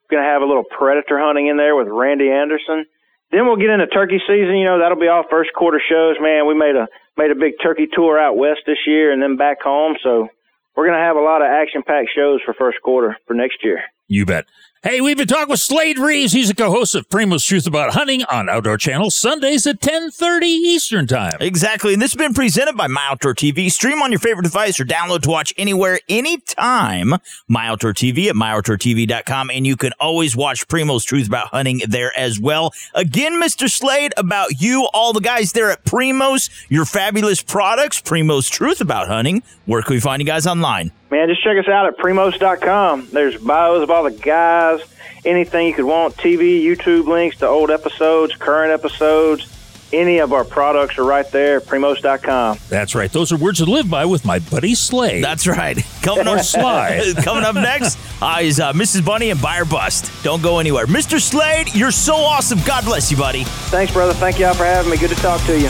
Going 0.10 0.24
to 0.24 0.30
have 0.30 0.42
a 0.42 0.46
little 0.46 0.64
predator 0.64 1.20
hunting 1.20 1.48
in 1.48 1.58
there 1.58 1.76
with 1.76 1.88
Randy 1.90 2.30
Anderson. 2.30 2.86
Then 3.32 3.46
we'll 3.46 3.58
get 3.58 3.70
into 3.70 3.88
turkey 3.88 4.20
season. 4.28 4.58
You 4.58 4.66
know, 4.66 4.80
that'll 4.80 5.00
be 5.00 5.08
all 5.08 5.24
first 5.30 5.52
quarter 5.54 5.82
shows. 5.82 6.16
Man, 6.20 6.48
we 6.48 6.54
made 6.54 6.76
a 6.76 6.88
made 7.18 7.32
a 7.32 7.36
big 7.36 7.54
turkey 7.62 7.88
tour 7.92 8.20
out 8.20 8.38
west 8.38 8.62
this 8.66 8.78
year 8.86 9.12
and 9.12 9.22
then 9.22 9.38
back 9.38 9.62
home. 9.62 9.96
So 10.04 10.28
we're 10.76 10.88
to 11.00 11.06
have 11.06 11.16
a 11.16 11.22
lot 11.22 11.42
of 11.42 11.48
action 11.48 11.84
packed 11.86 12.10
shows 12.16 12.42
for 12.46 12.54
first 12.54 12.82
quarter 12.84 13.18
for 13.26 13.34
next 13.34 13.64
year. 13.64 13.82
You 14.08 14.26
bet. 14.26 14.46
Hey, 14.88 15.02
we've 15.02 15.18
been 15.18 15.26
talking 15.26 15.50
with 15.50 15.62
Slade 15.62 15.98
Reeves. 15.98 16.32
He's 16.32 16.52
a 16.52 16.54
co-host 16.54 16.94
of 16.94 17.10
Primos 17.10 17.44
Truth 17.44 17.66
About 17.66 17.96
Hunting 17.96 18.24
on 18.26 18.48
Outdoor 18.48 18.78
Channel 18.78 19.10
Sundays 19.10 19.66
at 19.66 19.82
10:30 19.82 20.46
Eastern 20.46 21.08
Time. 21.08 21.38
Exactly. 21.40 21.94
And 21.94 22.00
this 22.00 22.12
has 22.12 22.20
been 22.20 22.36
presented 22.36 22.78
by 22.78 22.86
My 22.86 23.02
Outdoor 23.10 23.34
TV. 23.34 23.72
Stream 23.72 24.04
on 24.04 24.12
your 24.12 24.20
favorite 24.20 24.44
device 24.44 24.80
or 24.80 24.86
download 24.86 25.24
to 25.24 25.32
watch 25.32 25.56
anywhere, 25.58 26.00
anytime. 26.08 27.16
My 27.48 27.66
Outdoor 27.66 27.94
TV 27.94 28.28
at 28.28 28.36
myoutdoortv.com. 28.36 29.50
And 29.50 29.66
you 29.66 29.76
can 29.76 29.92
always 30.00 30.36
watch 30.36 30.68
Primos 30.68 31.04
Truth 31.04 31.26
About 31.30 31.48
Hunting 31.48 31.82
there 31.88 32.16
as 32.16 32.40
well. 32.40 32.72
Again, 32.94 33.42
Mr. 33.42 33.68
Slade, 33.68 34.14
about 34.18 34.62
you, 34.62 34.88
all 34.94 35.14
the 35.14 35.20
guys 35.20 35.54
there 35.54 35.72
at 35.72 35.84
Primos, 35.84 36.52
your 36.70 36.86
fabulous 36.86 37.42
products, 37.42 38.00
Primos 38.00 38.52
Truth 38.52 38.82
About 38.82 39.08
Hunting. 39.08 39.42
Where 39.66 39.82
can 39.82 39.96
we 39.96 40.00
find 40.00 40.22
you 40.22 40.28
guys 40.28 40.46
online? 40.46 40.92
Man, 41.12 41.28
just 41.30 41.44
check 41.44 41.58
us 41.58 41.68
out 41.68 41.86
at 41.86 41.98
primos.com. 41.98 43.10
There's 43.12 43.38
bios 43.38 43.84
of 43.84 43.92
all 43.92 44.04
the 44.04 44.12
guys, 44.12 44.82
anything 45.24 45.68
you 45.68 45.74
could 45.74 45.86
want, 45.86 46.16
TV, 46.16 46.62
YouTube 46.64 47.06
links 47.08 47.38
to 47.38 47.48
old 47.48 47.70
episodes, 47.72 48.34
current 48.36 48.72
episodes. 48.72 49.52
Any 49.94 50.18
of 50.18 50.34
our 50.34 50.44
products 50.44 50.98
are 50.98 51.06
right 51.06 51.30
there, 51.32 51.62
primos.com. 51.62 52.58
That's 52.70 52.96
right. 52.96 53.10
Those 53.10 53.32
are 53.32 53.38
words 53.38 53.60
to 53.60 53.66
live 53.66 53.88
by 53.90 54.06
with 54.06 54.26
my 54.26 54.40
buddy 54.40 54.74
Slade. 54.74 55.24
That's 55.24 55.46
right. 55.48 55.78
Coming 56.02 56.28
Or 56.28 56.38
up, 56.40 56.44
Sly. 56.44 57.14
coming 57.24 57.44
up 57.44 57.56
next 57.56 57.98
uh, 58.22 58.40
is 58.42 58.60
uh, 58.60 58.74
Mrs. 58.74 59.06
Bunny 59.06 59.30
and 59.30 59.40
Buyer 59.42 59.64
Bust. 59.64 60.12
Don't 60.24 60.42
go 60.42 60.58
anywhere. 60.60 60.86
Mr. 60.88 61.22
Slade, 61.22 61.74
you're 61.76 61.92
so 61.92 62.16
awesome. 62.16 62.60
God 62.66 62.84
bless 62.84 63.10
you, 63.12 63.18
buddy. 63.18 63.44
Thanks, 63.46 63.94
brother. 63.94 64.14
Thank 64.14 64.40
y'all 64.40 64.54
for 64.56 64.66
having 64.66 64.92
me. 64.92 64.98
Good 64.98 65.12
to 65.12 65.16
talk 65.18 65.40
to 65.46 65.58
you. 65.60 65.70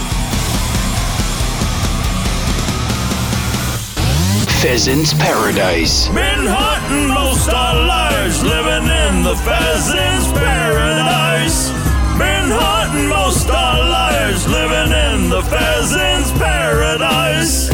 Pheasant's 4.65 5.13
Paradise. 5.13 6.07
Been 6.07 6.47
hunting 6.47 7.13
most 7.13 7.47
our 7.49 7.85
lives, 7.85 8.43
living 8.43 8.89
in 8.89 9.21
the 9.21 9.35
pheasant's 9.45 10.31
paradise. 10.33 11.69
Been 12.17 12.49
hunting 12.49 13.07
most 13.07 13.47
are 13.47 13.77
liars 13.77 14.47
living 14.47 14.91
in 14.91 15.29
the 15.29 15.43
pheasant's 15.43 16.31
paradise. 16.39 17.67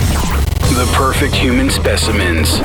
The 0.75 0.91
perfect 0.91 1.33
human 1.33 1.69
specimens. 1.69 2.59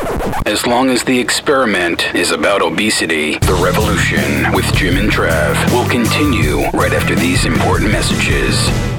As 0.44 0.66
long 0.66 0.90
as 0.90 1.04
the 1.04 1.16
experiment 1.16 2.12
is 2.12 2.32
about 2.32 2.62
obesity, 2.62 3.38
the 3.38 3.54
revolution 3.62 4.52
with 4.52 4.66
Jim 4.74 4.96
and 4.96 5.08
Trav 5.08 5.54
will 5.70 5.88
continue 5.88 6.68
right 6.70 6.92
after 6.92 7.14
these 7.14 7.44
important 7.44 7.92
messages. 7.92 8.95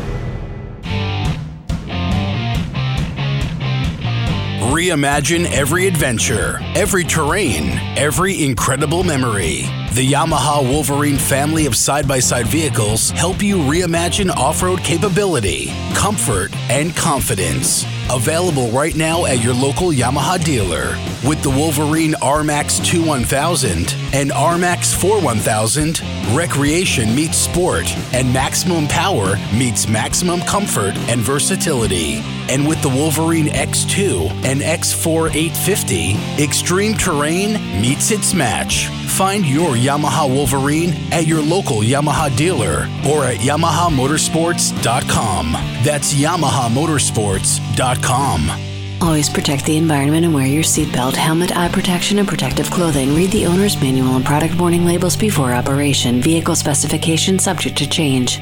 Reimagine 4.78 5.52
every 5.52 5.88
adventure, 5.88 6.60
every 6.76 7.04
terrain, 7.04 7.80
every 7.98 8.46
incredible 8.46 9.04
memory. 9.04 9.63
The 9.94 10.12
Yamaha 10.13 10.62
Wolverine 10.62 11.18
family 11.18 11.66
of 11.66 11.76
side 11.76 12.08
by 12.08 12.20
side 12.20 12.46
vehicles 12.46 13.10
help 13.10 13.42
you 13.42 13.58
reimagine 13.58 14.30
off 14.30 14.62
road 14.62 14.84
capability, 14.84 15.74
comfort, 15.96 16.56
and 16.70 16.96
confidence. 16.96 17.86
Available 18.12 18.70
right 18.70 18.96
now 18.96 19.26
at 19.26 19.44
your 19.44 19.56
local 19.56 19.88
Yamaha 19.90 20.38
dealer. 20.46 20.96
With 21.28 21.42
the 21.42 21.50
Wolverine 21.50 22.13
RMAX 22.13 22.86
2 22.86 23.04
1000 23.04 23.96
and 24.13 24.30
RMAX 24.30 24.96
4 24.96 25.20
1000, 25.20 26.04
recreation 26.38 27.16
meets 27.16 27.40
sport, 27.40 27.92
and 28.13 28.32
maximum 28.32 28.88
power 28.88 29.38
meets 29.58 29.90
maximum 29.90 30.40
comfort 30.42 30.96
and 31.10 31.20
versatility. 31.22 32.22
And 32.49 32.67
with 32.67 32.81
the 32.81 32.89
Wolverine 32.89 33.45
X2 33.47 34.29
and 34.45 34.62
X4 34.62 35.33
850, 35.33 36.43
extreme 36.43 36.93
terrain 36.93 37.53
meets 37.81 38.12
its 38.12 38.33
match. 38.33 38.88
Find 38.88 39.45
your 39.45 39.75
Yamaha 39.75 40.27
Wolverine 40.27 40.93
at 41.12 41.27
your 41.27 41.41
local 41.41 41.77
Yamaha 41.77 42.36
dealer 42.36 42.89
or 43.10 43.23
at 43.25 43.38
YamahaMotorsports.com. 43.38 45.51
That's 45.83 46.13
YamahaMotorsports.com. 46.13 48.63
Always 48.99 49.29
protect 49.29 49.65
the 49.65 49.77
environment 49.77 50.25
and 50.25 50.33
wear 50.33 50.47
your 50.47 50.63
seatbelt, 50.63 51.13
helmet, 51.13 51.55
eye 51.55 51.69
protection, 51.69 52.17
and 52.17 52.27
protective 52.27 52.71
clothing. 52.71 53.13
Read 53.13 53.29
the 53.29 53.45
owner's 53.45 53.79
manual 53.79 54.15
and 54.15 54.25
product 54.25 54.60
warning 54.60 54.86
labels 54.86 55.15
before 55.15 55.53
operation. 55.53 56.19
Vehicle 56.19 56.55
specifications 56.55 57.43
subject 57.43 57.77
to 57.77 57.88
change. 57.88 58.39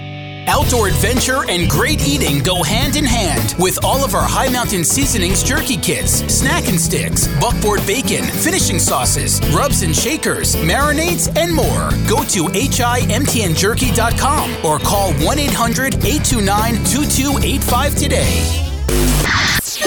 Outdoor 0.47 0.87
adventure 0.87 1.43
and 1.49 1.69
great 1.69 2.07
eating 2.07 2.41
go 2.43 2.63
hand 2.63 2.95
in 2.95 3.03
hand 3.05 3.55
with 3.59 3.83
all 3.83 4.03
of 4.03 4.13
our 4.13 4.27
High 4.27 4.49
Mountain 4.49 4.83
Seasonings 4.83 5.41
jerky 5.43 5.77
kits, 5.77 6.23
snack 6.33 6.67
and 6.69 6.79
sticks, 6.79 7.27
buckboard 7.39 7.85
bacon, 7.87 8.23
finishing 8.25 8.77
sauces, 8.79 9.41
rubs 9.55 9.81
and 9.81 9.95
shakers, 9.95 10.55
marinades, 10.57 11.35
and 11.37 11.53
more. 11.53 11.89
Go 12.07 12.23
to 12.25 12.43
HIMTNJerky.com 12.53 14.65
or 14.65 14.79
call 14.79 15.13
1 15.13 15.39
800 15.39 15.95
829 16.05 16.75
2285 16.85 17.95
today. 17.95 18.61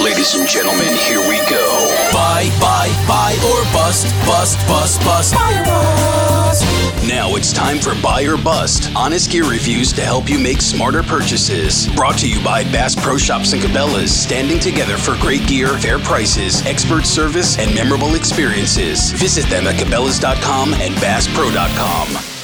Ladies 0.08 0.34
and 0.36 0.48
gentlemen, 0.48 0.88
here 0.96 1.20
we 1.28 1.36
go. 1.50 1.94
Buy, 2.14 2.48
buy, 2.58 2.88
buy 3.06 3.36
or 3.44 3.62
bust, 3.74 4.06
bust, 4.24 4.56
bust, 4.66 4.98
bust. 5.02 5.34
Buy 5.34 5.60
or 5.60 5.64
bust. 5.64 6.64
Now 7.06 7.36
it's 7.36 7.52
time 7.52 7.78
for 7.78 7.94
Buy 8.02 8.22
or 8.22 8.38
Bust. 8.38 8.90
Honest 8.96 9.30
gear 9.30 9.44
reviews 9.44 9.92
to 9.92 10.00
help 10.00 10.30
you 10.30 10.38
make 10.38 10.62
smarter 10.62 11.02
purchases. 11.02 11.88
Brought 11.94 12.16
to 12.20 12.28
you 12.28 12.42
by 12.42 12.64
Bass 12.64 12.96
Pro 12.96 13.18
Shops 13.18 13.52
and 13.52 13.60
Cabela's, 13.60 14.10
standing 14.10 14.58
together 14.58 14.96
for 14.96 15.14
great 15.20 15.46
gear, 15.46 15.76
fair 15.76 15.98
prices, 15.98 16.64
expert 16.64 17.04
service, 17.04 17.58
and 17.58 17.74
memorable 17.74 18.14
experiences. 18.14 19.12
Visit 19.12 19.44
them 19.50 19.66
at 19.66 19.74
Cabela's.com 19.74 20.72
and 20.72 20.94
BassPro.com. 20.94 22.37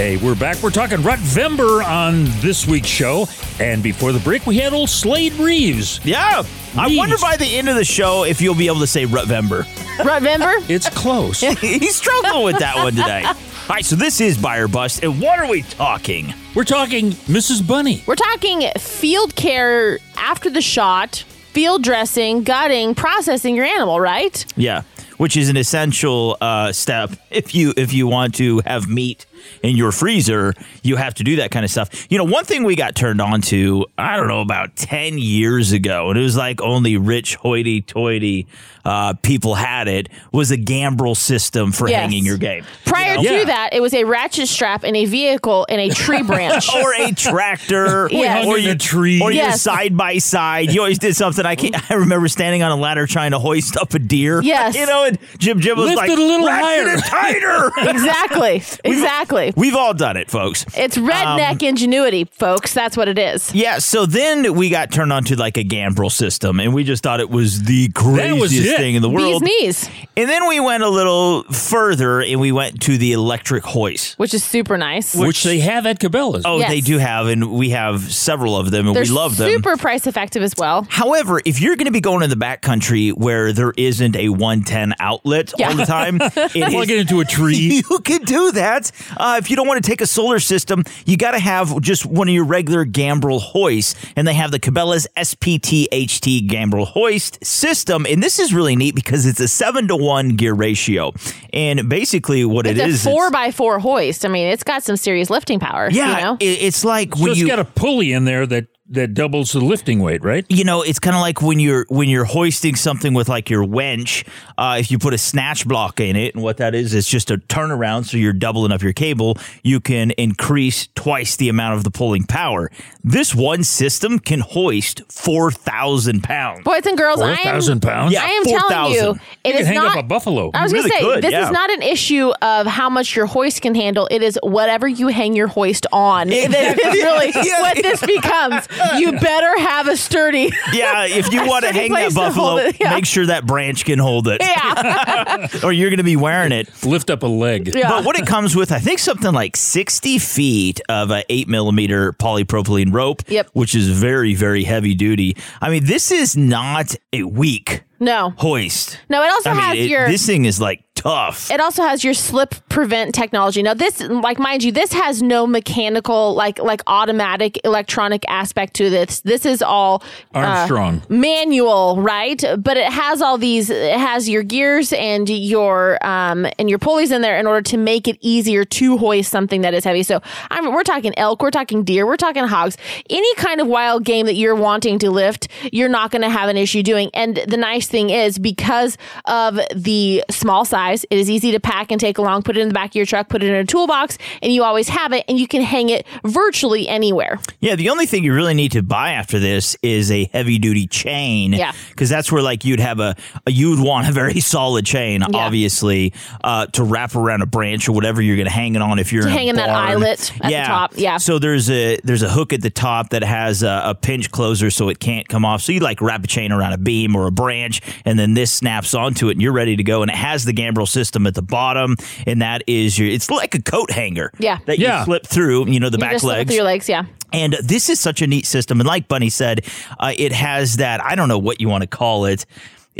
Hey, 0.00 0.16
we're 0.16 0.34
back. 0.34 0.62
We're 0.62 0.70
talking 0.70 0.96
Rutvember 1.00 1.84
on 1.84 2.24
this 2.40 2.66
week's 2.66 2.88
show. 2.88 3.26
And 3.58 3.82
before 3.82 4.12
the 4.12 4.18
break, 4.20 4.46
we 4.46 4.56
had 4.56 4.72
old 4.72 4.88
Slade 4.88 5.34
Reeves. 5.34 6.00
Yeah. 6.06 6.42
I 6.74 6.96
wonder 6.96 7.18
by 7.18 7.36
the 7.36 7.44
end 7.44 7.68
of 7.68 7.76
the 7.76 7.84
show 7.84 8.24
if 8.24 8.40
you'll 8.40 8.54
be 8.54 8.66
able 8.66 8.80
to 8.80 8.86
say 8.86 9.04
Rutvember. 9.04 9.64
Rutvember? 9.98 10.64
It's 10.70 10.88
close. 10.88 11.40
He's 11.60 11.96
struggling 11.96 12.46
with 12.46 12.58
that 12.60 12.76
one 12.76 12.94
today. 12.94 13.24
All 13.24 13.34
right, 13.68 13.84
so 13.84 13.94
this 13.94 14.22
is 14.22 14.38
Buy 14.38 14.56
or 14.56 14.68
Bust. 14.68 15.04
And 15.04 15.20
what 15.20 15.38
are 15.38 15.46
we 15.46 15.60
talking? 15.64 16.32
We're 16.54 16.64
talking 16.64 17.10
Mrs. 17.10 17.68
Bunny. 17.68 18.02
We're 18.06 18.14
talking 18.14 18.70
field 18.78 19.36
care 19.36 19.98
after 20.16 20.48
the 20.48 20.62
shot, 20.62 21.16
field 21.52 21.82
dressing, 21.82 22.42
gutting, 22.42 22.94
processing 22.94 23.54
your 23.54 23.66
animal, 23.66 24.00
right? 24.00 24.46
Yeah, 24.56 24.84
which 25.18 25.36
is 25.36 25.50
an 25.50 25.58
essential 25.58 26.38
uh, 26.40 26.72
step 26.72 27.10
if 27.30 27.54
you 27.54 27.74
if 27.76 27.92
you 27.92 28.06
want 28.06 28.36
to 28.36 28.62
have 28.64 28.88
meat 28.88 29.26
in 29.62 29.76
your 29.76 29.92
freezer. 29.92 30.54
You 30.82 30.96
have 30.96 31.14
to 31.14 31.24
do 31.24 31.36
that 31.36 31.50
kind 31.50 31.64
of 31.64 31.70
stuff. 31.70 32.06
You 32.10 32.18
know, 32.18 32.24
one 32.24 32.44
thing 32.44 32.64
we 32.64 32.76
got 32.76 32.94
turned 32.94 33.20
on 33.20 33.40
to, 33.42 33.86
I 33.98 34.16
don't 34.16 34.28
know, 34.28 34.40
about 34.40 34.76
ten 34.76 35.18
years 35.18 35.72
ago, 35.72 36.10
and 36.10 36.18
it 36.18 36.22
was 36.22 36.36
like 36.36 36.60
only 36.62 36.96
rich 36.96 37.36
hoity-toity 37.36 38.46
uh, 38.82 39.12
people 39.22 39.54
had 39.54 39.88
it, 39.88 40.08
was 40.32 40.50
a 40.50 40.56
gambrel 40.56 41.14
system 41.14 41.70
for 41.70 41.86
Yes. 41.88 42.00
hanging 42.00 42.24
your 42.24 42.38
game. 42.38 42.64
Prior 42.86 43.16
You 43.18 43.22
know? 43.30 43.40
to 43.40 43.46
that, 43.46 43.70
it 43.74 43.80
was 43.82 43.92
a 43.92 44.04
ratchet 44.04 44.48
strap 44.48 44.84
in 44.84 44.96
a 44.96 45.04
vehicle 45.04 45.66
in 45.66 45.78
a 45.80 45.90
tree 45.90 46.22
branch. 46.26 46.74
or 46.74 46.94
a 46.94 47.12
tractor, 47.12 48.08
Yes. 48.12 48.46
or 48.46 48.56
your 48.56 48.76
tree. 48.76 49.20
or 49.20 49.32
your 49.32 49.52
side 49.52 49.96
by 49.98 50.16
side. 50.16 50.72
You 50.72 50.80
always 50.80 50.98
did 50.98 51.14
something. 51.14 51.44
I 51.44 51.56
can't. 51.56 51.90
I 51.90 51.94
remember 51.96 52.26
standing 52.28 52.62
on 52.62 52.72
a 52.72 52.76
ladder 52.76 53.06
trying 53.06 53.32
to 53.32 53.38
hoist 53.38 53.76
up 53.76 53.92
a 53.92 53.98
deer. 53.98 54.40
Yes. 54.42 54.74
you 54.78 54.86
know, 54.86 55.04
and 55.04 55.18
Jim 55.38 55.60
Jim 55.60 55.76
was 55.76 55.86
Lift 55.86 55.96
like, 55.98 56.10
it 56.10 56.18
a 56.18 56.22
little 56.22 56.46
"Ratchet 56.46 57.04
higher." 57.04 57.34
it 57.34 57.74
tighter. 57.74 57.90
exactly. 57.90 58.62
Exactly. 58.84 59.39
We've 59.56 59.74
all 59.74 59.94
done 59.94 60.16
it, 60.16 60.30
folks. 60.30 60.64
It's 60.76 60.96
redneck 60.96 61.62
Um, 61.62 61.68
ingenuity, 61.68 62.24
folks. 62.24 62.72
That's 62.74 62.96
what 62.96 63.08
it 63.08 63.18
is. 63.18 63.52
Yeah, 63.54 63.78
so 63.78 64.06
then 64.06 64.54
we 64.54 64.68
got 64.70 64.90
turned 64.92 65.12
onto 65.12 65.34
like 65.36 65.56
a 65.56 65.64
gambrel 65.64 66.10
system, 66.10 66.60
and 66.60 66.72
we 66.74 66.84
just 66.84 67.02
thought 67.02 67.20
it 67.20 67.30
was 67.30 67.62
the 67.64 67.88
craziest 67.88 68.40
was 68.40 68.52
thing 68.76 68.94
in 68.96 69.02
the 69.02 69.08
Bee's 69.08 69.16
world. 69.18 69.42
knees, 69.42 69.88
And 70.16 70.28
then 70.28 70.46
we 70.48 70.60
went 70.60 70.82
a 70.82 70.88
little 70.88 71.42
further, 71.44 72.20
and 72.20 72.40
we 72.40 72.52
went 72.52 72.80
to 72.82 72.98
the 72.98 73.12
electric 73.12 73.64
hoist. 73.64 74.18
which 74.18 74.34
is 74.34 74.42
super 74.44 74.76
nice. 74.76 75.14
Which 75.14 75.42
they 75.44 75.60
have 75.60 75.86
at 75.86 75.98
Cabela's. 76.00 76.42
Oh, 76.44 76.58
Yes. 76.58 76.70
they 76.70 76.80
do 76.80 76.98
have, 76.98 77.26
and 77.28 77.50
we 77.52 77.70
have 77.70 78.00
several 78.12 78.56
of 78.56 78.70
them, 78.70 78.86
and 78.86 78.96
They're 78.96 79.04
we 79.04 79.08
love 79.10 79.36
them. 79.36 79.50
super 79.50 79.76
price 79.76 80.06
effective 80.06 80.42
as 80.42 80.54
well. 80.58 80.86
However, 80.90 81.40
if 81.44 81.60
you're 81.60 81.76
going 81.76 81.86
to 81.86 81.92
be 81.92 82.00
going 82.00 82.22
in 82.22 82.30
the 82.30 82.36
backcountry 82.36 83.12
where 83.16 83.52
there 83.52 83.72
isn't 83.76 84.16
a 84.16 84.28
110 84.30 84.94
outlet 84.98 85.52
Yeah. 85.58 85.68
all 85.68 85.74
the 85.76 85.84
time, 85.86 86.18
it 86.20 86.32
Plug 86.70 86.84
is- 86.84 86.90
it 86.90 86.98
into 87.00 87.20
a 87.20 87.24
tree. 87.36 87.82
you 87.88 87.98
can 88.00 88.22
do 88.24 88.52
that. 88.52 88.90
Uh, 89.16 89.29
Uh, 89.30 89.36
if 89.36 89.48
you 89.48 89.54
don't 89.56 89.68
want 89.68 89.82
to 89.82 89.88
take 89.88 90.00
a 90.00 90.06
solar 90.06 90.40
system, 90.40 90.82
you 91.06 91.16
got 91.16 91.32
to 91.32 91.38
have 91.38 91.80
just 91.80 92.04
one 92.04 92.26
of 92.28 92.34
your 92.34 92.44
regular 92.44 92.84
gambrel 92.84 93.38
hoists, 93.38 93.94
and 94.16 94.26
they 94.26 94.34
have 94.34 94.50
the 94.50 94.58
Cabela's 94.58 95.06
SPT-HT 95.16 96.48
gambrel 96.48 96.84
hoist 96.84 97.44
system. 97.44 98.06
And 98.08 98.22
this 98.22 98.38
is 98.40 98.52
really 98.52 98.74
neat 98.76 98.94
because 98.94 99.26
it's 99.26 99.38
a 99.40 99.46
seven 99.48 99.86
to 99.88 99.96
one 99.96 100.30
gear 100.30 100.52
ratio, 100.54 101.12
and 101.52 101.88
basically 101.88 102.44
what 102.44 102.66
It's 102.66 102.80
it 102.80 102.90
a 102.90 102.98
four 103.10 103.26
it's- 103.28 103.32
by 103.32 103.52
four 103.52 103.78
hoist. 103.78 104.24
I 104.24 104.28
mean, 104.28 104.48
it's 104.48 104.64
got 104.64 104.82
some 104.82 104.96
serious 104.96 105.30
lifting 105.30 105.60
power. 105.60 105.88
yeah, 105.90 106.16
you 106.18 106.24
know? 106.24 106.36
it- 106.40 106.44
it's 106.62 106.84
like 106.84 107.14
So 107.14 107.22
when 107.22 107.30
it's 107.32 107.40
you 107.40 107.46
got 107.46 107.58
a 107.60 107.64
pulley 107.64 108.12
in 108.12 108.24
there 108.24 108.46
that 108.46 108.66
that 108.90 109.14
doubles 109.14 109.52
the 109.52 109.60
lifting 109.60 110.00
weight, 110.00 110.22
right? 110.24 110.44
you 110.48 110.64
know, 110.64 110.82
it's 110.82 110.98
kind 110.98 111.14
of 111.16 111.22
like 111.22 111.40
when 111.42 111.58
you're 111.60 111.86
when 111.88 112.08
you're 112.08 112.24
hoisting 112.24 112.74
something 112.74 113.14
with 113.14 113.28
like 113.28 113.48
your 113.48 113.64
winch. 113.64 114.24
Uh, 114.58 114.76
if 114.80 114.90
you 114.90 114.98
put 114.98 115.14
a 115.14 115.18
snatch 115.18 115.66
block 115.66 116.00
in 116.00 116.16
it, 116.16 116.34
and 116.34 116.42
what 116.42 116.56
that 116.58 116.74
is, 116.74 116.92
is 116.94 117.06
just 117.06 117.30
a 117.30 117.38
turnaround, 117.38 118.04
so 118.04 118.16
you're 118.16 118.32
doubling 118.32 118.72
up 118.72 118.82
your 118.82 118.92
cable. 118.92 119.36
You 119.62 119.80
can 119.80 120.10
increase 120.12 120.88
twice 120.94 121.36
the 121.36 121.48
amount 121.48 121.76
of 121.76 121.84
the 121.84 121.90
pulling 121.90 122.24
power. 122.24 122.70
This 123.04 123.34
one 123.34 123.64
system 123.64 124.18
can 124.18 124.40
hoist 124.40 125.02
four 125.10 125.50
thousand 125.50 126.22
pounds. 126.22 126.64
Boys 126.64 126.84
and 126.86 126.98
girls, 126.98 127.20
4,000 127.20 127.80
pounds? 127.80 128.12
Yeah, 128.12 128.22
I 128.24 128.28
am 128.30 128.44
telling 128.44 128.92
you, 128.92 129.00
4,000. 129.00 129.20
it 129.44 129.48
You 129.48 129.52
can 129.52 129.60
is 129.62 129.66
hang 129.68 129.74
not. 129.76 129.96
up 129.98 130.04
a 130.04 130.06
buffalo. 130.06 130.50
I 130.52 130.62
was 130.64 130.72
Really 130.72 130.90
gonna 130.90 131.00
say 131.00 131.14
could, 131.14 131.24
this 131.24 131.32
yeah. 131.32 131.44
is 131.46 131.50
not 131.50 131.70
an 131.70 131.82
issue 131.82 132.30
of 132.42 132.66
how 132.66 132.90
much 132.90 133.14
your 133.16 133.26
hoist 133.26 133.62
can 133.62 133.74
handle. 133.74 134.08
It 134.10 134.22
is 134.22 134.38
whatever 134.42 134.88
you 134.88 135.08
hang 135.08 135.34
your 135.36 135.46
hoist 135.46 135.86
on. 135.92 136.28
that 136.28 136.78
is 136.78 136.92
really 137.02 137.30
Yeah. 137.34 137.60
what 137.62 137.76
this 137.76 138.00
becomes. 138.04 138.66
You 138.98 139.12
better 139.20 139.58
have 139.60 139.88
a 139.88 139.96
sturdy. 139.96 140.50
Yeah, 140.72 141.04
if 141.06 141.32
you 141.32 141.44
want 141.46 141.64
to 141.64 141.72
hang 141.72 141.90
that 141.92 142.14
buffalo, 142.14 142.56
it, 142.58 142.76
yeah. 142.80 142.94
make 142.94 143.04
sure 143.04 143.26
that 143.26 143.44
branch 143.44 143.84
can 143.84 143.98
hold 143.98 144.28
it, 144.28 144.40
Yeah. 144.40 145.48
or 145.64 145.72
you're 145.72 145.90
going 145.90 145.98
to 145.98 146.04
be 146.04 146.16
wearing 146.16 146.52
it. 146.52 146.68
Lift 146.84 147.10
up 147.10 147.22
a 147.22 147.26
leg. 147.26 147.74
Yeah. 147.74 147.88
But 147.88 148.04
what 148.04 148.18
it 148.18 148.26
comes 148.26 148.54
with, 148.54 148.70
I 148.72 148.78
think 148.78 148.98
something 149.00 149.32
like 149.32 149.56
60 149.56 150.18
feet 150.18 150.80
of 150.88 151.10
a 151.10 151.24
8 151.28 151.48
millimeter 151.48 152.12
polypropylene 152.12 152.92
rope, 152.92 153.22
Yep. 153.28 153.50
which 153.52 153.74
is 153.74 153.88
very, 153.88 154.34
very 154.34 154.62
heavy 154.64 154.94
duty. 154.94 155.36
I 155.60 155.70
mean, 155.70 155.84
this 155.84 156.10
is 156.10 156.36
not 156.36 156.94
a 157.12 157.24
weak 157.24 157.82
no. 157.98 158.30
hoist. 158.38 158.98
No. 159.08 159.22
It 159.22 159.30
also 159.30 159.50
I 159.50 159.54
mean, 159.54 159.62
has 159.62 159.78
it- 159.78 159.90
your. 159.90 160.08
this 160.08 160.24
thing 160.24 160.44
is 160.44 160.60
like 160.60 160.84
tough. 161.00 161.50
it 161.50 161.60
also 161.60 161.82
has 161.82 162.04
your 162.04 162.14
slip 162.14 162.54
prevent 162.68 163.14
technology. 163.14 163.62
Now 163.62 163.74
this 163.74 164.00
like 164.00 164.38
mind 164.38 164.62
you, 164.62 164.72
this 164.72 164.92
has 164.92 165.22
no 165.22 165.46
mechanical 165.46 166.34
like 166.34 166.58
like 166.58 166.82
automatic 166.86 167.58
electronic 167.64 168.24
aspect 168.28 168.74
to 168.74 168.90
this. 168.90 169.20
This 169.20 169.46
is 169.46 169.62
all 169.62 170.02
uh, 170.34 170.38
Armstrong. 170.38 171.02
manual, 171.08 172.00
right? 172.00 172.42
But 172.58 172.76
it 172.76 172.92
has 172.92 173.22
all 173.22 173.38
these 173.38 173.70
it 173.70 173.98
has 173.98 174.28
your 174.28 174.42
gears 174.42 174.92
and 174.92 175.28
your 175.28 176.04
um 176.04 176.46
and 176.58 176.68
your 176.68 176.78
pulleys 176.78 177.10
in 177.10 177.22
there 177.22 177.38
in 177.38 177.46
order 177.46 177.62
to 177.62 177.76
make 177.76 178.08
it 178.08 178.18
easier 178.20 178.64
to 178.64 178.98
hoist 178.98 179.30
something 179.30 179.62
that 179.62 179.74
is 179.74 179.84
heavy. 179.84 180.02
So 180.02 180.20
I 180.50 180.60
mean, 180.60 180.72
we're 180.72 180.82
talking 180.82 181.16
elk, 181.18 181.42
we're 181.42 181.50
talking 181.50 181.84
deer, 181.84 182.06
we're 182.06 182.16
talking 182.16 182.44
hogs. 182.44 182.76
Any 183.08 183.34
kind 183.36 183.60
of 183.60 183.66
wild 183.66 184.04
game 184.04 184.26
that 184.26 184.34
you're 184.34 184.54
wanting 184.54 184.98
to 185.00 185.10
lift, 185.10 185.48
you're 185.72 185.88
not 185.88 186.10
going 186.10 186.22
to 186.22 186.28
have 186.30 186.48
an 186.48 186.56
issue 186.56 186.82
doing. 186.82 187.10
And 187.14 187.36
the 187.46 187.56
nice 187.56 187.86
thing 187.86 188.10
is 188.10 188.38
because 188.38 188.98
of 189.26 189.58
the 189.74 190.24
small 190.30 190.64
size, 190.64 190.89
it 190.94 191.06
is 191.10 191.30
easy 191.30 191.52
to 191.52 191.60
pack 191.60 191.90
and 191.90 192.00
take 192.00 192.18
along, 192.18 192.42
put 192.42 192.56
it 192.56 192.60
in 192.60 192.68
the 192.68 192.74
back 192.74 192.90
of 192.90 192.94
your 192.94 193.06
truck, 193.06 193.28
put 193.28 193.42
it 193.42 193.48
in 193.48 193.54
a 193.54 193.64
toolbox, 193.64 194.18
and 194.42 194.52
you 194.52 194.62
always 194.64 194.88
have 194.88 195.12
it 195.12 195.24
and 195.28 195.38
you 195.38 195.46
can 195.46 195.62
hang 195.62 195.88
it 195.88 196.06
virtually 196.24 196.88
anywhere. 196.88 197.38
Yeah, 197.60 197.76
the 197.76 197.90
only 197.90 198.06
thing 198.06 198.24
you 198.24 198.34
really 198.34 198.54
need 198.54 198.72
to 198.72 198.82
buy 198.82 199.12
after 199.12 199.38
this 199.38 199.76
is 199.82 200.10
a 200.10 200.24
heavy 200.32 200.58
duty 200.58 200.86
chain. 200.86 201.52
Yeah. 201.52 201.72
Because 201.90 202.08
that's 202.08 202.30
where 202.32 202.42
like 202.42 202.64
you'd 202.64 202.80
have 202.80 203.00
a, 203.00 203.16
a 203.46 203.50
you'd 203.50 203.80
want 203.80 204.08
a 204.08 204.12
very 204.12 204.40
solid 204.40 204.86
chain, 204.86 205.22
obviously, 205.22 206.12
uh, 206.42 206.66
to 206.66 206.84
wrap 206.84 207.14
around 207.14 207.42
a 207.42 207.46
branch 207.46 207.88
or 207.88 207.92
whatever 207.92 208.22
you're 208.22 208.36
gonna 208.36 208.50
hang 208.50 208.74
it 208.74 208.82
on 208.82 208.98
if 208.98 209.12
you're 209.12 209.22
To 209.22 209.28
in 209.28 209.34
a 209.34 209.36
hang 209.36 209.54
that 209.54 209.70
eyelet 209.70 210.32
at 210.40 210.50
the 210.50 210.66
top, 210.66 210.92
yeah. 210.96 211.16
So 211.18 211.38
there's 211.38 211.70
a 211.70 211.98
there's 212.04 212.22
a 212.22 212.30
hook 212.30 212.52
at 212.52 212.62
the 212.62 212.70
top 212.70 213.10
that 213.10 213.22
has 213.22 213.62
a, 213.62 213.82
a 213.86 213.94
pinch 213.94 214.30
closer 214.30 214.70
so 214.70 214.88
it 214.88 214.98
can't 215.00 215.28
come 215.28 215.44
off. 215.44 215.62
So 215.62 215.72
you 215.72 215.80
like 215.80 216.00
wrap 216.00 216.24
a 216.24 216.26
chain 216.26 216.52
around 216.52 216.72
a 216.72 216.78
beam 216.78 217.16
or 217.16 217.26
a 217.26 217.32
branch, 217.32 217.80
and 218.04 218.18
then 218.18 218.34
this 218.34 218.52
snaps 218.52 218.94
onto 218.94 219.28
it, 219.28 219.32
and 219.32 219.42
you're 219.42 219.52
ready 219.52 219.76
to 219.76 219.82
go. 219.82 220.02
And 220.02 220.10
it 220.10 220.16
has 220.16 220.44
the 220.44 220.52
gambrel 220.80 220.86
system 220.86 221.26
at 221.26 221.34
the 221.34 221.42
bottom, 221.42 221.96
and 222.26 222.40
that 222.42 222.62
is 222.66 222.98
your. 222.98 223.08
It's 223.08 223.30
like 223.30 223.54
a 223.54 223.62
coat 223.62 223.90
hanger. 223.90 224.32
Yeah. 224.38 224.58
That 224.66 224.78
you 224.78 224.88
slip 225.04 225.26
through. 225.26 225.68
You 225.68 225.80
know 225.80 225.90
the 225.90 225.98
You 225.98 226.00
back 226.00 226.12
just 226.12 226.24
slip 226.24 226.36
legs. 226.38 226.48
through 226.48 226.56
your 226.56 226.64
legs, 226.64 226.88
yeah. 226.88 227.04
And 227.32 227.52
this 227.62 227.88
is 227.88 228.00
such 228.00 228.22
a 228.22 228.26
neat 228.26 228.46
system. 228.46 228.80
And 228.80 228.86
like 228.86 229.06
Bunny 229.06 229.30
said, 229.30 229.64
uh, 230.00 230.12
it 230.16 230.32
has 230.32 230.76
that, 230.76 231.04
I 231.04 231.14
don't 231.14 231.28
know 231.28 231.38
what 231.38 231.60
you 231.60 231.68
want 231.68 231.82
to 231.82 231.86
call 231.86 232.24
it. 232.24 232.44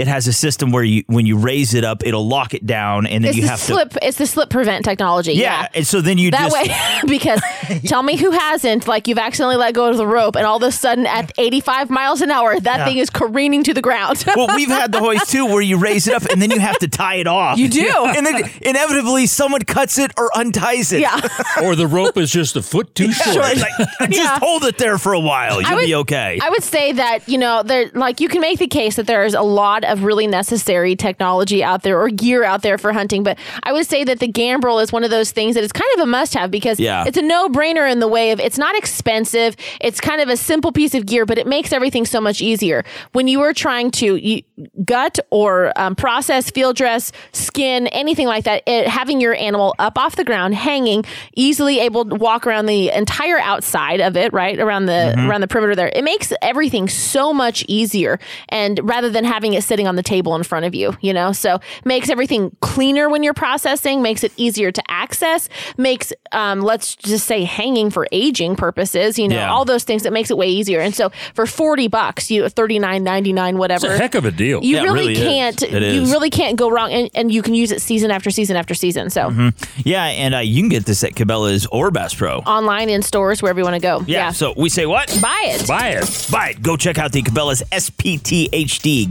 It 0.01 0.09
has 0.09 0.27
a 0.27 0.33
system 0.33 0.73
where 0.73 0.83
you, 0.83 1.05
when 1.07 1.27
you 1.27 1.37
raise 1.39 1.75
it 1.75 1.85
up, 1.85 2.05
it'll 2.07 2.27
lock 2.27 2.55
it 2.55 2.67
down, 2.67 3.07
and 3.07 3.23
then 3.25 3.29
It's 3.31 3.37
you 3.37 3.43
the 3.43 3.49
have 3.51 3.59
slip. 3.61 3.97
It's 4.03 4.19
the 4.19 4.27
slip 4.27 4.51
prevent 4.51 4.85
technology. 4.85 5.33
Yeah. 5.35 5.63
Yeah. 5.63 5.69
And 5.75 5.87
so 5.87 6.01
then 6.01 6.17
you 6.19 6.31
that 6.31 6.51
just. 6.51 6.55
way, 6.57 7.07
because 7.19 7.41
tell 7.85 8.03
me 8.03 8.17
who 8.17 8.31
hasn't, 8.31 8.89
like 8.89 9.07
you've 9.09 9.19
accidentally 9.19 9.57
let 9.57 9.75
go 9.75 9.91
of 9.91 9.97
the 9.97 10.07
rope 10.07 10.37
and 10.37 10.47
all 10.47 10.57
of 10.57 10.63
a 10.63 10.73
sudden 10.73 11.07
at 11.07 11.33
85 11.39 11.91
miles 11.91 12.21
an 12.23 12.31
hour, 12.31 12.59
that 12.59 12.79
Yeah. 12.79 12.85
thing 12.87 12.99
is 12.99 13.11
careening 13.11 13.63
to 13.65 13.75
the 13.75 13.83
ground. 13.83 14.25
well, 14.37 14.55
we've 14.57 14.69
had 14.69 14.93
the 14.93 15.01
hoist 15.01 15.31
too, 15.31 15.47
where 15.47 15.61
you 15.63 15.77
raise 15.79 16.09
it 16.09 16.15
up 16.15 16.25
and 16.25 16.41
then 16.41 16.51
you 16.51 16.61
have 16.61 16.79
to 16.79 16.89
tie 16.89 17.17
it 17.17 17.27
off. 17.27 17.59
You 17.59 17.69
do. 17.69 17.93
and 18.07 18.25
then 18.27 18.51
inevitably 18.63 19.27
someone 19.27 19.61
cuts 19.63 19.99
it 19.99 20.13
or 20.17 20.31
unties 20.37 20.93
it. 20.93 21.01
Yeah. 21.01 21.21
or 21.63 21.77
the 21.77 21.87
rope 21.87 22.17
is 22.17 22.31
just 22.31 22.57
a 22.57 22.63
foot 22.63 22.95
too 22.95 23.13
short. 23.13 23.37
Like, 23.59 24.11
just 24.11 24.43
hold 24.43 24.65
it 24.65 24.79
there 24.79 24.97
for 24.99 25.13
a 25.13 25.21
while. 25.21 25.59
I 25.59 25.61
You'll 25.61 25.75
would- 25.77 25.85
be 25.87 25.95
okay. 25.97 26.39
I 26.43 26.49
would 26.51 26.63
say 26.63 26.93
that 26.93 27.29
you 27.29 27.37
know 27.39 27.63
there 27.63 27.91
like 27.95 28.21
you 28.21 28.29
can 28.29 28.41
make 28.41 28.59
the 28.59 28.67
case 28.69 28.97
that 28.97 29.07
there's 29.07 29.35
a 29.35 29.43
lot 29.43 29.85
of 29.91 30.05
really 30.05 30.27
necessary 30.27 30.97
technology 30.97 31.63
out 31.63 31.83
there 31.83 32.01
or 32.01 32.09
gear 32.09 32.45
out 32.45 32.63
there 32.63 32.79
for 32.79 32.93
hunting, 32.93 33.23
but 33.23 33.39
I 33.63 33.73
would 33.73 33.87
say 33.87 34.05
that 34.05 34.21
the 34.21 34.29
gambrel 34.29 34.79
is 34.79 34.93
one 34.93 35.05
of 35.05 35.11
those 35.11 35.31
things 35.33 35.55
that 35.57 35.65
is 35.65 35.73
kind 35.73 35.91
of 35.97 36.01
a 36.01 36.07
must-have 36.07 36.51
because 36.51 36.79
Yeah. 36.81 37.05
it's 37.07 37.17
a 37.19 37.23
no-brainer 37.23 37.91
in 37.91 37.99
the 38.01 38.09
way 38.09 38.31
of 38.33 38.41
it's 38.41 38.59
not 38.59 38.75
expensive. 38.77 39.57
It's 39.81 40.01
kind 40.01 40.21
of 40.21 40.29
a 40.29 40.37
simple 40.37 40.73
piece 40.73 40.95
of 40.95 41.07
gear, 41.07 41.27
but 41.27 41.39
it 41.39 41.47
makes 41.47 41.73
everything 41.73 42.07
so 42.07 42.21
much 42.21 42.41
easier 42.41 42.85
when 43.13 43.29
you 43.29 43.41
are 43.43 43.53
trying 43.53 43.91
to 43.93 44.41
gut 44.85 45.19
or 45.31 45.73
um, 45.77 45.95
process, 45.95 46.51
field 46.51 46.77
dress, 46.77 47.13
skin, 47.33 47.87
anything 47.89 48.27
like 48.27 48.45
that. 48.45 48.63
It, 48.67 48.87
having 48.89 49.21
your 49.21 49.35
animal 49.35 49.75
up 49.79 49.99
off 49.99 50.17
the 50.17 50.25
ground, 50.25 50.55
hanging, 50.55 51.05
easily 51.35 51.81
able 51.81 52.05
to 52.05 52.15
walk 52.15 52.47
around 52.47 52.67
the 52.67 52.91
entire 52.91 53.39
outside 53.41 54.01
of 54.01 54.17
it, 54.17 54.33
right 54.33 54.59
around 54.59 54.87
the 54.87 55.01
Mm-hmm. 55.01 55.29
around 55.31 55.41
the 55.41 55.49
perimeter 55.49 55.75
there. 55.75 55.91
It 55.95 56.05
makes 56.05 56.33
everything 56.43 56.89
so 56.89 57.33
much 57.33 57.65
easier, 57.69 58.19
and 58.49 58.79
rather 58.85 59.09
than 59.09 59.25
having 59.25 59.55
it 59.55 59.65
sitting 59.71 59.87
on 59.87 59.95
the 59.95 60.03
table 60.03 60.35
in 60.35 60.43
front 60.43 60.65
of 60.67 60.75
you, 60.75 60.97
you 61.01 61.13
know, 61.15 61.31
so 61.31 61.61
makes 61.85 62.09
everything 62.11 62.51
cleaner 62.61 63.09
when 63.09 63.23
you're 63.23 63.33
processing, 63.47 64.03
makes 64.03 64.25
it 64.25 64.33
easier 64.37 64.73
to 64.73 64.83
access, 64.91 65.49
makes 65.79 66.13
um, 66.33 66.61
let's 66.61 66.97
just 66.97 67.25
say 67.25 67.45
hanging 67.45 67.89
for 67.89 68.09
aging 68.11 68.57
purposes, 68.57 69.17
you 69.17 69.29
know, 69.29 69.37
Yeah. 69.37 69.51
all 69.53 69.65
those 69.65 69.85
things. 69.85 70.05
It 70.05 70.13
makes 70.13 70.31
it 70.31 70.37
way 70.37 70.49
easier. 70.49 70.81
And 70.81 70.93
so 70.95 71.11
for 71.35 71.47
forty 71.47 71.87
bucks, 71.87 72.31
you 72.33 72.49
thirty 72.49 72.79
nine 72.81 73.05
ninety 73.05 73.33
nine, 73.33 73.59
whatever, 73.59 73.87
It's 73.87 73.95
a 73.95 73.99
heck 73.99 74.15
of 74.17 74.25
a 74.25 74.33
deal. 74.33 74.61
You 74.65 74.77
Yeah, 74.77 74.83
really, 74.83 75.09
really 75.09 75.15
can't. 75.17 75.61
You 75.71 76.03
really 76.11 76.31
can't 76.31 76.57
go 76.57 76.69
wrong, 76.69 76.91
and, 76.93 77.09
and 77.15 77.31
you 77.33 77.43
can 77.43 77.55
use 77.55 77.71
it 77.71 77.81
season 77.81 78.11
after 78.11 78.31
season 78.31 78.57
after 78.57 78.75
season. 78.75 79.09
So 79.11 79.31
Mhm. 79.31 79.55
Yeah, 79.87 80.05
and 80.05 80.35
uh, 80.35 80.39
you 80.39 80.61
can 80.63 80.69
get 80.69 80.85
this 80.87 81.05
at 81.05 81.13
Cabela's 81.15 81.67
or 81.71 81.91
Bass 81.93 82.13
Pro. 82.15 82.39
online 82.41 82.89
in 82.91 83.03
stores 83.03 83.41
wherever 83.43 83.61
you 83.61 83.65
want 83.65 83.77
to 83.77 83.81
go. 83.81 84.03
Yeah, 84.07 84.33
So 84.33 84.53
we 84.57 84.69
say 84.69 84.87
what? 84.87 85.07
Buy 85.23 85.43
it. 85.55 85.67
Buy 85.69 85.89
it. 85.91 86.27
Buy 86.31 86.49
it. 86.51 86.63
Go 86.63 86.77
check 86.77 86.99
out 86.99 87.13
the 87.13 87.23
Cabela's 87.23 87.63
SPT 87.73 88.49
HD 88.53 89.07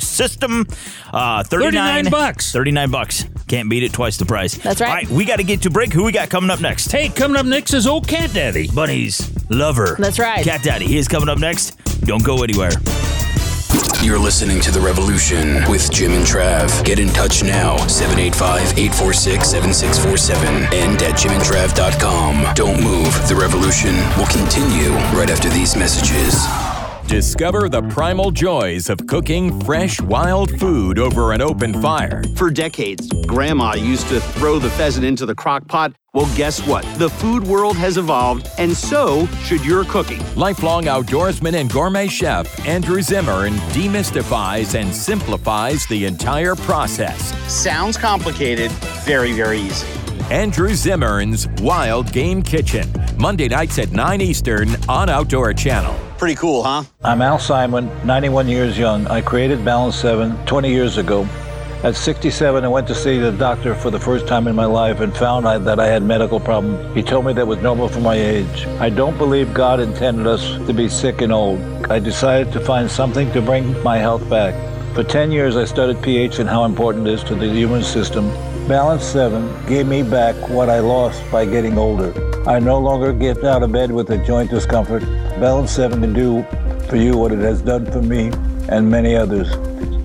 Gambrel 0.00 0.06
system. 0.06 0.66
Uh, 1.12 1.42
39, 1.44 2.04
39 2.04 2.10
bucks. 2.10 2.52
39 2.52 2.90
bucks. 2.90 3.24
Can't 3.48 3.68
beat 3.70 3.82
it 3.82 3.92
twice 3.92 4.16
the 4.16 4.26
price. 4.26 4.56
That's 4.56 4.80
right. 4.80 4.88
All 4.88 4.94
right, 4.94 5.08
we 5.08 5.24
got 5.24 5.36
to 5.36 5.44
get 5.44 5.62
to 5.62 5.70
break. 5.70 5.92
Who 5.92 6.04
we 6.04 6.12
got 6.12 6.30
coming 6.30 6.50
up 6.50 6.60
next? 6.60 6.90
Hey, 6.90 7.08
coming 7.08 7.36
up 7.36 7.46
next 7.46 7.74
is 7.74 7.86
old 7.86 8.06
Cat 8.08 8.32
Daddy. 8.32 8.68
Bunny's 8.68 9.30
lover. 9.50 9.96
That's 9.98 10.18
right. 10.18 10.44
Cat 10.44 10.62
Daddy. 10.62 10.86
He 10.86 10.98
is 10.98 11.08
coming 11.08 11.28
up 11.28 11.38
next. 11.38 11.76
Don't 12.02 12.24
go 12.24 12.42
anywhere. 12.42 12.70
You're 14.02 14.18
listening 14.18 14.60
to 14.62 14.70
The 14.70 14.80
Revolution 14.80 15.62
with 15.70 15.92
Jim 15.92 16.12
and 16.12 16.24
Trav. 16.24 16.84
Get 16.84 16.98
in 16.98 17.08
touch 17.08 17.42
now, 17.42 17.76
785 17.86 18.78
846 18.78 19.48
7647 19.48 20.54
and 20.72 21.02
at 21.02 21.14
jimandtrav.com. 21.16 22.54
Don't 22.54 22.82
move. 22.82 23.12
The 23.28 23.36
Revolution 23.36 23.94
will 24.16 24.26
continue 24.26 24.90
right 25.16 25.28
after 25.30 25.50
these 25.50 25.76
messages. 25.76 26.46
Discover 27.10 27.70
the 27.70 27.82
primal 27.88 28.30
joys 28.30 28.88
of 28.88 29.04
cooking 29.08 29.58
fresh, 29.62 30.00
wild 30.00 30.48
food 30.60 30.96
over 30.96 31.32
an 31.32 31.42
open 31.42 31.82
fire. 31.82 32.22
For 32.36 32.50
decades, 32.50 33.08
Grandma 33.26 33.74
used 33.74 34.06
to 34.10 34.20
throw 34.20 34.60
the 34.60 34.70
pheasant 34.70 35.04
into 35.04 35.26
the 35.26 35.34
crock 35.34 35.66
pot. 35.66 35.92
Well, 36.14 36.32
guess 36.36 36.64
what? 36.68 36.84
The 37.00 37.10
food 37.10 37.42
world 37.42 37.76
has 37.78 37.96
evolved, 37.96 38.48
and 38.58 38.76
so 38.76 39.26
should 39.42 39.64
your 39.64 39.84
cooking. 39.86 40.22
Lifelong 40.36 40.84
outdoorsman 40.84 41.54
and 41.54 41.68
gourmet 41.68 42.06
chef 42.06 42.64
Andrew 42.64 43.02
Zimmern 43.02 43.54
demystifies 43.74 44.80
and 44.80 44.94
simplifies 44.94 45.86
the 45.86 46.04
entire 46.04 46.54
process. 46.54 47.34
Sounds 47.52 47.96
complicated, 47.96 48.70
very, 49.04 49.32
very 49.32 49.58
easy. 49.58 49.99
Andrew 50.30 50.68
Zimmern's 50.74 51.48
Wild 51.60 52.12
Game 52.12 52.40
Kitchen, 52.40 52.88
Monday 53.18 53.48
nights 53.48 53.80
at 53.80 53.90
9 53.90 54.20
Eastern 54.20 54.68
on 54.88 55.08
Outdoor 55.08 55.52
Channel. 55.52 55.92
Pretty 56.18 56.36
cool, 56.36 56.62
huh? 56.62 56.84
I'm 57.02 57.20
Al 57.20 57.40
Simon, 57.40 57.90
91 58.06 58.46
years 58.46 58.78
young. 58.78 59.08
I 59.08 59.22
created 59.22 59.64
Balance 59.64 59.96
7 59.96 60.46
20 60.46 60.70
years 60.70 60.98
ago. 60.98 61.24
At 61.82 61.96
67, 61.96 62.64
I 62.64 62.68
went 62.68 62.86
to 62.86 62.94
see 62.94 63.18
the 63.18 63.32
doctor 63.32 63.74
for 63.74 63.90
the 63.90 63.98
first 63.98 64.28
time 64.28 64.46
in 64.46 64.54
my 64.54 64.66
life 64.66 65.00
and 65.00 65.12
found 65.16 65.48
I, 65.48 65.58
that 65.58 65.80
I 65.80 65.88
had 65.88 66.04
medical 66.04 66.38
problems. 66.38 66.94
He 66.94 67.02
told 67.02 67.26
me 67.26 67.32
that 67.32 67.46
was 67.48 67.58
normal 67.58 67.88
for 67.88 68.00
my 68.00 68.14
age. 68.14 68.66
I 68.78 68.88
don't 68.88 69.18
believe 69.18 69.52
God 69.52 69.80
intended 69.80 70.28
us 70.28 70.44
to 70.64 70.72
be 70.72 70.88
sick 70.88 71.22
and 71.22 71.32
old. 71.32 71.58
I 71.90 71.98
decided 71.98 72.52
to 72.52 72.60
find 72.60 72.88
something 72.88 73.32
to 73.32 73.42
bring 73.42 73.82
my 73.82 73.98
health 73.98 74.30
back. 74.30 74.54
For 74.94 75.02
10 75.02 75.32
years, 75.32 75.56
I 75.56 75.64
studied 75.64 76.00
pH 76.04 76.38
and 76.38 76.48
how 76.48 76.66
important 76.66 77.08
it 77.08 77.14
is 77.14 77.24
to 77.24 77.34
the 77.34 77.48
human 77.48 77.82
system. 77.82 78.30
Balance 78.70 79.04
7 79.04 79.66
gave 79.66 79.88
me 79.88 80.04
back 80.04 80.36
what 80.48 80.70
I 80.70 80.78
lost 80.78 81.28
by 81.32 81.44
getting 81.44 81.76
older. 81.76 82.14
I 82.48 82.60
no 82.60 82.78
longer 82.78 83.12
get 83.12 83.42
out 83.42 83.64
of 83.64 83.72
bed 83.72 83.90
with 83.90 84.10
a 84.10 84.18
joint 84.24 84.48
discomfort. 84.48 85.02
Balance 85.40 85.72
7 85.72 86.00
can 86.00 86.12
do 86.12 86.44
for 86.88 86.94
you 86.94 87.16
what 87.16 87.32
it 87.32 87.40
has 87.40 87.62
done 87.62 87.84
for 87.90 88.00
me 88.00 88.30
and 88.68 88.88
many 88.88 89.16
others. 89.16 89.52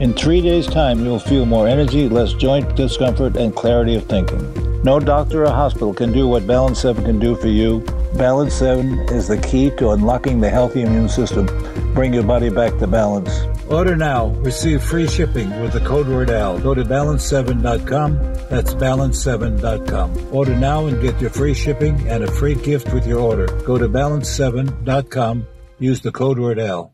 In 0.02 0.16
three 0.16 0.42
days' 0.42 0.66
time, 0.66 1.06
you'll 1.06 1.20
feel 1.20 1.46
more 1.46 1.68
energy, 1.68 2.10
less 2.10 2.34
joint 2.34 2.76
discomfort, 2.76 3.38
and 3.38 3.56
clarity 3.56 3.94
of 3.94 4.08
thinking. 4.08 4.42
No 4.82 5.00
doctor 5.00 5.44
or 5.44 5.52
hospital 5.52 5.94
can 5.94 6.12
do 6.12 6.28
what 6.28 6.48
Balance 6.48 6.80
7 6.80 7.06
can 7.06 7.20
do 7.20 7.36
for 7.36 7.50
you. 7.50 7.82
Balance 8.18 8.56
7 8.56 8.98
is 9.10 9.28
the 9.28 9.38
key 9.38 9.70
to 9.78 9.92
unlocking 9.92 10.42
the 10.42 10.50
healthy 10.50 10.82
immune 10.82 11.10
system. 11.10 11.46
Bring 11.94 12.16
your 12.16 12.24
body 12.24 12.50
back 12.50 12.80
to 12.80 12.88
balance. 12.88 13.46
Order 13.70 13.96
now. 13.96 14.28
Receive 14.28 14.84
free 14.84 15.08
shipping 15.08 15.50
with 15.62 15.74
the 15.74 15.80
code 15.80 16.08
word 16.08 16.30
AL. 16.30 16.60
Go 16.60 16.74
to 16.74 16.84
balance7.com. 16.84 18.18
That's 18.50 18.74
balance7.com. 18.76 20.34
Order 20.34 20.56
now 20.56 20.86
and 20.86 21.02
get 21.02 21.20
your 21.20 21.32
free 21.32 21.54
shipping 21.54 22.08
and 22.08 22.24
a 22.24 22.32
free 22.32 22.56
gift 22.56 22.94
with 22.94 23.08
your 23.08 23.20
order. 23.20 23.48
Go 23.64 23.78
to 23.78 23.90
balance7.com. 23.90 25.48
Use 25.80 26.02
the 26.02 26.12
code 26.12 26.40
word 26.40 26.60
AL. 26.60 26.92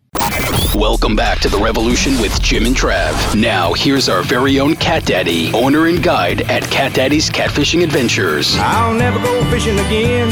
Welcome 0.76 1.16
back 1.16 1.40
to 1.40 1.50
The 1.50 1.58
Revolution 1.58 2.14
with 2.22 2.42
Jim 2.42 2.66
and 2.66 2.76
Trav. 2.76 3.40
Now, 3.40 3.74
here's 3.74 4.08
our 4.08 4.24
very 4.24 4.60
own 4.60 4.76
Cat 4.76 5.06
Daddy, 5.06 5.52
owner 5.54 5.88
and 5.88 6.02
guide 6.02 6.42
at 6.50 6.64
Cat 6.64 6.94
Daddy's 6.94 7.30
Catfishing 7.30 7.84
Adventures. 7.84 8.56
I'll 8.58 8.94
never 8.94 9.20
go 9.20 9.44
fishing 9.52 9.78
again. 9.78 10.30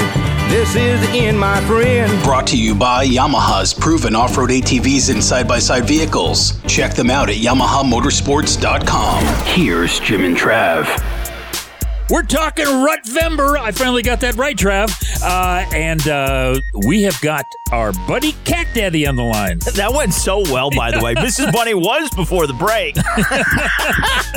This 0.50 0.76
is 0.76 1.00
the 1.02 1.10
end, 1.10 1.40
my 1.40 1.62
friend. 1.68 2.24
Brought 2.24 2.48
to 2.48 2.58
you 2.58 2.74
by 2.74 3.06
Yamaha's 3.06 3.72
proven 3.72 4.16
off 4.16 4.36
road 4.36 4.50
ATVs 4.50 5.12
and 5.14 5.24
side 5.24 5.48
by 5.48 5.60
side 5.60 5.86
vehicles. 5.86 6.60
Check 6.66 6.96
them 6.96 7.12
out 7.12 7.30
at 7.30 7.36
YamahaMotorsports.com. 7.36 9.24
Here's 9.46 10.00
Jim 10.00 10.24
and 10.24 10.36
Trav. 10.36 10.88
We're 12.10 12.24
talking 12.24 12.66
Rutvember. 12.66 13.56
I 13.56 13.72
finally 13.72 14.02
got 14.02 14.20
that 14.22 14.36
right, 14.36 14.58
Trav. 14.58 14.90
Uh, 15.22 15.70
and 15.76 16.08
uh, 16.08 16.60
we 16.88 17.04
have 17.04 17.22
got 17.22 17.46
our 17.72 17.94
buddy 18.08 18.32
Cat 18.46 18.66
Daddy 18.74 19.06
on 19.06 19.16
the 19.16 19.24
line. 19.24 19.60
That 19.80 19.94
went 19.94 20.14
so 20.14 20.42
well, 20.52 20.72
by 20.72 20.92
the 20.92 21.00
way. 21.00 21.14
Mrs. 21.30 21.54
Bunny 21.54 21.74
was 21.74 22.10
before 22.10 22.48
the 22.48 22.54
break. 22.54 22.98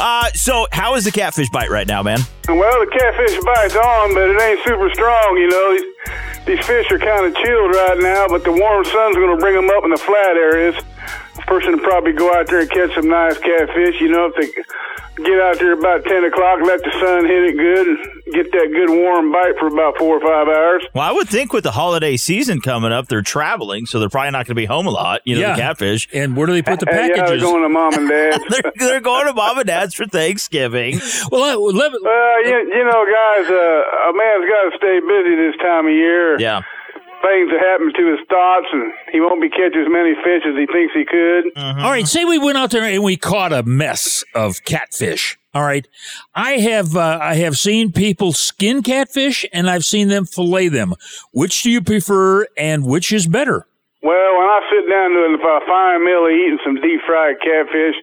uh, 0.00 0.26
so, 0.34 0.66
how 0.72 0.96
is 0.96 1.04
the 1.04 1.12
catfish 1.12 1.50
bite 1.50 1.70
right 1.70 1.86
now, 1.86 2.02
man? 2.02 2.18
Well, 2.48 2.80
the 2.80 2.90
catfish 2.90 3.38
bite's 3.44 3.76
on, 3.76 4.14
but 4.14 4.30
it 4.30 4.40
ain't 4.40 4.58
super 4.64 4.90
strong. 4.90 5.36
You 5.36 5.50
know, 5.50 5.76
these, 5.76 6.56
these 6.56 6.66
fish 6.66 6.90
are 6.90 6.98
kind 6.98 7.26
of 7.26 7.36
chilled 7.36 7.70
right 7.70 7.98
now, 8.00 8.26
but 8.26 8.42
the 8.42 8.50
warm 8.50 8.84
sun's 8.86 9.14
going 9.14 9.36
to 9.36 9.40
bring 9.40 9.54
them 9.54 9.70
up 9.70 9.84
in 9.84 9.90
the 9.90 9.98
flat 9.98 10.34
areas. 10.34 10.74
A 11.38 11.42
person 11.42 11.72
would 11.72 11.82
probably 11.82 12.12
go 12.12 12.34
out 12.34 12.48
there 12.48 12.60
and 12.60 12.70
catch 12.70 12.94
some 12.94 13.08
nice 13.08 13.38
catfish. 13.38 14.00
You 14.00 14.08
know, 14.08 14.32
if 14.32 14.34
they 14.34 14.62
get 15.16 15.40
out 15.40 15.58
there 15.58 15.72
about 15.72 16.04
10 16.04 16.24
o'clock, 16.24 16.60
let 16.62 16.82
the 16.82 16.90
sun 17.00 17.26
hit 17.26 17.44
it 17.44 17.56
good, 17.56 17.86
and 17.86 17.98
get 18.34 18.50
that 18.52 18.68
good 18.72 18.90
warm 18.90 19.30
bite 19.30 19.58
for 19.58 19.66
about 19.68 19.96
four 19.98 20.16
or 20.16 20.20
five 20.20 20.48
hours. 20.48 20.84
Well, 20.94 21.04
I 21.04 21.12
would 21.12 21.28
think 21.28 21.52
with 21.52 21.64
the 21.64 21.70
holiday 21.72 22.16
season 22.16 22.60
coming 22.60 22.92
up, 22.92 23.08
they're 23.08 23.22
traveling, 23.22 23.86
so 23.86 24.00
they're 24.00 24.08
probably 24.08 24.30
not 24.30 24.46
going 24.46 24.54
to 24.56 24.60
be 24.60 24.64
home 24.64 24.86
a 24.86 24.90
lot, 24.90 25.20
you 25.24 25.34
know, 25.34 25.42
Yeah. 25.42 25.54
the 25.54 25.60
catfish. 25.60 26.08
And 26.12 26.36
where 26.36 26.46
do 26.46 26.52
they 26.54 26.62
put 26.62 26.80
the 26.80 26.86
Hey, 26.90 27.10
yeah, 27.14 27.26
they're 27.26 27.38
going 27.38 27.62
to 27.62 27.68
mom 27.68 27.94
and 27.94 28.08
dad. 28.08 28.40
they're, 28.48 28.72
they're 28.76 29.00
going 29.00 29.26
to 29.26 29.34
mom 29.34 29.58
and 29.58 29.66
dad's 29.66 29.94
for 29.94 30.06
Thanksgiving. 30.06 31.00
well, 31.30 31.44
I, 31.44 31.54
let, 31.54 31.92
Uh, 31.92 32.48
you, 32.48 32.70
you 32.74 32.84
know, 32.84 33.04
guys, 33.04 33.50
uh, 33.50 34.10
a 34.10 34.12
man's 34.16 34.48
got 34.48 34.70
to 34.70 34.76
stay 34.76 35.00
busy 35.00 35.36
this 35.36 35.56
time 35.62 35.86
of 35.86 35.92
year. 35.92 36.38
Yeah. 36.40 36.62
Things 37.22 37.50
that 37.50 37.60
happen 37.60 37.92
to 37.94 38.10
his 38.10 38.18
thoughts, 38.28 38.66
and 38.72 38.92
he 39.12 39.20
won't 39.20 39.40
be 39.40 39.48
catching 39.48 39.80
as 39.80 39.88
many 39.88 40.14
fish 40.24 40.42
as 40.44 40.56
he 40.56 40.66
thinks 40.66 40.92
he 40.92 41.04
could. 41.04 41.56
All 41.56 41.90
right, 41.90 42.06
say 42.06 42.24
we 42.24 42.36
went 42.38 42.58
out 42.58 42.72
there 42.72 42.82
and 42.82 43.02
we 43.04 43.16
caught 43.16 43.52
a 43.52 43.62
mess 43.62 44.24
of 44.34 44.64
catfish. 44.64 45.38
All 45.54 45.62
right, 45.62 45.86
I 46.34 46.52
have 46.52 46.96
uh, 46.96 47.18
I 47.22 47.34
have 47.36 47.56
seen 47.58 47.92
people 47.92 48.32
skin 48.32 48.82
catfish 48.82 49.46
and 49.52 49.70
I've 49.70 49.84
seen 49.84 50.08
them 50.08 50.24
fillet 50.24 50.68
them. 50.68 50.94
Which 51.32 51.62
do 51.62 51.70
you 51.70 51.80
prefer, 51.80 52.46
and 52.56 52.84
which 52.84 53.12
is 53.12 53.28
better? 53.28 53.66
Well, 54.02 54.34
when 54.34 54.48
I 54.50 54.60
sit 54.66 54.90
down 54.90 55.14
to 55.14 55.20
a 55.30 55.60
fine 55.62 56.04
meal 56.04 56.26
of 56.26 56.34
eating 56.34 56.58
some 56.66 56.74
deep 56.82 57.00
fried 57.06 57.38
catfish, 57.38 57.94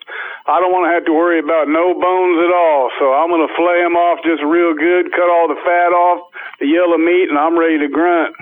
I 0.47 0.63
don't 0.63 0.71
want 0.71 0.87
to 0.87 0.93
have 0.95 1.03
to 1.05 1.13
worry 1.13 1.39
about 1.39 1.67
no 1.67 1.91
bones 1.91 2.39
at 2.39 2.55
all. 2.55 2.87
So 2.97 3.11
I'm 3.11 3.27
going 3.27 3.43
to 3.43 3.51
fillet 3.51 3.83
them 3.83 3.99
off 3.99 4.23
just 4.23 4.39
real 4.41 4.71
good, 4.73 5.11
cut 5.11 5.27
all 5.27 5.51
the 5.51 5.59
fat 5.59 5.91
off, 5.91 6.31
the 6.63 6.67
yellow 6.67 6.97
meat, 6.97 7.27
and 7.27 7.37
I'm 7.37 7.59
ready 7.59 7.77
to 7.79 7.89
grunt. 7.89 8.33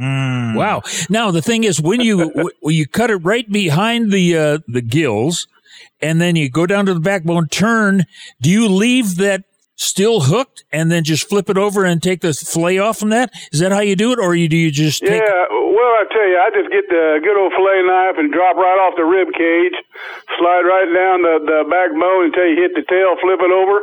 Wow. 0.56 0.84
Now 1.10 1.32
the 1.32 1.42
thing 1.42 1.64
is, 1.64 1.82
when 1.82 2.00
you 2.00 2.30
when 2.62 2.76
you 2.76 2.88
cut 2.88 3.10
it 3.10 3.18
right 3.18 3.50
behind 3.52 4.12
the 4.12 4.38
uh, 4.38 4.60
the 4.68 4.82
gills, 4.82 5.48
and 6.00 6.22
then 6.22 6.36
you 6.36 6.50
go 6.50 6.68
down 6.68 6.86
to 6.86 6.94
the 6.94 7.00
backbone, 7.00 7.48
turn. 7.48 8.06
Do 8.40 8.52
you 8.52 8.70
leave 8.70 9.16
that 9.18 9.46
still 9.78 10.22
hooked 10.26 10.66
and 10.74 10.92
then 10.92 11.06
just 11.06 11.30
flip 11.30 11.50
it 11.50 11.58
over 11.58 11.86
and 11.86 12.02
take 12.02 12.22
the 12.22 12.34
fillet 12.34 12.80
off 12.80 12.98
from 12.98 13.10
that? 13.10 13.30
Is 13.54 13.60
that 13.62 13.72
how 13.72 13.80
you 13.80 13.96
do 13.96 14.12
it, 14.12 14.20
or 14.20 14.36
you 14.36 14.50
do 14.50 14.58
you 14.58 14.72
just 14.74 15.00
take? 15.02 15.22
Yeah, 15.22 15.46
well, 15.54 15.94
I 16.02 16.04
tell 16.12 16.28
you, 16.28 16.38
I 16.38 16.50
just 16.50 16.70
get 16.74 16.90
the 16.90 17.22
good 17.24 17.38
old 17.38 17.54
fillet 17.54 17.86
knife 17.86 18.18
and 18.18 18.34
drop 18.34 18.58
right 18.58 18.82
off 18.82 18.98
the 18.98 19.06
rib 19.06 19.30
cage, 19.38 19.78
slide 20.38 20.66
right 20.66 20.90
down 20.90 21.22
the, 21.22 21.36
the 21.46 21.60
backbone 21.70 22.26
until 22.34 22.50
you 22.50 22.58
hit 22.58 22.74
the 22.74 22.84
tail, 22.90 23.16
flip 23.22 23.38
it 23.40 23.54
over, 23.54 23.78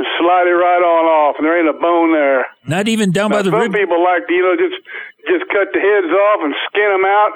and 0.00 0.06
slide 0.18 0.48
it 0.48 0.56
right 0.56 0.80
on 0.82 1.04
off. 1.06 1.36
And 1.38 1.44
there 1.46 1.60
ain't 1.60 1.68
a 1.68 1.76
bone 1.78 2.12
there. 2.16 2.48
Not 2.66 2.88
even 2.88 3.12
down 3.12 3.30
Now, 3.30 3.38
by 3.38 3.42
the 3.42 3.52
some 3.52 3.68
rib. 3.68 3.72
people 3.76 4.02
like 4.02 4.26
to, 4.26 4.32
you 4.32 4.42
know, 4.42 4.56
just 4.56 4.80
just 5.28 5.44
cut 5.52 5.68
the 5.72 5.80
heads 5.80 6.08
off 6.12 6.40
and 6.44 6.52
skin 6.68 6.88
them 6.88 7.04
out, 7.04 7.32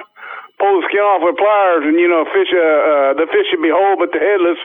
pull 0.59 0.83
the 0.83 0.85
skin 0.91 1.01
off 1.01 1.23
with 1.23 1.39
pliers, 1.39 1.87
and 1.87 1.97
you 1.99 2.11
know, 2.11 2.27
fish. 2.29 2.51
Uh, 2.51 2.59
uh, 2.59 3.11
the 3.15 3.27
fish 3.31 3.47
should 3.51 3.63
be 3.63 3.71
whole 3.71 3.97
but 3.97 4.11
the 4.13 4.19
headless, 4.19 4.59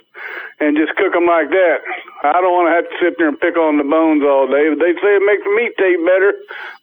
and 0.59 0.75
just 0.75 0.93
cook 0.97 1.13
them 1.13 1.29
like 1.29 1.49
that. 1.53 1.77
I 2.25 2.41
don't 2.41 2.53
want 2.53 2.67
to 2.69 2.73
have 2.73 2.85
to 2.89 2.95
sit 3.01 3.13
there 3.17 3.29
and 3.29 3.39
pick 3.39 3.57
on 3.57 3.77
the 3.77 3.85
bones 3.85 4.23
all 4.25 4.49
day. 4.49 4.73
They 4.73 4.93
say 4.99 5.19
it 5.19 5.25
makes 5.25 5.43
the 5.45 5.53
meat 5.53 5.73
taste 5.77 6.01
better, 6.05 6.33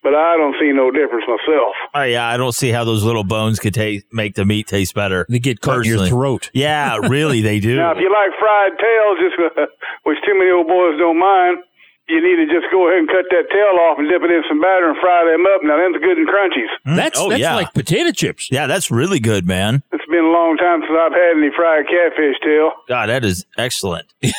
but 0.03 0.15
I 0.15 0.37
don't 0.39 0.55
see 0.63 0.71
no 0.71 0.91
difference 0.91 1.27
myself. 1.27 1.75
Oh 1.95 2.07
yeah, 2.07 2.27
I 2.27 2.37
don't 2.37 2.55
see 2.55 2.71
how 2.71 2.85
those 2.85 3.03
little 3.03 3.25
bones 3.25 3.59
could 3.59 3.75
taste 3.75 4.07
make 4.13 4.35
the 4.35 4.45
meat 4.45 4.67
taste 4.67 4.95
better. 4.95 5.27
They 5.29 5.39
get 5.39 5.61
caught 5.61 5.85
in 5.85 5.91
your 5.91 6.07
throat. 6.07 6.51
Yeah, 6.55 6.97
really, 7.11 7.41
they 7.43 7.59
do. 7.59 7.77
Now, 7.77 7.93
if 7.93 7.99
you 7.99 8.11
like 8.11 8.33
fried 8.39 8.79
tails, 8.79 9.17
just 9.19 9.37
uh, 9.59 9.67
which 10.05 10.19
too 10.25 10.39
many 10.39 10.51
old 10.51 10.69
boys 10.69 10.99
don't 10.99 11.19
mind, 11.19 11.59
you 12.11 12.21
need 12.21 12.37
to 12.43 12.47
just 12.51 12.67
go 12.71 12.89
ahead 12.89 12.99
and 12.99 13.09
cut 13.09 13.25
that 13.31 13.47
tail 13.51 13.79
off 13.87 13.99
and 13.99 14.09
dip 14.11 14.23
it 14.23 14.31
in 14.31 14.43
some 14.49 14.61
batter 14.61 14.91
and 14.91 14.99
fry 15.01 15.25
them 15.25 15.47
up. 15.47 15.63
Now, 15.63 15.79
them's 15.79 16.03
good 16.03 16.19
and 16.19 16.27
crunchies. 16.29 16.71
Hmm? 16.85 16.97
That's 16.97 17.19
oh, 17.19 17.31
that's 17.31 17.41
yeah. 17.41 17.55
like 17.55 17.73
potato 17.73 18.11
chips. 18.11 18.51
Yeah, 18.51 18.67
that's 18.67 18.91
really 18.91 19.21
good, 19.21 19.47
man. 19.47 19.83
It's 19.93 20.07
been 20.07 20.25
a 20.25 20.35
long 20.35 20.57
time 20.57 20.81
since 20.83 20.93
I've 20.99 21.13
had 21.13 21.39
any 21.39 21.51
fried 21.55 21.87
catfish 21.87 22.37
tail. 22.43 22.73
God, 22.89 23.09
that 23.09 23.25
is 23.25 23.47
excellent. 23.57 24.07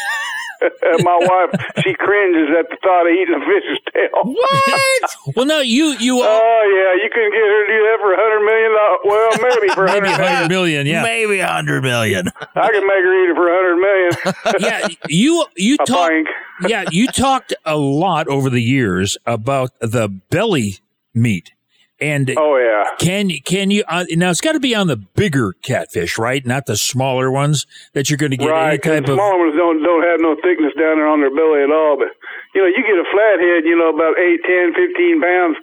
My 1.02 1.18
wife, 1.20 1.60
she 1.84 1.94
cringes 1.96 2.50
at 2.54 2.70
the 2.70 2.78
thought 2.84 3.08
of 3.10 3.14
eating 3.14 3.34
a 3.34 3.42
fish's 3.42 3.82
tail. 3.94 4.22
What? 4.24 5.36
well, 5.36 5.46
no, 5.46 5.60
you 5.60 5.98
you. 5.98 6.22
Oh 6.22 6.62
yeah, 6.70 7.02
you 7.04 7.10
couldn't 7.12 7.32
get 7.34 7.42
her 7.42 7.66
to 7.66 7.74
do 7.74 7.80
that 7.90 7.98
for 8.00 8.14
a 8.14 8.18
hundred 8.22 8.46
million. 8.46 8.72
Well, 9.04 9.32
maybe 9.42 9.74
for 9.74 9.86
Maybe 9.86 10.08
a 10.08 10.12
hundred 10.12 10.50
million. 10.50 10.86
million, 10.86 10.88
yeah. 10.88 11.02
Maybe 11.04 11.40
a 11.40 11.48
hundred 11.48 11.82
million. 11.82 12.28
I 12.56 12.70
could 12.70 12.84
make 12.86 13.04
her 13.04 13.24
eat 13.26 13.30
it 13.32 13.36
for 13.36 13.50
a 13.50 13.56
hundred 13.58 13.78
million. 13.82 14.12
yeah, 14.60 14.88
you 15.10 15.46
you 15.58 15.78
A 15.80 15.86
talked. 15.86 16.12
pink. 16.12 16.28
Yeah, 16.68 16.86
you 16.92 17.08
talked 17.08 17.54
a 17.66 17.78
lot 17.78 18.28
over 18.28 18.50
the 18.50 18.62
years 18.62 19.18
about 19.26 19.72
the 19.80 20.08
belly 20.08 20.80
meat, 21.14 21.52
and 22.00 22.34
oh 22.38 22.58
yeah, 22.58 22.96
can 23.00 23.30
can 23.46 23.72
you 23.72 23.84
uh, 23.88 24.06
now? 24.12 24.30
It's 24.30 24.42
got 24.42 24.54
to 24.54 24.60
be 24.60 24.76
on 24.76 24.88
the 24.88 24.98
bigger 24.98 25.54
catfish, 25.62 26.18
right? 26.18 26.46
Not 26.46 26.66
the 26.66 26.78
smaller 26.78 27.32
ones 27.32 27.66
that 27.94 28.10
you're 28.10 28.18
going 28.18 28.32
to 28.32 28.38
get 28.38 28.50
right. 28.50 28.70
any 28.70 28.78
type 28.80 29.10
of. 29.10 29.16
smaller 29.16 29.40
ones 29.40 29.56
don't 29.56 29.84
don't 29.84 30.04
have 30.04 30.20
no 30.20 30.36
thickness 30.42 30.74
down 30.78 30.98
there 30.98 31.08
on 31.08 31.22
their 31.22 31.34
belly 31.34 31.64
at 31.64 31.72
all. 31.72 31.98
But 31.98 32.10
you 32.56 32.62
know, 32.62 32.68
you 32.68 32.82
get 32.82 32.98
a 32.98 33.08
flathead, 33.12 33.66
you 33.66 33.78
know, 33.78 33.94
about 33.94 34.18
eight, 34.20 34.42
ten, 34.44 34.74
fifteen 34.74 35.22
pounds. 35.22 35.58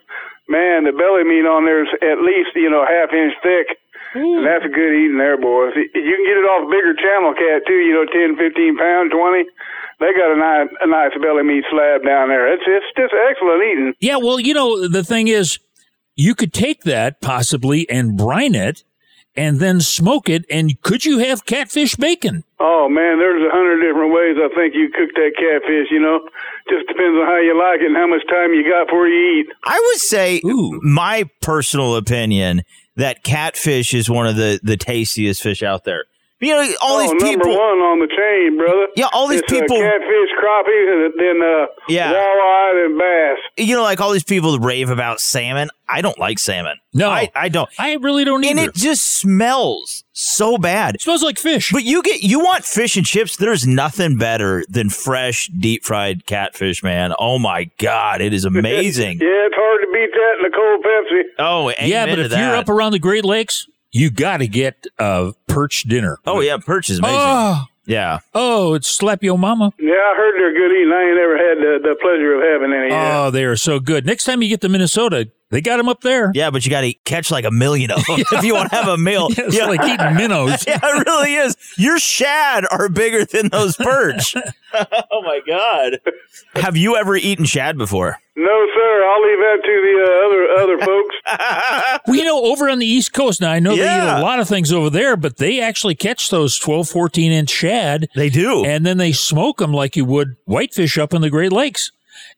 Man, 0.48 0.84
the 0.84 0.92
belly 0.96 1.24
meat 1.24 1.44
on 1.44 1.64
there 1.64 1.84
is 1.84 1.92
at 2.00 2.24
least 2.24 2.56
you 2.56 2.70
know 2.70 2.86
half 2.86 3.12
inch 3.12 3.34
thick. 3.42 3.76
And 4.14 4.46
that's 4.46 4.64
a 4.64 4.72
good 4.72 4.94
eating 4.94 5.18
there, 5.18 5.36
boys. 5.36 5.74
You 5.76 5.88
can 5.92 6.24
get 6.24 6.38
it 6.40 6.48
off 6.48 6.70
bigger 6.70 6.94
channel 6.96 7.34
cat 7.34 7.66
too. 7.66 7.80
You 7.80 7.94
know, 7.94 8.06
ten, 8.08 8.36
fifteen 8.36 8.76
pounds, 8.76 9.12
twenty. 9.12 9.44
They 10.00 10.14
got 10.14 10.32
a 10.32 10.38
nice, 10.38 10.68
a 10.80 10.86
nice 10.86 11.12
belly 11.20 11.42
meat 11.42 11.64
slab 11.70 12.04
down 12.04 12.28
there. 12.28 12.52
It's 12.52 12.62
it's 12.66 12.86
just 12.96 13.12
excellent 13.28 13.62
eating. 13.62 13.94
Yeah, 14.00 14.16
well, 14.16 14.38
you 14.38 14.54
know, 14.54 14.88
the 14.88 15.04
thing 15.04 15.28
is, 15.28 15.58
you 16.14 16.34
could 16.34 16.52
take 16.52 16.82
that 16.82 17.20
possibly 17.20 17.88
and 17.90 18.16
brine 18.16 18.54
it, 18.54 18.84
and 19.36 19.58
then 19.60 19.80
smoke 19.80 20.28
it, 20.28 20.44
and 20.50 20.80
could 20.82 21.04
you 21.04 21.18
have 21.18 21.44
catfish 21.46 21.96
bacon? 21.96 22.44
Oh 22.60 22.88
man, 22.88 23.18
there's 23.18 23.42
a 23.42 23.50
hundred 23.50 23.82
different 23.86 24.12
ways 24.14 24.36
I 24.38 24.48
think 24.54 24.74
you 24.74 24.88
cook 24.88 25.10
that 25.14 25.32
catfish. 25.36 25.90
You 25.90 26.00
know, 26.00 26.28
just 26.70 26.88
depends 26.88 27.18
on 27.18 27.26
how 27.26 27.38
you 27.38 27.58
like 27.58 27.80
it 27.80 27.86
and 27.86 27.96
how 27.96 28.06
much 28.06 28.26
time 28.30 28.54
you 28.54 28.64
got 28.68 28.86
before 28.86 29.06
you 29.06 29.40
eat. 29.40 29.46
I 29.64 29.78
would 29.78 30.00
say 30.00 30.40
my 30.82 31.28
personal 31.40 31.96
opinion 31.96 32.62
that 32.98 33.22
catfish 33.22 33.94
is 33.94 34.10
one 34.10 34.26
of 34.26 34.36
the 34.36 34.60
the 34.62 34.76
tastiest 34.76 35.42
fish 35.42 35.62
out 35.62 35.84
there. 35.84 36.04
You 36.40 36.52
know, 36.52 36.60
all 36.80 36.98
oh, 36.98 37.00
these 37.02 37.10
number 37.22 37.44
people. 37.44 37.50
one 37.58 37.78
on 37.80 37.98
the 37.98 38.06
chain, 38.06 38.56
brother. 38.56 38.86
Yeah, 38.94 39.06
all 39.12 39.26
these 39.26 39.40
It's, 39.40 39.52
people- 39.52 39.76
Uh, 39.76 39.80
catfish, 39.80 40.30
crappie, 40.40 41.04
and 41.04 41.12
then 41.18 41.42
uh, 41.42 41.66
Yeah. 41.88 42.12
walleye 42.12 42.86
and 42.86 42.96
bass. 42.98 43.38
You 43.66 43.74
know, 43.74 43.82
like 43.82 44.00
all 44.00 44.12
these 44.12 44.22
people 44.22 44.52
that 44.52 44.60
rave 44.64 44.88
about 44.88 45.20
salmon. 45.20 45.68
I 45.88 46.00
don't 46.00 46.18
like 46.18 46.38
salmon. 46.38 46.76
No, 46.94 47.10
I, 47.10 47.30
I 47.34 47.48
don't. 47.48 47.68
I 47.78 47.94
really 47.94 48.24
don't 48.24 48.44
And 48.44 48.58
either. 48.58 48.68
it 48.70 48.74
just 48.76 49.02
smells 49.16 50.04
so 50.12 50.58
bad. 50.58 50.96
It 50.96 51.00
smells 51.00 51.22
like 51.22 51.38
fish. 51.38 51.72
But 51.72 51.84
you 51.84 52.02
get 52.02 52.22
you 52.22 52.40
want 52.40 52.64
fish 52.64 52.96
and 52.96 53.06
chips. 53.06 53.36
There's 53.36 53.66
nothing 53.66 54.16
better 54.16 54.64
than 54.68 54.90
fresh, 54.90 55.48
deep 55.48 55.84
fried 55.84 56.26
catfish, 56.26 56.82
man. 56.82 57.14
Oh 57.18 57.38
my 57.38 57.70
god, 57.78 58.20
it 58.20 58.32
is 58.34 58.44
amazing. 58.54 59.18
yeah, 59.20 59.26
it's 59.46 59.54
hard 59.56 59.80
to 59.80 59.88
beat 59.92 60.10
that 60.12 60.34
in 60.40 60.46
a 60.46 60.50
cold 60.54 60.84
Pepsi. 60.84 61.22
oh, 61.38 61.72
yeah, 61.84 62.06
but 62.06 62.16
to 62.16 62.24
if 62.26 62.32
you're 62.32 62.54
up 62.56 62.68
around 62.68 62.92
the 62.92 62.98
Great 62.98 63.24
Lakes, 63.24 63.66
you 63.90 64.10
got 64.10 64.36
to 64.38 64.46
get 64.46 64.86
a 64.98 65.32
perch 65.48 65.82
dinner. 65.84 66.18
oh 66.26 66.40
yeah, 66.40 66.56
perch 66.58 66.90
is 66.90 66.98
amazing. 66.98 67.18
Oh, 67.20 67.64
Yeah. 67.86 68.18
oh, 68.34 68.74
it's 68.74 68.86
slap 68.88 69.22
your 69.22 69.38
mama. 69.38 69.72
Yeah, 69.78 69.92
I 69.94 70.14
heard 70.16 70.34
they're 70.38 70.52
good 70.54 70.72
eating. 70.76 70.92
I 70.92 71.02
ain't 71.08 71.16
never 71.16 71.36
had 71.38 71.58
the, 71.58 71.88
the 71.88 71.96
pleasure 72.00 72.34
of 72.34 72.42
having 72.42 72.72
any. 72.76 72.88
yet. 72.90 73.16
Oh, 73.16 73.30
they 73.30 73.44
are 73.44 73.56
so 73.56 73.80
good. 73.80 74.04
Next 74.06 74.24
time 74.24 74.42
you 74.42 74.48
get 74.48 74.60
to 74.60 74.68
Minnesota, 74.68 75.30
they 75.50 75.60
got 75.60 75.78
them 75.78 75.88
up 75.88 76.02
there. 76.02 76.30
Yeah, 76.34 76.50
but 76.50 76.64
you 76.64 76.70
got 76.70 76.82
to 76.82 76.92
catch 77.04 77.30
like 77.30 77.44
a 77.44 77.50
million 77.50 77.90
of 77.90 78.04
them 78.06 78.20
if 78.32 78.44
you 78.44 78.54
want 78.54 78.70
to 78.70 78.76
have 78.76 78.88
a 78.88 78.98
meal. 78.98 79.28
Yeah, 79.38 79.44
it's 79.46 79.58
like 79.58 79.82
eating 79.84 80.14
minnows. 80.16 80.64
yeah, 80.66 80.78
it 80.82 81.06
really 81.06 81.34
is. 81.34 81.56
Your 81.76 81.98
shad 81.98 82.64
are 82.70 82.88
bigger 82.88 83.24
than 83.24 83.48
those 83.48 83.76
perch. 83.76 84.34
oh 84.74 85.22
my 85.22 85.40
god! 85.46 86.00
Have 86.54 86.76
you 86.76 86.96
ever 86.96 87.16
eaten 87.16 87.44
shad 87.44 87.78
before? 87.78 88.16
No, 88.36 88.66
sir. 88.74 89.04
I'll 89.04 89.22
leave 89.22 89.38
that 89.38 89.60
to 89.64 89.82
the 89.82 89.94
uh, 90.04 90.26
other 90.26 90.62
other 90.62 90.78
folks. 90.84 91.16
Well, 92.06 92.16
you 92.16 92.24
know, 92.24 92.44
over 92.44 92.68
on 92.68 92.78
the 92.78 92.86
East 92.86 93.12
Coast, 93.12 93.40
now 93.40 93.50
I 93.50 93.58
know 93.58 93.74
they 93.74 93.82
eat 93.82 94.18
a 94.18 94.22
lot 94.22 94.40
of 94.40 94.48
things 94.48 94.72
over 94.72 94.90
there, 94.90 95.16
but 95.16 95.36
they 95.38 95.60
actually 95.60 95.94
catch 95.94 96.30
those 96.30 96.58
12, 96.58 96.88
14 96.88 97.32
inch 97.32 97.50
shad. 97.50 98.08
They 98.14 98.28
do. 98.30 98.64
And 98.64 98.84
then 98.84 98.98
they 98.98 99.12
smoke 99.12 99.58
them 99.58 99.72
like 99.72 99.96
you 99.96 100.04
would 100.04 100.36
whitefish 100.44 100.98
up 100.98 101.14
in 101.14 101.22
the 101.22 101.30
Great 101.30 101.52
Lakes. 101.52 101.90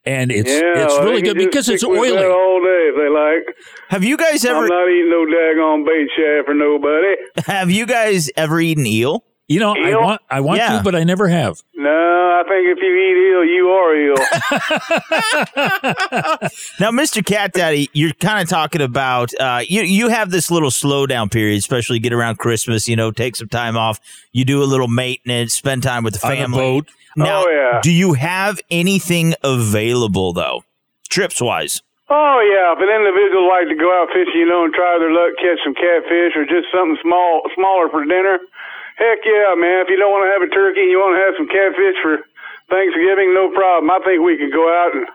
And 0.07 0.33
it's 0.33 0.51
yeah, 0.51 0.85
it's 0.85 0.99
really 1.01 1.21
good 1.23 1.37
because 1.37 1.69
it's 1.69 1.83
stick 1.83 1.91
with 1.93 2.11
that 2.15 2.25
oily. 2.25 2.33
all 2.33 2.61
day 2.63 2.89
if 2.91 2.97
they 2.97 3.09
like. 3.09 3.57
Have 3.91 4.03
you 4.03 4.17
guys 4.17 4.45
ever 4.47 4.61
I'm 4.63 4.69
not 4.69 4.89
eating 4.89 5.11
no 5.11 5.27
daggone 5.27 5.85
bait 5.87 6.09
shaft 6.17 6.47
for 6.47 6.55
nobody. 6.55 7.17
have 7.47 7.71
you 7.71 7.85
guys 7.87 8.31
ever 8.37 8.61
eaten 8.61 8.87
eel? 8.87 9.25
You 9.47 9.59
know, 9.61 9.75
I 9.77 9.95
want 9.97 10.23
I 10.31 10.41
want 10.41 10.59
Yeah. 10.59 10.79
to, 10.79 10.83
but 10.85 10.95
I 10.95 11.03
never 11.05 11.27
have. 11.29 11.61
No, 11.75 11.91
I 11.91 12.45
think 12.49 12.69
if 12.69 12.79
you 12.81 12.95
eat 12.95 13.17
eel, 13.31 13.45
you 13.45 13.69
are 13.69 13.95
ill. 14.07 14.17
Now, 16.81 16.91
Mr. 16.91 17.25
Cat 17.25 17.53
Daddy, 17.53 17.91
you're 17.93 18.13
kind 18.15 18.43
of 18.43 18.49
talking 18.49 18.81
about 18.81 19.33
uh, 19.39 19.63
you. 19.67 19.83
You 19.83 20.09
have 20.09 20.31
this 20.31 20.51
little 20.51 20.71
slowdown 20.71 21.31
period, 21.31 21.59
especially 21.59 21.99
get 21.99 22.13
around 22.13 22.39
Christmas. 22.39 22.89
You 22.89 22.97
know, 22.97 23.11
take 23.11 23.37
some 23.37 23.49
time 23.49 23.77
off. 23.77 24.01
You 24.33 24.45
do 24.45 24.63
a 24.63 24.65
little 24.65 24.89
maintenance, 24.89 25.53
spend 25.55 25.83
time 25.83 26.05
with 26.05 26.15
the 26.21 26.27
On 26.27 26.31
the 26.33 26.37
family. 26.39 26.83
Now, 27.17 27.45
Oh, 27.47 27.51
yeah. 27.51 27.81
do 27.83 27.91
you 27.91 28.15
have 28.15 28.61
anything 28.71 29.35
available 29.43 30.33
though, 30.33 30.63
trips 31.09 31.41
wise? 31.41 31.83
Oh 32.11 32.39
yeah, 32.43 32.75
if 32.75 32.79
an 32.83 32.91
individual 32.91 33.47
like 33.47 33.69
to 33.71 33.79
go 33.79 33.91
out 33.95 34.09
fishing, 34.11 34.41
you 34.43 34.47
know, 34.51 34.65
and 34.67 34.75
try 34.75 34.99
their 34.99 35.13
luck, 35.15 35.39
catch 35.39 35.63
some 35.63 35.75
catfish 35.79 36.35
or 36.35 36.43
just 36.45 36.67
something 36.75 36.99
small, 37.03 37.43
smaller 37.55 37.89
for 37.89 38.03
dinner. 38.05 38.39
Heck 38.99 39.23
yeah, 39.25 39.55
man! 39.55 39.87
If 39.87 39.89
you 39.89 39.97
don't 39.97 40.11
want 40.11 40.27
to 40.27 40.33
have 40.35 40.43
a 40.43 40.51
turkey, 40.51 40.83
and 40.85 40.91
you 40.91 40.99
want 40.99 41.15
to 41.17 41.23
have 41.23 41.35
some 41.39 41.47
catfish 41.49 41.97
for 42.03 42.27
Thanksgiving, 42.69 43.33
no 43.35 43.51
problem. 43.55 43.91
I 43.91 43.99
think 44.05 44.23
we 44.23 44.37
could 44.37 44.53
go 44.53 44.67
out 44.69 44.91
and 44.95 45.07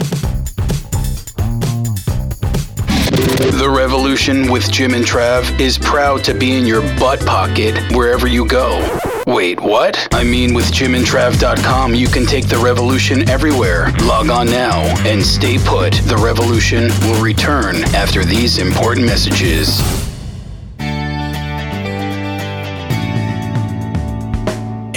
The 3.42 3.68
Revolution 3.68 4.52
with 4.52 4.72
Jim 4.72 4.94
and 4.94 5.04
Trav 5.04 5.60
is 5.60 5.76
proud 5.76 6.24
to 6.26 6.34
be 6.36 6.56
in 6.56 6.68
your 6.68 6.82
butt 7.00 7.26
pocket 7.26 7.76
wherever 7.96 8.28
you 8.28 8.46
go. 8.46 9.00
Wait, 9.26 9.60
what? 9.60 10.08
I 10.14 10.24
mean, 10.24 10.54
with 10.54 10.66
jimandtrav.com, 10.66 11.96
you 11.96 12.08
can 12.08 12.28
take 12.28 12.48
the 12.48 12.58
revolution 12.58 13.28
everywhere. 13.28 13.92
Log 14.04 14.30
on 14.30 14.46
now 14.46 14.82
and 15.08 15.24
stay 15.24 15.58
put. 15.58 15.94
The 16.06 16.18
revolution 16.18 16.90
will 17.02 17.22
return 17.22 17.84
after 17.96 18.24
these 18.24 18.60
important 18.60 19.08
messages. 19.08 20.11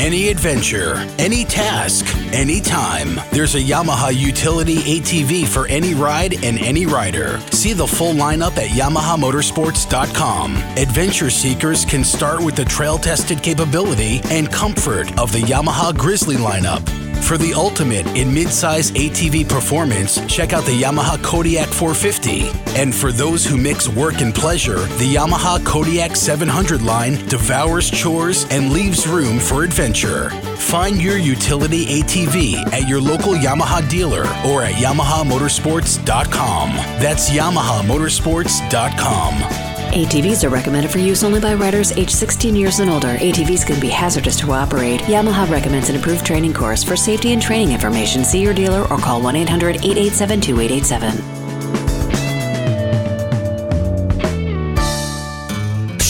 Any 0.05 0.29
adventure, 0.29 0.97
any 1.19 1.47
task, 1.47 2.05
anytime. 2.31 3.19
There's 3.33 3.55
a 3.55 3.59
Yamaha 3.59 4.15
utility 4.15 4.77
ATV 4.77 5.47
for 5.47 5.67
any 5.69 5.95
ride 5.95 6.45
and 6.45 6.59
any 6.59 6.85
rider. 6.85 7.41
See 7.53 7.73
the 7.73 7.87
full 7.87 8.13
lineup 8.13 8.59
at 8.59 8.69
YamahaMotorsports.com. 8.69 10.57
Adventure 10.77 11.31
seekers 11.31 11.87
can 11.87 12.05
start 12.05 12.45
with 12.45 12.55
the 12.55 12.67
trail 12.67 12.99
tested 12.99 13.43
capability 13.43 14.21
and 14.25 14.53
comfort 14.53 15.09
of 15.19 15.33
the 15.33 15.41
Yamaha 15.41 15.97
Grizzly 15.97 16.37
lineup. 16.37 17.04
For 17.23 17.39
the 17.39 17.55
ultimate 17.55 18.07
in 18.09 18.29
midsize 18.29 18.91
ATV 18.93 19.49
performance, 19.49 20.21
check 20.27 20.53
out 20.53 20.65
the 20.65 20.83
Yamaha 20.83 21.23
Kodiak 21.23 21.69
450. 21.69 22.51
And 22.79 22.95
for 22.95 23.11
those 23.13 23.47
who 23.47 23.57
mix 23.57 23.89
work 23.89 24.21
and 24.21 24.35
pleasure, 24.35 24.81
the 24.99 25.15
Yamaha 25.15 25.65
Kodiak 25.65 26.17
700 26.17 26.83
line 26.83 27.15
devours 27.29 27.91
chores 27.91 28.45
and 28.51 28.71
leaves 28.73 29.07
room 29.07 29.39
for 29.39 29.63
adventure. 29.65 30.29
Find 30.57 31.01
your 31.01 31.17
utility 31.17 32.03
ATV 32.03 32.57
at 32.73 32.87
your 32.89 33.01
local 33.01 33.33
Yamaha 33.33 33.89
dealer 33.89 34.25
or 34.47 34.63
at 34.63 34.75
YamahaMotorsports.com. 34.75 36.71
That's 37.01 37.31
YamahaMotorsports.com. 37.31 39.74
ATVs 39.95 40.43
are 40.43 40.49
recommended 40.49 40.91
for 40.91 40.99
use 40.99 41.23
only 41.23 41.39
by 41.39 41.55
riders 41.55 41.93
age 41.93 42.11
16 42.11 42.57
years 42.57 42.81
and 42.81 42.91
older. 42.91 43.17
ATVs 43.19 43.65
can 43.65 43.79
be 43.79 43.89
hazardous 43.89 44.35
to 44.41 44.51
operate. 44.51 45.01
Yamaha 45.03 45.49
recommends 45.49 45.89
an 45.89 45.95
approved 45.95 46.27
training 46.27 46.53
course. 46.53 46.83
For 46.83 46.97
safety 46.97 47.33
and 47.33 47.41
training 47.41 47.71
information, 47.71 48.25
see 48.25 48.41
your 48.41 48.55
dealer 48.55 48.83
or 48.91 48.99
call 48.99 49.23
1 49.23 49.37
800 49.37 49.77
887 49.77 50.41
2887. 50.41 51.44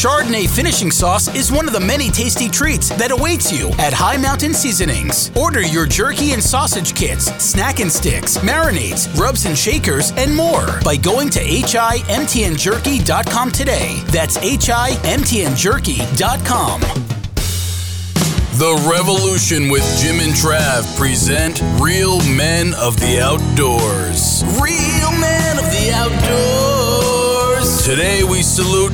Chardonnay 0.05 0.44
finishing 0.55 0.90
sauce 0.90 1.34
is 1.34 1.50
one 1.50 1.66
of 1.66 1.72
the 1.72 1.80
many 1.80 2.11
tasty 2.11 2.46
treats 2.46 2.90
that 2.90 3.11
awaits 3.11 3.50
you 3.50 3.70
at 3.78 3.94
High 3.94 4.18
Mountain 4.18 4.52
Seasonings. 4.52 5.30
Order 5.34 5.62
your 5.62 5.86
jerky 5.86 6.32
and 6.32 6.42
sausage 6.42 6.94
kits, 6.94 7.32
snack 7.42 7.80
and 7.80 7.90
sticks, 7.90 8.36
marinades, 8.36 9.09
rubs 9.18 9.46
and 9.46 9.57
shakers, 9.57 10.12
and 10.18 10.36
more 10.36 10.78
by 10.84 10.98
going 10.98 11.30
to 11.30 11.40
himtnjerky.com 11.40 13.50
today. 13.50 13.98
That's 14.09 14.36
himtnjerky.com. 14.36 16.80
The 18.59 18.74
Revolution 18.86 19.70
with 19.70 19.84
Jim 20.02 20.20
and 20.20 20.34
Trav 20.34 20.84
present 20.98 21.62
Real 21.80 22.18
Men 22.28 22.74
of 22.74 23.00
the 23.00 23.22
Outdoors. 23.22 24.44
Real 24.61 25.12
men 25.18 25.59
of 25.59 25.64
the 25.64 25.92
outdoors. 25.94 26.74
Today 27.84 28.24
we 28.24 28.42
salute 28.42 28.93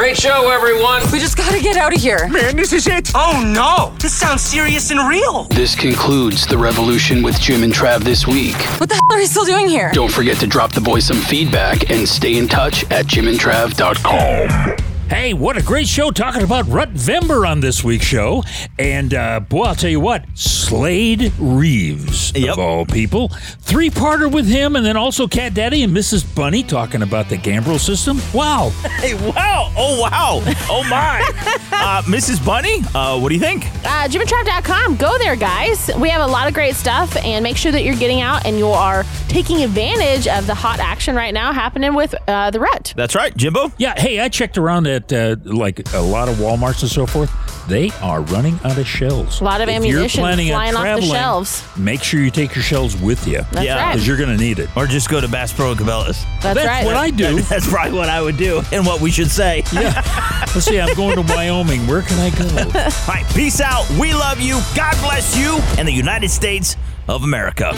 Great 0.00 0.16
show, 0.16 0.48
everyone. 0.48 1.02
We 1.12 1.18
just 1.18 1.36
gotta 1.36 1.60
get 1.60 1.76
out 1.76 1.94
of 1.94 2.00
here. 2.00 2.26
Man, 2.28 2.56
this 2.56 2.72
is 2.72 2.86
it. 2.86 3.12
Oh 3.14 3.44
no, 3.46 3.94
this 3.98 4.14
sounds 4.14 4.40
serious 4.40 4.90
and 4.90 5.06
real. 5.06 5.44
This 5.50 5.74
concludes 5.74 6.46
The 6.46 6.56
Revolution 6.56 7.22
with 7.22 7.38
Jim 7.38 7.62
and 7.62 7.70
Trav 7.70 8.00
this 8.00 8.26
week. 8.26 8.56
What 8.80 8.88
the 8.88 8.94
hell 8.94 9.18
are 9.18 9.20
you 9.20 9.26
still 9.26 9.44
doing 9.44 9.68
here? 9.68 9.90
Don't 9.92 10.10
forget 10.10 10.38
to 10.38 10.46
drop 10.46 10.72
the 10.72 10.80
boys 10.80 11.04
some 11.04 11.18
feedback 11.18 11.90
and 11.90 12.08
stay 12.08 12.38
in 12.38 12.48
touch 12.48 12.90
at 12.90 13.04
jimandtrav.com. 13.04 14.89
Hey, 15.10 15.34
what 15.34 15.56
a 15.56 15.62
great 15.62 15.88
show 15.88 16.12
talking 16.12 16.44
about 16.44 16.68
Rut 16.68 16.94
Vember 16.94 17.46
on 17.46 17.58
this 17.58 17.82
week's 17.82 18.06
show. 18.06 18.44
And 18.78 19.12
uh, 19.12 19.40
boy, 19.40 19.64
I'll 19.64 19.74
tell 19.74 19.90
you 19.90 19.98
what, 19.98 20.24
Slade 20.34 21.32
Reeves, 21.36 22.32
of 22.48 22.60
all 22.60 22.86
people. 22.86 23.28
Three 23.58 23.90
parter 23.90 24.32
with 24.32 24.46
him, 24.46 24.76
and 24.76 24.86
then 24.86 24.96
also 24.96 25.26
Cat 25.26 25.52
Daddy 25.52 25.82
and 25.82 25.94
Mrs. 25.94 26.32
Bunny 26.36 26.62
talking 26.62 27.02
about 27.02 27.28
the 27.28 27.36
Gambrel 27.36 27.80
system. 27.80 28.18
Wow. 28.32 28.72
Hey, 29.00 29.14
wow. 29.14 29.72
Oh, 29.78 29.98
wow. 29.98 30.42
Oh, 30.68 30.86
my. 30.90 31.20
uh, 31.72 32.02
Mrs. 32.02 32.44
Bunny, 32.44 32.82
uh, 32.94 33.18
what 33.18 33.30
do 33.30 33.34
you 33.34 33.40
think? 33.40 33.64
Uh, 33.82 34.06
JimandTrav.com. 34.08 34.96
Go 34.96 35.16
there, 35.16 35.36
guys. 35.36 35.90
We 35.98 36.10
have 36.10 36.20
a 36.20 36.30
lot 36.30 36.46
of 36.46 36.52
great 36.52 36.74
stuff, 36.74 37.16
and 37.16 37.42
make 37.42 37.56
sure 37.56 37.72
that 37.72 37.82
you're 37.82 37.96
getting 37.96 38.20
out 38.20 38.44
and 38.44 38.58
you 38.58 38.68
are 38.68 39.04
taking 39.28 39.62
advantage 39.62 40.28
of 40.28 40.46
the 40.46 40.54
hot 40.54 40.80
action 40.80 41.16
right 41.16 41.32
now 41.32 41.54
happening 41.54 41.94
with 41.94 42.14
uh, 42.28 42.50
the 42.50 42.60
rut. 42.60 42.92
That's 42.94 43.14
right, 43.14 43.34
Jimbo. 43.34 43.72
Yeah, 43.78 43.98
hey, 43.98 44.20
I 44.20 44.28
checked 44.28 44.58
around 44.58 44.86
at 44.86 44.99
uh, 45.12 45.36
like 45.44 45.92
a 45.94 46.00
lot 46.00 46.28
of 46.28 46.36
Walmarts 46.36 46.82
and 46.82 46.90
so 46.90 47.06
forth. 47.06 47.30
They 47.68 47.90
are 48.02 48.22
running 48.22 48.58
out 48.64 48.78
of 48.78 48.86
shells. 48.86 49.40
A 49.40 49.44
lot 49.44 49.60
of 49.60 49.68
If 49.68 49.76
ammunition 49.76 50.20
you're 50.20 50.26
planning 50.28 50.48
flying 50.48 50.74
on 50.74 50.86
off 50.86 51.00
the 51.00 51.06
traveling, 51.06 51.10
shelves. 51.10 51.64
Make 51.76 52.02
sure 52.02 52.20
you 52.20 52.30
take 52.30 52.54
your 52.54 52.64
shells 52.64 52.96
with 53.00 53.26
you. 53.28 53.42
That's 53.52 53.64
Yeah. 53.66 53.76
right. 53.76 53.92
Because 53.92 54.06
you're 54.06 54.16
going 54.16 54.36
to 54.36 54.42
need 54.42 54.58
it. 54.58 54.68
Or 54.76 54.86
just 54.86 55.08
go 55.08 55.20
to 55.20 55.28
Bass 55.28 55.52
Pro 55.52 55.70
and 55.72 55.78
Cabela's. 55.80 56.24
That's 56.42 56.64
right. 56.64 56.84
what 56.84 56.96
I 56.96 57.10
do. 57.10 57.40
That's 57.42 57.68
probably 57.68 57.96
what 57.96 58.08
I 58.08 58.20
would 58.20 58.36
do 58.36 58.62
and 58.72 58.84
what 58.84 59.00
we 59.00 59.10
should 59.10 59.30
say. 59.30 59.62
Yeah. 59.72 59.92
Let's 60.54 60.64
see, 60.64 60.80
I'm 60.80 60.94
going 60.96 61.14
to 61.24 61.32
Wyoming. 61.34 61.86
Where 61.86 62.02
can 62.02 62.18
I 62.18 62.30
go? 62.30 62.44
All 62.80 63.14
right, 63.14 63.26
peace 63.34 63.60
out. 63.60 63.88
We 64.00 64.14
love 64.14 64.40
you. 64.40 64.60
God 64.74 64.96
bless 65.02 65.36
you 65.38 65.58
and 65.78 65.86
the 65.86 65.92
United 65.92 66.30
States 66.30 66.76
of 67.08 67.22
America. 67.22 67.72